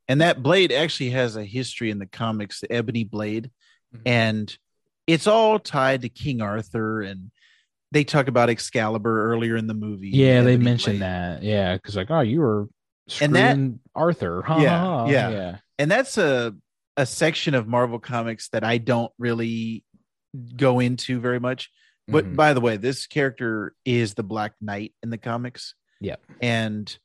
and 0.09 0.21
that 0.21 0.43
blade 0.43 0.73
actually 0.73 1.11
has 1.11 1.37
a 1.37 1.45
history 1.45 1.91
in 1.91 1.99
the 1.99 2.07
comics, 2.07 2.61
the 2.61 2.71
Ebony 2.73 3.05
Blade, 3.05 3.51
Mhm. 3.95 4.03
and 4.07 4.59
it's 5.07 5.27
all 5.27 5.59
tied 5.59 6.03
to 6.03 6.09
King 6.09 6.41
Arthur. 6.41 7.03
And 7.03 7.31
they 7.93 8.05
talk 8.05 8.29
about 8.29 8.49
Excalibur 8.51 9.31
earlier 9.33 9.57
in 9.57 9.67
the 9.67 9.75
movie. 9.75 10.09
yeah. 10.11 10.43
They 10.43 10.57
mentioned 10.57 11.03
that. 11.03 11.43
Yeah, 11.43 11.75
because 11.75 11.97
like, 11.97 12.11
oh, 12.11 12.21
you 12.21 12.41
were 12.41 12.69
And 13.21 13.35
that- 13.37 13.59
Arthur. 13.95 14.43
Ha, 14.43 14.59
Yeah, 14.61 14.79
ha, 14.81 14.99
ha. 14.99 15.07
yeah. 15.07 15.31
yeah, 15.31 15.57
and 15.79 15.91
that's 15.91 16.19
a 16.19 16.55
a 16.97 17.05
section 17.05 17.55
of 17.55 17.67
Marvel 17.67 17.99
comics 17.99 18.49
that 18.51 18.63
I 18.63 18.79
don't 18.79 19.11
really 19.19 19.83
go 20.57 20.79
into 20.81 21.19
very 21.21 21.41
much. 21.41 21.71
But 22.07 22.25
Mhm. 22.27 22.37
by 22.37 22.53
the 22.55 22.61
way, 22.61 22.77
this 22.77 23.07
character 23.09 23.75
is 23.85 24.15
the 24.15 24.23
Black 24.23 24.53
Knight 24.61 24.95
in 25.03 25.11
the 25.11 25.19
comics. 25.19 25.75
Yeah, 26.01 26.17
And 26.41 26.97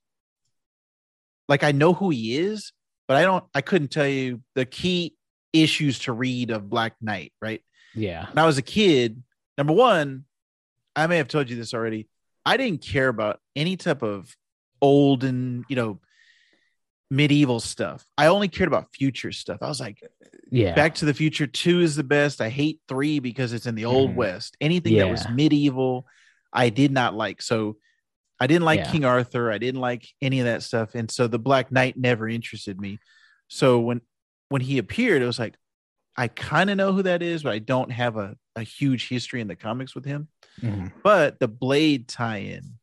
like 1.48 1.64
I 1.64 1.72
know 1.72 1.94
who 1.94 2.10
he 2.12 2.38
is, 2.38 2.72
but 3.08 3.18
I 3.18 3.24
don't 3.24 3.44
I 3.56 3.62
couldn't 3.62 3.88
tell 3.90 4.08
you 4.08 4.42
the 4.56 4.66
key 4.66 5.16
issues 5.54 6.00
to 6.00 6.14
read 6.14 6.52
of 6.52 6.70
Black 6.70 6.94
Knight, 7.02 7.34
right? 7.42 7.62
Yeah, 7.96 8.28
When 8.28 8.38
I 8.38 8.46
was 8.46 8.58
a 8.58 8.62
kid, 8.62 9.22
number 9.58 9.74
one, 9.74 10.26
I 10.96 11.08
may 11.08 11.18
have 11.18 11.28
told 11.28 11.50
you 11.50 11.56
this 11.56 11.74
already. 11.74 12.08
I 12.46 12.58
didn't 12.58 12.82
care 12.82 13.08
about 13.08 13.40
any 13.56 13.78
type 13.78 14.02
of 14.02 14.36
old 14.82 15.24
and 15.24 15.66
you 15.70 15.76
know 15.76 16.00
medieval 17.12 17.60
stuff. 17.60 18.06
I 18.18 18.28
only 18.28 18.48
cared 18.48 18.68
about 18.68 18.94
future 18.94 19.32
stuff. 19.32 19.60
I 19.62 19.68
was 19.68 19.80
like, 19.80 20.02
yeah. 20.52 20.74
Back 20.74 20.96
to 20.96 21.06
the 21.06 21.14
Future 21.14 21.48
2 21.48 21.82
is 21.82 21.96
the 21.96 22.04
best. 22.04 22.42
I 22.42 22.50
hate 22.50 22.80
3 22.88 23.20
because 23.20 23.54
it's 23.54 23.66
in 23.68 23.76
the 23.76 23.86
old 23.86 24.12
Mhm. 24.12 24.16
west. 24.16 24.58
Anything 24.62 24.96
that 24.98 25.10
was 25.10 25.28
medieval, 25.30 26.08
I 26.54 26.70
did 26.70 26.92
not 26.92 27.14
like. 27.16 27.42
So 27.42 27.78
I 28.40 28.48
didn't 28.48 28.66
like 28.66 28.80
Yeah. 28.80 28.92
King 28.92 29.06
Arthur. 29.06 29.52
I 29.52 29.58
didn't 29.58 29.82
like 29.82 30.08
any 30.22 30.40
of 30.40 30.46
that 30.46 30.64
stuff. 30.64 30.96
And 30.96 31.10
so 31.12 31.28
the 31.28 31.38
Black 31.40 31.72
Knight 31.72 31.98
never 31.98 32.28
interested 32.28 32.80
me. 32.80 33.00
So 33.48 33.80
when 33.80 34.02
when 34.50 34.62
he 34.62 34.80
appeared, 34.80 35.22
it 35.22 35.28
was 35.28 35.38
like, 35.38 35.56
I 36.20 36.28
kind 36.28 36.70
of 36.70 36.78
know 36.78 36.92
who 36.92 37.04
that 37.04 37.22
is, 37.22 37.44
but 37.44 37.54
I 37.54 37.60
don't 37.60 37.92
have 37.92 38.18
a, 38.18 38.36
a 38.56 38.64
huge 38.64 39.08
history 39.08 39.40
in 39.42 39.48
the 39.48 39.56
comics 39.56 39.96
with 39.96 40.04
him. 40.06 40.28
Mhm. 40.62 40.92
But 41.04 41.40
the 41.40 41.48
Blade 41.48 42.08
tie-in 42.10 42.74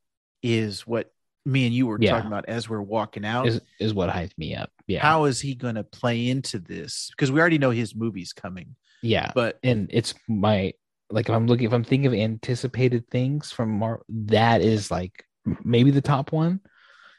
is 0.43 0.87
what 0.87 1.12
me 1.45 1.66
and 1.66 1.74
you 1.74 1.87
were 1.87 1.99
Yeah. 2.01 2.12
talking 2.12 2.28
about 2.28 2.47
as 2.49 2.68
we're 2.68 2.80
walking 2.82 3.24
out. 3.24 3.47
is 3.47 3.61
is 3.78 3.93
what 3.95 4.09
hyped 4.11 4.37
me 4.39 4.55
up. 4.55 4.70
Yeah, 4.87 5.01
How 5.03 5.24
is 5.26 5.41
he 5.41 5.55
going 5.55 5.74
to 5.74 5.84
play 5.84 6.28
into 6.28 6.59
this? 6.59 7.09
Because 7.11 7.30
we 7.30 7.41
already 7.41 7.59
know 7.59 7.70
his 7.70 7.95
movie's 7.95 8.32
coming, 8.32 8.74
yeah. 9.03 9.32
but 9.34 9.59
and 9.62 9.89
it's 9.93 10.14
my 10.28 10.72
like 11.11 11.28
if 11.28 11.34
I'm 11.34 11.47
looking 11.47 11.66
if 11.66 11.72
I'm 11.72 11.84
thinking 11.84 12.07
of 12.07 12.14
anticipated 12.14 13.09
things 13.11 13.53
from 13.53 13.70
Mar 13.70 14.01
that 14.09 14.61
is 14.61 14.91
like 14.91 15.24
maybe 15.62 15.91
the 15.91 16.01
top 16.01 16.32
one. 16.32 16.61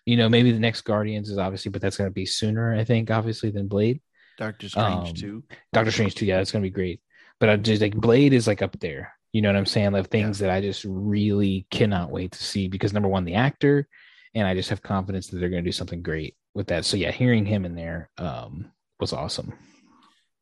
You 0.06 0.16
know, 0.18 0.30
maybe 0.30 0.52
the 0.54 0.60
next 0.60 0.82
Guardians 0.82 1.30
is 1.30 1.38
obviously, 1.38 1.70
but 1.70 1.82
that's 1.82 1.98
gonna 1.98 2.10
be 2.10 2.26
sooner, 2.26 2.74
I 2.74 2.86
think, 2.86 3.12
obviously, 3.12 3.50
than 3.52 3.68
Blade. 3.68 4.00
Doctor 4.38 4.70
Strange 4.70 5.10
Um, 5.10 5.16
too. 5.16 5.44
Doctor 5.74 5.92
Strange 5.92 6.16
too, 6.16 6.26
yeah, 6.26 6.40
it's 6.40 6.52
gonna 6.52 6.62
be 6.64 6.70
great. 6.70 7.02
But 7.40 7.50
I 7.50 7.56
just 7.58 7.82
like 7.82 7.96
Blade 7.96 8.34
is 8.34 8.48
like 8.48 8.62
up 8.62 8.80
there. 8.80 9.14
You 9.34 9.42
know 9.42 9.50
what 9.50 9.58
I'm 9.58 9.66
saying? 9.66 9.92
Like 9.92 10.10
things 10.10 10.40
that 10.40 10.50
I 10.50 10.62
just 10.62 10.86
really 10.88 11.68
cannot 11.70 12.10
wait 12.12 12.32
to 12.32 12.44
see 12.44 12.68
because 12.68 12.94
number 12.94 13.10
one, 13.10 13.26
the 13.26 13.36
actor, 13.36 13.88
and 14.34 14.48
I 14.48 14.54
just 14.56 14.70
have 14.70 14.82
confidence 14.82 15.28
that 15.28 15.38
they're 15.40 15.50
gonna 15.50 15.62
do 15.62 15.72
something 15.72 16.02
great 16.02 16.36
with 16.54 16.68
that. 16.68 16.86
So 16.86 16.98
yeah, 16.98 17.12
hearing 17.12 17.46
him 17.46 17.66
in 17.66 17.76
there 17.76 18.10
um 18.18 18.72
was 19.00 19.14
awesome. 19.14 19.54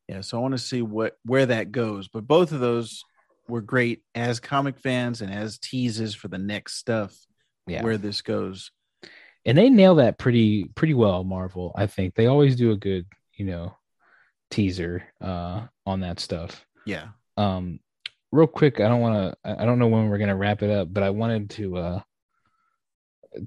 Yeah, 0.08 0.20
so 0.20 0.38
I 0.38 0.40
want 0.40 0.52
to 0.52 0.58
see 0.58 0.82
what 0.82 1.16
where 1.24 1.46
that 1.46 1.72
goes. 1.72 2.08
But 2.08 2.26
both 2.26 2.52
of 2.52 2.60
those 2.60 3.02
were 3.48 3.60
great 3.60 4.02
as 4.14 4.40
comic 4.40 4.78
fans 4.78 5.20
and 5.20 5.32
as 5.32 5.58
teases 5.58 6.14
for 6.14 6.28
the 6.28 6.38
next 6.38 6.74
stuff 6.76 7.14
Yeah. 7.66 7.82
where 7.82 7.98
this 7.98 8.22
goes. 8.22 8.70
and 9.44 9.56
they 9.56 9.68
nail 9.70 9.94
that 9.96 10.18
pretty 10.18 10.64
pretty 10.74 10.94
well 10.94 11.22
marvel 11.22 11.70
i 11.76 11.86
think 11.86 12.14
they 12.16 12.26
always 12.26 12.56
do 12.56 12.72
a 12.72 12.76
good 12.76 13.06
you 13.36 13.44
know 13.46 13.76
teaser 14.50 15.02
uh 15.20 15.66
on 15.84 16.00
that 16.00 16.20
stuff. 16.20 16.64
Yeah. 16.84 17.08
um 17.36 17.80
real 18.32 18.46
quick 18.46 18.80
i 18.80 18.88
don't 18.88 19.00
want 19.00 19.34
to 19.42 19.60
i 19.60 19.64
don't 19.64 19.78
know 19.78 19.86
when 19.88 20.08
we're 20.08 20.18
going 20.18 20.28
to 20.28 20.34
wrap 20.36 20.62
it 20.62 20.70
up 20.70 20.92
but 20.92 21.02
i 21.02 21.10
wanted 21.10 21.48
to 21.50 21.76
uh 21.76 22.00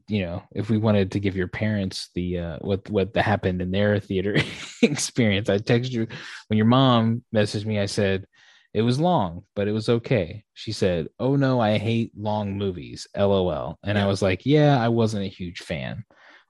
you 0.08 0.22
know 0.22 0.42
if 0.52 0.70
we 0.70 0.78
wanted 0.78 1.12
to 1.12 1.20
give 1.20 1.36
your 1.36 1.48
parents 1.48 2.10
the 2.16 2.38
uh 2.38 2.58
what 2.62 2.90
what 2.90 3.16
happened 3.16 3.62
in 3.62 3.72
their 3.72 4.00
theater 4.10 4.36
experience. 4.82 5.50
I 5.50 5.58
texted 5.58 5.92
you 5.92 6.08
when 6.48 6.58
your 6.58 6.66
mom 6.66 7.24
messaged 7.36 7.66
me 7.66 7.80
i 7.80 7.86
said 7.88 8.26
it 8.74 8.82
was 8.84 9.00
long 9.00 9.44
but 9.56 9.68
it 9.68 9.72
was 9.72 9.90
okay. 9.90 10.44
She 10.54 10.72
said 10.72 11.08
oh 11.20 11.36
no 11.36 11.60
i 11.60 11.78
hate 11.78 12.12
long 12.16 12.58
movies 12.58 13.08
lol 13.18 13.78
and 13.84 13.98
i 13.98 14.06
was 14.06 14.22
like 14.22 14.46
yeah 14.46 14.78
i 14.80 14.88
wasn't 14.90 15.26
a 15.26 15.28
huge 15.28 15.60
fan 15.60 16.04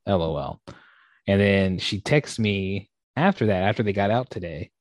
lol 0.06 0.62
and 1.28 1.40
then 1.40 1.78
she 1.80 2.02
texted 2.02 2.40
me 2.40 2.89
after 3.20 3.48
that 3.48 3.64
after 3.64 3.84
they 3.84 3.94
got 3.94 4.12
out 4.12 4.30
today 4.30 4.72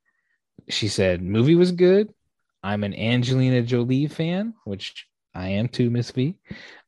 she 0.69 0.89
said 0.89 1.23
movie 1.23 1.55
was 1.55 1.73
good 1.73 2.13
i'm 2.63 2.85
an 2.85 2.95
angelina 2.95 3.63
jolie 3.63 4.07
fan 4.07 4.55
which 4.65 5.07
i 5.35 5.49
am 5.49 5.69
too 5.69 5.91
miss 5.91 6.11
v 6.11 6.37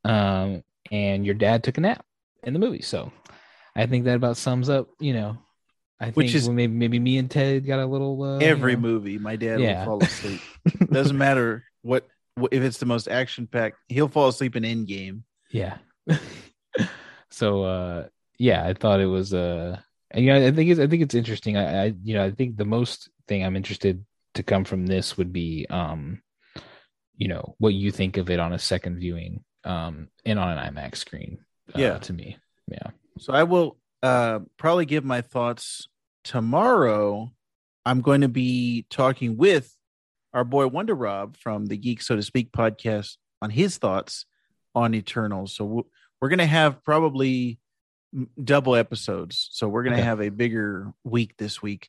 um 0.05 0.63
and 0.91 1.25
your 1.25 1.35
dad 1.35 1.63
took 1.63 1.79
a 1.79 1.81
nap 1.81 2.05
in 2.43 2.53
the 2.53 2.59
movie 2.59 2.83
so 2.83 3.13
i 3.77 3.87
think 3.87 4.05
that 4.05 4.17
about 4.17 4.37
sums 4.37 4.69
up 4.69 4.89
you 4.99 5.13
know 5.13 5.37
i 6.01 6.07
think 6.07 6.17
Which 6.17 6.35
is- 6.35 6.49
maybe 6.49 6.73
maybe 6.73 6.99
me 6.99 7.19
and 7.19 7.31
ted 7.31 7.67
got 7.67 7.79
a 7.79 7.87
little 7.87 8.23
uh, 8.23 8.39
you 8.39 8.47
Every 8.47 8.75
know- 8.75 8.81
movie, 8.81 9.19
my 9.19 9.37
dad 9.37 9.61
Yeah. 9.61 9.79
will 9.87 10.01
fall 10.01 10.03
asleep. 10.05 10.41
Doesn't 10.91 11.17
matter 11.19 11.65
what, 11.83 12.07
what 12.35 12.53
if 12.53 12.63
it's 12.63 12.79
the 12.79 12.87
most 12.87 13.07
action 13.09 13.47
packed, 13.47 13.77
he'll 13.89 14.09
fall 14.09 14.29
asleep 14.29 14.57
in 14.57 14.63
Endgame. 14.65 15.23
Yeah. 15.51 15.77
so 17.31 17.63
uh 17.63 18.07
yeah, 18.39 18.65
I 18.67 18.73
thought 18.73 19.01
it 19.01 19.07
was 19.07 19.35
uh 19.35 19.79
And 20.11 20.25
yeah, 20.25 20.37
I 20.37 20.51
think 20.51 20.71
it's 20.71 20.81
I 20.81 20.87
think 20.87 21.03
it's 21.03 21.15
interesting. 21.15 21.57
I, 21.57 21.85
I 21.85 21.95
you 22.03 22.15
know 22.15 22.25
I 22.25 22.31
think 22.31 22.57
the 22.57 22.65
most 22.65 23.09
thing 23.29 23.45
I'm 23.45 23.57
interested 23.57 24.05
to 24.35 24.43
come 24.43 24.65
from 24.65 24.87
this 24.87 25.17
would 25.17 25.33
be 25.33 25.67
um 25.71 26.23
you 27.17 27.29
know 27.29 27.55
what 27.59 27.75
you 27.75 27.91
think 27.91 28.17
of 28.17 28.31
it 28.31 28.41
on 28.41 28.53
a 28.53 28.59
second 28.59 28.99
viewing 28.99 29.45
um 29.65 30.09
and 30.25 30.39
on 30.39 30.57
an 30.59 30.75
IMAX 30.75 30.97
screen. 30.97 31.39
Uh, 31.75 31.79
Yeah. 31.79 31.99
to 31.99 32.13
me, 32.13 32.39
yeah. 32.69 32.91
So 33.19 33.33
I 33.33 33.45
will 33.45 33.79
uh, 34.03 34.41
probably 34.57 34.87
give 34.87 35.05
my 35.05 35.21
thoughts 35.21 35.87
tomorrow. 36.25 37.31
I'm 37.87 38.01
going 38.01 38.23
to 38.23 38.29
be 38.29 38.87
talking 38.91 39.37
with 39.37 39.77
our 40.33 40.43
boy 40.45 40.67
Wonder 40.67 40.95
Rob 40.95 41.37
from 41.37 41.67
the 41.67 41.77
Geek 41.77 42.03
So 42.03 42.17
to 42.17 42.23
Speak 42.23 42.51
podcast 42.51 43.19
on 43.41 43.51
his 43.51 43.79
thoughts 43.79 44.27
on 44.75 44.95
Eternals. 44.95 45.55
So 45.55 45.87
we're 46.21 46.29
going 46.29 46.39
to 46.41 46.47
have 46.47 46.83
probably 46.83 47.60
double 48.43 48.75
episodes. 48.77 49.49
So 49.53 49.69
we're 49.69 49.83
going 49.85 49.95
to 49.97 50.01
Okay. 50.01 50.07
have 50.07 50.21
a 50.21 50.31
bigger 50.31 50.93
week 51.05 51.37
this 51.39 51.63
week. 51.63 51.89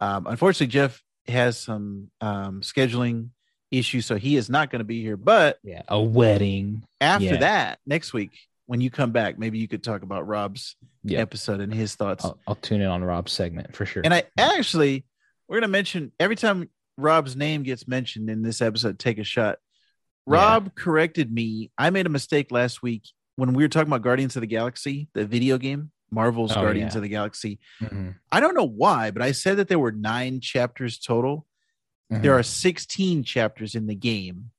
Um, 0.00 0.26
unfortunately, 0.26 0.68
Jeff 0.68 1.02
has 1.26 1.58
some 1.58 2.10
um, 2.20 2.62
scheduling 2.62 3.30
issues, 3.70 4.06
so 4.06 4.16
he 4.16 4.36
is 4.36 4.48
not 4.48 4.70
going 4.70 4.80
to 4.80 4.84
be 4.84 5.02
here. 5.02 5.16
But 5.16 5.58
Yeah, 5.62 5.82
a 5.88 6.00
wedding. 6.00 6.84
after 7.00 7.24
Yeah. 7.26 7.36
that, 7.38 7.78
next 7.86 8.12
week 8.12 8.30
when 8.66 8.80
you 8.80 8.90
come 8.90 9.12
back, 9.12 9.38
maybe 9.38 9.58
you 9.58 9.68
could 9.68 9.82
talk 9.82 10.02
about 10.02 10.26
Rob's 10.26 10.76
Yeah. 11.04 11.18
episode 11.20 11.60
and 11.60 11.72
his 11.72 11.94
thoughts. 11.94 12.24
I'll, 12.24 12.38
I'll 12.46 12.54
tune 12.54 12.80
in 12.80 12.86
on 12.86 13.02
Rob's 13.04 13.32
segment 13.32 13.74
for 13.76 13.84
sure. 13.86 14.02
And 14.04 14.12
I 14.14 14.24
actually, 14.38 15.04
we're 15.48 15.56
gonna 15.60 15.68
mention 15.68 16.12
every 16.20 16.36
time 16.36 16.68
Rob's 16.96 17.36
name 17.36 17.62
gets 17.62 17.86
mentioned 17.88 18.28
in 18.30 18.42
this 18.42 18.60
episode, 18.60 18.98
take 18.98 19.18
a 19.18 19.24
shot. 19.24 19.58
Yeah. 20.26 20.34
Rob 20.34 20.74
corrected 20.74 21.32
me. 21.32 21.70
I 21.78 21.90
made 21.90 22.06
a 22.06 22.10
mistake 22.10 22.50
last 22.50 22.82
week 22.82 23.04
when 23.38 23.52
we 23.52 23.62
were 23.62 23.68
talking 23.68 23.86
about 23.88 24.02
Guardians 24.02 24.34
of 24.36 24.40
the 24.40 24.48
Galaxy, 24.48 25.06
the 25.14 25.24
video 25.24 25.58
game, 25.58 25.92
Marvel's 26.10 26.50
Oh, 26.56 26.60
Guardians 26.62 26.94
yeah. 26.94 26.98
of 26.98 27.02
the 27.02 27.08
Galaxy. 27.08 27.60
Mhm. 27.80 28.16
I 28.32 28.40
don't 28.40 28.54
know 28.54 28.66
why, 28.66 29.12
but 29.12 29.22
I 29.22 29.30
said 29.30 29.58
that 29.58 29.68
there 29.68 29.78
were 29.78 29.92
nine 29.92 30.40
chapters 30.40 30.98
total. 30.98 31.46
Mhm. 32.12 32.22
There 32.22 32.34
are 32.36 32.42
16 32.42 33.22
chapters 33.22 33.76
in 33.76 33.86
the 33.86 33.94
game. 33.94 34.50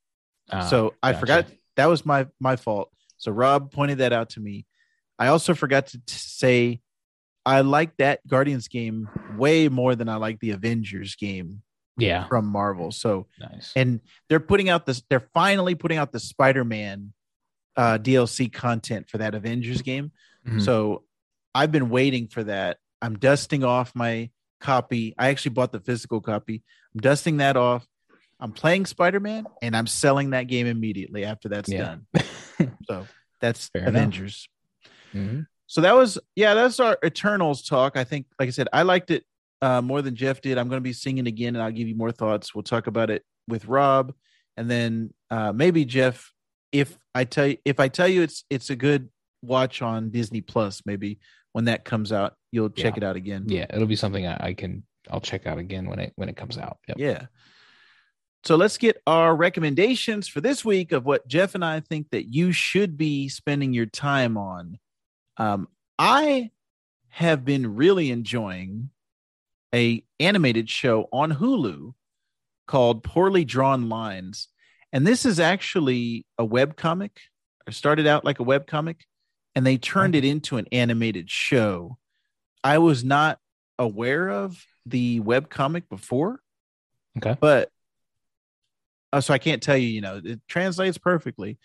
Ah, 0.50 0.62
so 0.68 0.94
I 1.04 1.12
gotcha. 1.12 1.20
forgot 1.20 1.46
that 1.76 1.88
was 1.88 2.06
my 2.06 2.28
my 2.40 2.56
fault. 2.56 2.90
So 3.18 3.32
Rob 3.34 3.72
pointed 3.72 3.98
that 3.98 4.14
out 4.14 4.30
to 4.32 4.40
me. 4.40 4.66
I 5.18 5.28
also 5.28 5.54
forgot 5.54 5.88
to 5.88 5.98
t- 5.98 6.04
say 6.08 6.82
I 7.46 7.62
like 7.62 7.98
that 7.98 8.26
Guardians 8.28 8.68
game 8.70 9.10
way 9.36 9.68
more 9.68 9.96
than 9.96 10.08
I 10.08 10.16
like 10.16 10.40
the 10.40 10.52
Avengers 10.52 11.16
game 11.16 11.64
Yeah, 11.98 12.28
from 12.28 12.46
Marvel. 12.46 12.92
So 12.92 13.28
nice. 13.40 13.74
and 13.76 14.00
they're 14.30 14.40
putting 14.40 14.70
out 14.70 14.86
this 14.86 15.02
they're 15.10 15.28
finally 15.34 15.76
putting 15.76 15.98
out 15.98 16.12
the 16.14 16.20
Spider-Man 16.20 17.12
uh 17.76 17.98
DLC 17.98 18.52
content 18.52 19.10
for 19.10 19.18
that 19.20 19.36
Avengers 19.36 19.82
game. 19.82 20.12
Mhm. 20.48 20.62
So 20.64 21.04
I've 21.56 21.72
been 21.72 21.90
waiting 21.90 22.28
for 22.28 22.44
that. 22.44 22.78
I'm 23.02 23.18
dusting 23.18 23.64
off 23.64 23.94
my 23.96 24.30
copy. 24.60 25.14
I 25.18 25.30
actually 25.30 25.52
bought 25.52 25.72
the 25.72 25.80
physical 25.80 26.22
copy. 26.22 26.64
I'm 26.94 27.02
dusting 27.02 27.38
that 27.38 27.56
off. 27.58 27.88
I'm 28.40 28.52
playing 28.52 28.86
Spider-Man 28.86 29.46
and 29.62 29.76
I'm 29.76 29.88
selling 29.88 30.30
that 30.32 30.44
game 30.44 30.68
immediately 30.68 31.26
after 31.26 31.50
that's 31.50 31.70
Yeah. 31.70 31.98
done. 31.98 32.06
So 32.88 33.08
that's 33.40 33.70
Fair. 33.70 33.88
Avengers. 33.88 34.48
Mhm. 35.14 35.46
So 35.68 35.82
that 35.82 35.96
was 35.96 36.18
yeah, 36.36 36.54
that's 36.56 36.80
our 36.80 36.98
Eternals 37.06 37.62
talk. 37.64 37.96
I 37.96 38.04
think, 38.04 38.26
like 38.40 38.48
I 38.48 38.52
said, 38.52 38.68
I 38.74 38.82
liked 38.82 39.12
it 39.12 39.24
uh, 39.62 39.82
more 39.82 40.02
than 40.02 40.16
Jeff 40.16 40.42
did. 40.42 40.58
I'm 40.58 40.68
going 40.68 40.78
to 40.80 40.84
be 40.84 40.94
singing 40.94 41.28
again, 41.28 41.56
and 41.56 41.64
I'll 41.64 41.72
give 41.72 41.88
you 41.88 41.96
more 41.96 42.12
thoughts. 42.12 42.54
We'll 42.56 42.64
talk 42.64 42.88
about 42.88 43.10
it 43.10 43.24
with 43.48 43.66
Rob, 43.66 44.14
and 44.58 44.70
then 44.70 45.14
uh, 45.30 45.52
maybe 45.54 45.86
Jeff. 45.86 46.34
If 46.72 46.98
I 47.16 47.24
tell 47.24 47.48
you, 47.48 47.58
if 47.66 47.80
I 47.80 47.88
tell 47.88 48.08
you 48.08 48.22
it's 48.22 48.44
it's 48.50 48.70
a 48.70 48.76
good 48.76 49.10
watch 49.42 49.82
on 49.82 50.10
Disney 50.12 50.42
Plus, 50.42 50.82
maybe 50.86 51.20
when 51.54 51.66
that 51.66 51.84
comes 51.86 52.12
out, 52.12 52.36
you'll 52.52 52.70
check 52.70 52.94
Yeah. 52.96 52.98
it 52.98 53.04
out 53.04 53.16
again. 53.16 53.46
Yeah, 53.48 53.66
it'll 53.74 53.88
be 53.88 53.96
something 53.96 54.26
I, 54.28 54.38
I 54.48 54.54
can 54.54 54.84
I'll 55.10 55.22
check 55.22 55.48
out 55.48 55.58
again 55.58 55.88
when 55.90 56.00
it 56.00 56.14
when 56.16 56.30
it 56.30 56.36
comes 56.38 56.58
out. 56.58 56.78
Yep. 56.88 56.98
Yeah. 57.00 57.26
So 58.46 58.56
let's 58.56 58.78
get 58.78 59.02
our 59.06 59.36
recommendations 59.36 60.28
for 60.30 60.40
this 60.42 60.64
week 60.64 60.92
of 60.94 61.06
what 61.06 61.28
Jeff 61.28 61.56
and 61.56 61.66
I 61.66 61.82
think 61.82 62.12
that 62.12 62.34
you 62.34 62.52
should 62.54 62.98
be 62.98 63.28
spending 63.28 63.74
your 63.74 63.86
time 63.86 64.38
on. 64.38 64.80
Um, 65.38 65.68
I 65.98 66.52
have 67.10 67.44
been 67.44 67.76
really 67.76 68.12
enjoying 68.12 68.92
a 69.76 70.04
animated 70.22 70.70
show 70.70 71.10
on 71.12 71.34
Hulu 71.34 71.94
called 72.66 73.04
Poorly 73.04 73.44
Drawn 73.44 73.90
Lines, 73.90 74.48
and 74.92 75.06
this 75.06 75.26
is 75.26 75.40
actually 75.40 76.26
a 76.38 76.46
web 76.46 76.76
comic. 76.76 77.20
It 77.68 77.74
started 77.74 78.08
out 78.08 78.26
like 78.26 78.40
a 78.40 78.44
web 78.44 78.68
comic, 78.68 79.06
and 79.56 79.66
they 79.66 79.78
turned 79.78 80.16
it 80.16 80.26
into 80.26 80.58
an 80.58 80.68
animated 80.72 81.30
show. 81.30 81.98
I 82.64 82.78
was 82.80 83.04
not 83.04 83.40
aware 83.78 84.30
of 84.30 84.64
the 84.86 85.20
web 85.22 85.50
comic 85.50 85.88
before 85.90 86.42
Okay. 87.18 87.38
but 87.40 87.70
uh, 89.12 89.22
so 89.22 89.34
I 89.34 89.38
can't 89.40 89.62
tell 89.64 89.76
you, 89.78 89.88
you 89.88 90.02
know, 90.02 90.22
it 90.24 90.40
translates 90.48 90.98
perfectly, 90.98 91.58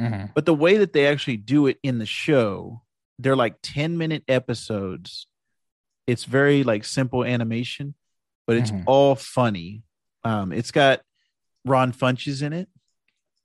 Mhm. 0.00 0.32
but 0.34 0.46
the 0.46 0.54
way 0.54 0.78
that 0.78 0.92
they 0.92 1.06
actually 1.06 1.36
do 1.36 1.66
it 1.66 1.78
in 1.82 1.98
the 1.98 2.06
show, 2.06 2.82
they're 3.18 3.36
like 3.36 3.56
10 3.62 3.96
minute 3.96 4.24
episodes. 4.28 5.26
It's 6.06 6.24
very 6.24 6.64
like 6.64 6.84
simple 6.84 7.24
animation, 7.24 7.94
but 8.46 8.56
it's 8.56 8.70
Mhm. 8.72 8.84
all 8.86 9.14
funny. 9.14 9.82
Um, 10.24 10.52
it's 10.52 10.70
got 10.72 11.02
Ron 11.68 11.92
Funches 11.92 12.42
in 12.42 12.52
it, 12.52 12.68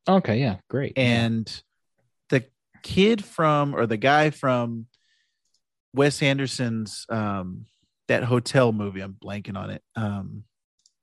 Okay. 0.08 0.40
Yeah. 0.40 0.58
Great. 0.70 0.94
Yeah. 0.98 1.04
and 1.26 1.64
the 2.30 2.46
kid 2.82 3.24
from 3.24 3.74
or 3.76 3.86
the 3.86 3.98
guy 3.98 4.30
from 4.32 4.88
Wes 5.94 6.22
Anderson's 6.22 7.06
um 7.10 7.66
that 8.10 8.24
hotel 8.24 8.74
movie, 8.74 9.00
I'm 9.02 9.14
blanking 9.14 9.58
on 9.58 9.70
it. 9.70 9.82
Um, 9.96 10.44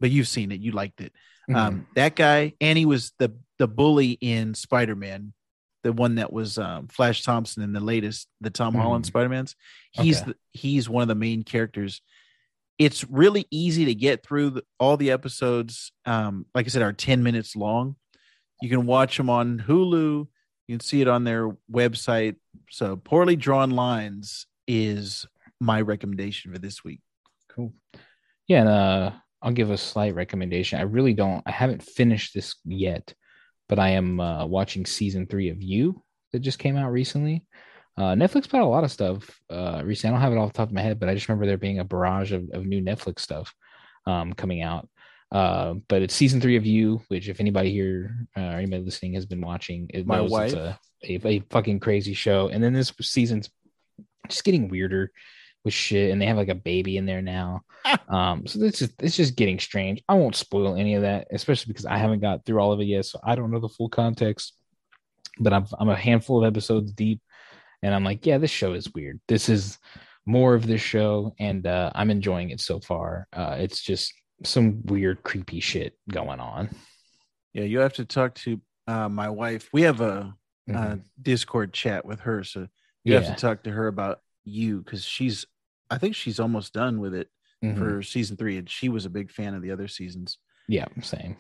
but 0.01 0.11
you've 0.11 0.29
seen 0.29 0.53
it, 0.53 0.61
you 0.61 0.73
liked 0.73 1.01
it. 1.01 1.13
Mhm. 1.49 1.57
Um, 1.57 1.87
that 1.95 2.15
guy, 2.15 2.53
and 2.61 2.77
he 2.77 2.85
was 2.87 3.13
the 3.19 3.33
the 3.59 3.67
bully 3.69 4.13
in 4.21 4.55
Spider 4.55 4.95
Man, 4.97 5.33
the 5.83 5.93
one 5.93 6.17
that 6.17 6.33
was 6.33 6.59
um, 6.59 6.89
Flash 6.89 7.23
Thompson 7.23 7.63
in 7.63 7.73
the 7.73 7.81
latest, 7.81 8.29
the 8.41 8.51
Tom 8.51 8.75
Holland 8.75 9.05
Mhm. 9.05 9.09
Spider 9.09 9.29
Mans. 9.31 9.57
He's 9.93 10.21
Okay. 10.23 10.33
the, 10.33 10.37
he's 10.59 10.89
one 10.89 11.03
of 11.03 11.09
the 11.09 11.15
main 11.15 11.43
characters. 11.43 12.03
It's 12.81 13.05
really 13.11 13.47
easy 13.51 13.85
to 13.85 13.95
get 13.95 14.25
through 14.25 14.63
all 14.79 14.97
the 14.97 15.11
episodes. 15.11 15.93
Um, 16.07 16.47
like 16.55 16.65
I 16.65 16.71
said, 16.71 16.81
are 16.81 16.95
ten 16.95 17.23
minutes 17.23 17.55
long. 17.55 17.97
You 18.63 18.71
can 18.71 18.87
watch 18.87 19.19
them 19.19 19.29
on 19.29 19.59
Hulu. 19.59 20.27
You 20.67 20.79
can 20.79 20.81
see 20.81 21.03
it 21.03 21.09
on 21.09 21.25
their 21.25 21.55
website. 21.71 22.37
So, 22.71 22.97
poorly 22.97 23.37
drawn 23.37 23.71
lines 23.71 24.47
is 24.67 25.27
my 25.61 25.83
recommendation 25.83 26.55
for 26.55 26.59
this 26.59 26.83
week. 26.83 27.01
Cool. 27.55 27.75
Yeah, 28.49 28.61
and 28.61 28.69
uh, 28.71 29.11
I'll 29.43 29.53
give 29.53 29.71
a 29.71 29.77
slight 29.77 30.15
recommendation. 30.15 30.79
I 30.79 30.85
really 30.85 31.13
don't. 31.13 31.43
I 31.45 31.51
haven't 31.51 31.83
finished 31.83 32.33
this 32.33 32.55
yet, 32.65 33.13
but 33.69 33.79
I 33.79 33.91
am 33.91 34.21
uh, 34.21 34.47
watching 34.47 34.87
season 34.87 35.27
three 35.27 35.51
of 35.51 35.63
You 35.63 36.03
that 36.33 36.41
just 36.41 36.59
came 36.59 36.79
out 36.79 36.93
recently. 36.93 37.45
Uh, 37.97 38.15
Netflix 38.15 38.49
put 38.49 38.55
out 38.61 38.65
a 38.67 38.67
lot 38.67 38.85
of 38.85 38.91
stuff 38.93 39.41
uh, 39.51 39.83
recently. 39.85 40.11
I 40.11 40.17
don't 40.17 40.23
have 40.23 40.33
it 40.33 40.39
off 40.39 40.53
the 40.53 40.57
top 40.57 40.69
of 40.69 40.75
my 40.75 40.81
head, 40.81 40.99
but 40.99 41.09
I 41.09 41.15
just 41.15 41.29
remember 41.29 41.47
there 41.47 41.59
being 41.59 41.81
a 41.81 41.85
barrage 41.85 42.33
of, 42.33 42.49
of 42.53 42.65
new 42.65 42.81
Netflix 42.83 43.21
stuff 43.21 43.55
um, 44.07 44.33
coming 44.33 44.63
out. 44.63 44.89
Uh, 45.33 45.75
but 45.89 46.03
it's 46.03 46.15
season 46.15 46.41
three 46.41 46.57
of 46.57 46.67
You, 46.67 47.03
which 47.09 47.29
if 47.29 47.41
anybody 47.41 47.71
here 47.71 48.27
uh, 48.37 48.41
or 48.41 48.57
anybody 48.57 48.83
listening 48.83 49.15
has 49.15 49.27
been 49.27 49.41
watching, 49.41 49.89
it 49.93 50.07
My 50.07 50.17
knows 50.17 50.31
wife. 50.31 50.53
it's 50.53 50.57
a, 50.57 50.79
a 51.05 51.29
a 51.37 51.41
fucking 51.51 51.81
crazy 51.81 52.15
show. 52.15 52.49
And 52.49 52.63
then 52.63 52.73
this 52.73 52.93
season's 53.01 53.49
just 54.29 54.45
getting 54.45 54.69
weirder 54.69 55.13
with 55.65 55.75
shit, 55.75 56.11
and 56.11 56.21
they 56.21 56.27
have 56.27 56.37
like 56.37 56.49
a 56.49 56.55
baby 56.55 56.97
in 56.97 57.07
there 57.07 57.23
now. 57.23 57.61
um, 58.09 58.47
so 58.47 58.61
it's 58.63 58.79
just 58.81 59.01
it's 59.03 59.17
just 59.17 59.37
getting 59.37 59.59
strange. 59.61 60.03
I 60.09 60.15
won't 60.15 60.35
spoil 60.35 60.75
any 60.75 60.95
of 60.95 61.03
that, 61.03 61.29
especially 61.31 61.71
because 61.73 61.87
I 61.87 61.99
haven't 61.99 62.21
got 62.21 62.45
through 62.45 62.59
all 62.61 62.73
of 62.73 62.81
it 62.81 62.85
yet, 62.87 63.05
so 63.05 63.21
I 63.23 63.35
don't 63.35 63.51
know 63.51 63.61
the 63.61 63.69
full 63.69 63.89
context. 63.89 64.55
But 65.39 65.53
I'm 65.53 65.67
I'm 65.79 65.89
a 65.91 65.97
handful 65.97 66.43
of 66.45 66.51
episodes 66.51 66.93
deep, 66.93 67.21
and 67.83 67.95
I'm 67.95 68.05
like, 68.05 68.27
yeah, 68.27 68.39
this 68.39 68.51
show 68.51 68.73
is 68.75 68.93
weird. 68.95 69.21
This 69.29 69.49
is 69.49 69.79
more 70.27 70.55
of 70.55 70.67
this 70.67 70.81
show, 70.81 71.35
and 71.39 71.67
uh, 71.67 71.91
I'm 71.95 72.11
enjoying 72.11 72.51
it 72.51 72.61
so 72.61 72.81
far. 72.81 73.27
Uh, 73.33 73.57
it's 73.59 73.83
just 73.83 74.13
some 74.45 74.83
weird, 74.87 75.23
creepy 75.23 75.61
shit 75.61 75.95
going 76.11 76.41
on. 76.41 76.71
Yeah, 77.53 77.65
you 77.65 77.81
have 77.81 77.95
to 77.95 78.05
talk 78.05 78.35
to 78.37 78.61
uh, 78.87 79.09
my 79.09 79.29
wife. 79.29 79.69
We 79.73 79.83
have 79.83 80.01
a, 80.01 80.35
uh 80.69 80.73
Mhm. 80.73 81.03
Discord 81.21 81.73
chat 81.73 82.05
with 82.05 82.21
her, 82.21 82.45
so 82.45 82.61
you 83.05 83.15
yeah, 83.15 83.21
have 83.21 83.35
to 83.35 83.41
talk 83.41 83.65
to 83.65 83.71
her 83.73 83.89
about 83.89 84.21
you 84.45 84.83
because 84.83 85.05
she's. 85.05 85.45
I 85.91 85.99
think 85.99 86.15
she's 86.15 86.39
almost 86.39 86.73
done 86.73 87.01
with 87.01 87.13
it 87.13 87.29
mhm. 87.65 87.77
for 87.77 88.03
season 88.03 88.37
three, 88.37 88.57
and 88.57 88.71
she 88.71 88.89
was 88.89 89.05
a 89.05 89.11
big 89.11 89.33
fan 89.33 89.55
of 89.55 89.63
the 89.63 89.73
other 89.73 89.89
seasons. 89.89 90.39
yeah, 90.69 90.87
same. 91.03 91.37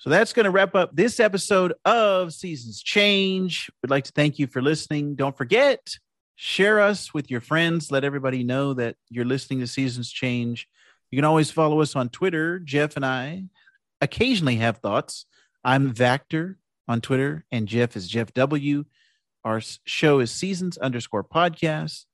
So 0.00 0.08
that's 0.08 0.32
going 0.32 0.44
to 0.44 0.50
wrap 0.50 0.74
up 0.74 0.96
this 0.96 1.20
episode 1.20 1.74
of 1.84 2.32
Seasons 2.32 2.82
Change. 2.82 3.70
We'd 3.82 3.90
like 3.90 4.04
to 4.04 4.12
thank 4.12 4.38
you 4.38 4.46
for 4.46 4.62
listening. 4.62 5.14
Don't 5.14 5.36
forget, 5.36 5.94
share 6.36 6.80
us 6.80 7.12
with 7.12 7.30
your 7.30 7.42
friends. 7.42 7.92
Let 7.92 8.02
everybody 8.02 8.42
know 8.42 8.72
that 8.72 8.96
you're 9.10 9.26
listening 9.26 9.60
to 9.60 9.66
Seasons 9.66 10.10
Change. 10.10 10.66
You 11.10 11.18
can 11.18 11.26
always 11.26 11.50
follow 11.50 11.82
us 11.82 11.94
on 11.96 12.08
Twitter. 12.08 12.60
Jeff 12.60 12.96
and 12.96 13.04
I 13.04 13.44
occasionally 14.00 14.56
have 14.56 14.78
thoughts. 14.78 15.26
I'm 15.64 15.92
Vactor 15.92 16.54
on 16.88 17.02
Twitter, 17.02 17.44
and 17.52 17.68
Jeff 17.68 17.94
is 17.94 18.08
Jeff 18.08 18.32
W. 18.32 18.86
Our 19.44 19.60
show 19.84 20.20
is 20.20 20.30
Seasons 20.30 20.78
underscore 20.78 21.24
podcast. 21.24 22.06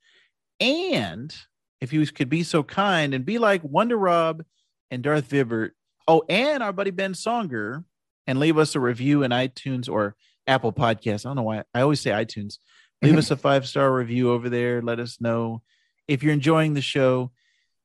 And 0.59 1.33
if 1.81 1.93
you 1.93 2.05
could 2.09 2.31
be 2.31 2.43
so 2.43 2.65
kind 2.65 3.15
and 3.15 3.25
be 3.25 3.39
like 3.39 3.63
Wonder 3.63 3.97
Rob 3.97 4.43
and 4.91 5.05
Darth 5.05 5.29
Vibert. 5.29 5.71
Oh, 6.09 6.23
and 6.29 6.63
our 6.63 6.73
buddy 6.73 6.91
Ben 6.91 7.15
Songer, 7.15 7.85
and 8.27 8.39
leave 8.39 8.59
us 8.59 8.75
a 8.75 8.81
review 8.81 9.23
in 9.23 9.31
iTunes 9.31 9.89
or 9.89 10.15
Apple 10.47 10.73
Podcasts. 10.73 11.27
I 11.27 11.31
don't 11.31 11.37
know 11.37 11.43
why 11.43 11.65
I 11.75 11.81
always 11.81 12.01
say 12.01 12.11
iTunes. 12.11 12.59
Leave 13.03 13.19
us 13.19 13.31
a 13.31 13.37
five 13.37 13.67
star 13.67 13.93
review 13.93 14.31
over 14.31 14.49
there. 14.49 14.81
Let 14.81 15.01
us 15.01 15.21
know 15.21 15.63
if 16.09 16.23
you're 16.23 16.33
enjoying 16.33 16.73
the 16.75 16.81
show. 16.81 17.31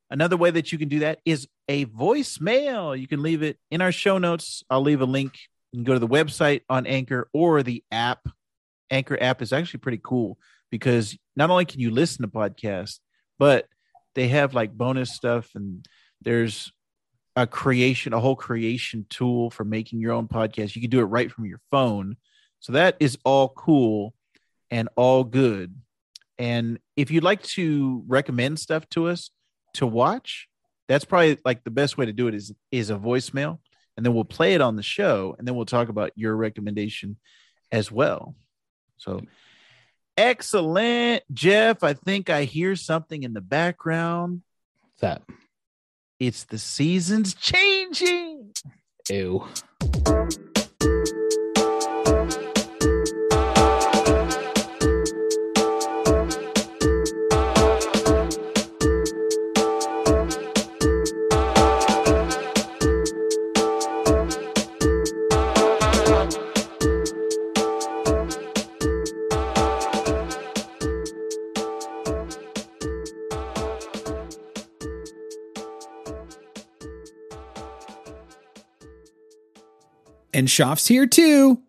Another 0.10 0.38
way 0.38 0.52
that 0.52 0.72
you 0.72 0.78
can 0.78 0.88
do 0.88 1.00
that 1.00 1.20
is 1.26 1.48
a 1.68 1.86
voicemail. 1.86 2.98
You 3.00 3.08
can 3.08 3.22
leave 3.22 3.44
it 3.44 3.58
in 3.70 3.82
our 3.82 3.92
show 3.92 4.18
notes. 4.18 4.64
I'll 4.70 4.82
leave 4.82 5.02
a 5.02 5.06
link. 5.06 5.34
You 5.72 5.78
can 5.78 5.84
go 5.84 5.94
to 5.94 6.00
the 6.00 6.08
website 6.08 6.62
on 6.70 6.86
Anchor 6.86 7.30
or 7.34 7.62
the 7.62 7.84
app. 7.92 8.28
Anchor 8.90 9.22
app 9.22 9.42
is 9.42 9.54
actually 9.54 9.80
pretty 9.80 10.00
cool 10.04 10.38
because 10.70 11.18
not 11.36 11.50
only 11.50 11.66
can 11.66 11.80
you 11.80 11.92
listen 11.92 12.24
to 12.24 12.28
podcasts, 12.28 13.00
but 13.38 13.68
they 14.16 14.28
have 14.30 14.54
like 14.54 14.72
bonus 14.72 15.14
stuff 15.14 15.50
and 15.56 15.86
there's 16.22 16.72
a 17.42 17.48
creation, 17.48 18.14
a 18.14 18.20
whole 18.20 18.36
creation 18.36 19.06
tool 19.10 19.50
for 19.50 19.66
making 19.66 20.00
your 20.00 20.14
own 20.14 20.28
podcast. 20.28 20.76
You 20.76 20.82
can 20.82 20.92
do 20.92 21.00
it 21.00 21.06
right 21.06 21.32
from 21.32 21.46
your 21.46 21.60
phone. 21.72 22.18
So 22.60 22.74
that 22.74 22.98
is 23.00 23.18
all 23.26 23.50
cool 23.50 24.14
and 24.70 24.90
all 24.96 25.24
good. 25.24 25.76
And 26.38 26.80
if 26.96 27.10
you'd 27.10 27.24
like 27.24 27.42
to 27.44 28.04
recommend 28.08 28.60
stuff 28.60 28.88
to 28.90 29.08
us 29.08 29.32
to 29.76 29.88
watch, 29.88 30.48
that's 30.88 31.04
probably 31.06 31.40
like 31.44 31.64
the 31.64 31.72
best 31.72 31.98
way 31.98 32.06
to 32.06 32.14
do 32.14 32.28
it 32.28 32.36
is 32.36 32.54
is 32.72 32.90
a 32.90 32.96
voicemail 32.96 33.60
and 33.98 34.06
then 34.06 34.14
we'll 34.14 34.24
play 34.24 34.54
it 34.54 34.62
on 34.62 34.76
the 34.76 34.84
show 34.84 35.36
and 35.38 35.48
then 35.48 35.56
we'll 35.56 35.66
talk 35.66 35.90
about 35.90 36.12
your 36.16 36.36
recommendation 36.36 37.18
as 37.72 37.92
well. 37.92 38.36
So 38.98 39.22
excellent, 40.16 41.24
Jeff. 41.34 41.84
I 41.84 41.94
think 41.94 42.30
I 42.30 42.44
hear 42.44 42.76
something 42.76 43.24
in 43.24 43.34
the 43.34 43.42
background. 43.42 44.42
What's 44.82 45.02
that? 45.02 45.24
It's 46.22 46.44
the 46.44 46.60
seasons 46.60 47.34
changing. 47.34 48.52
Ew. 49.10 49.44
And 80.42 80.50
Schaff's 80.50 80.88
here 80.88 81.06
too. 81.06 81.62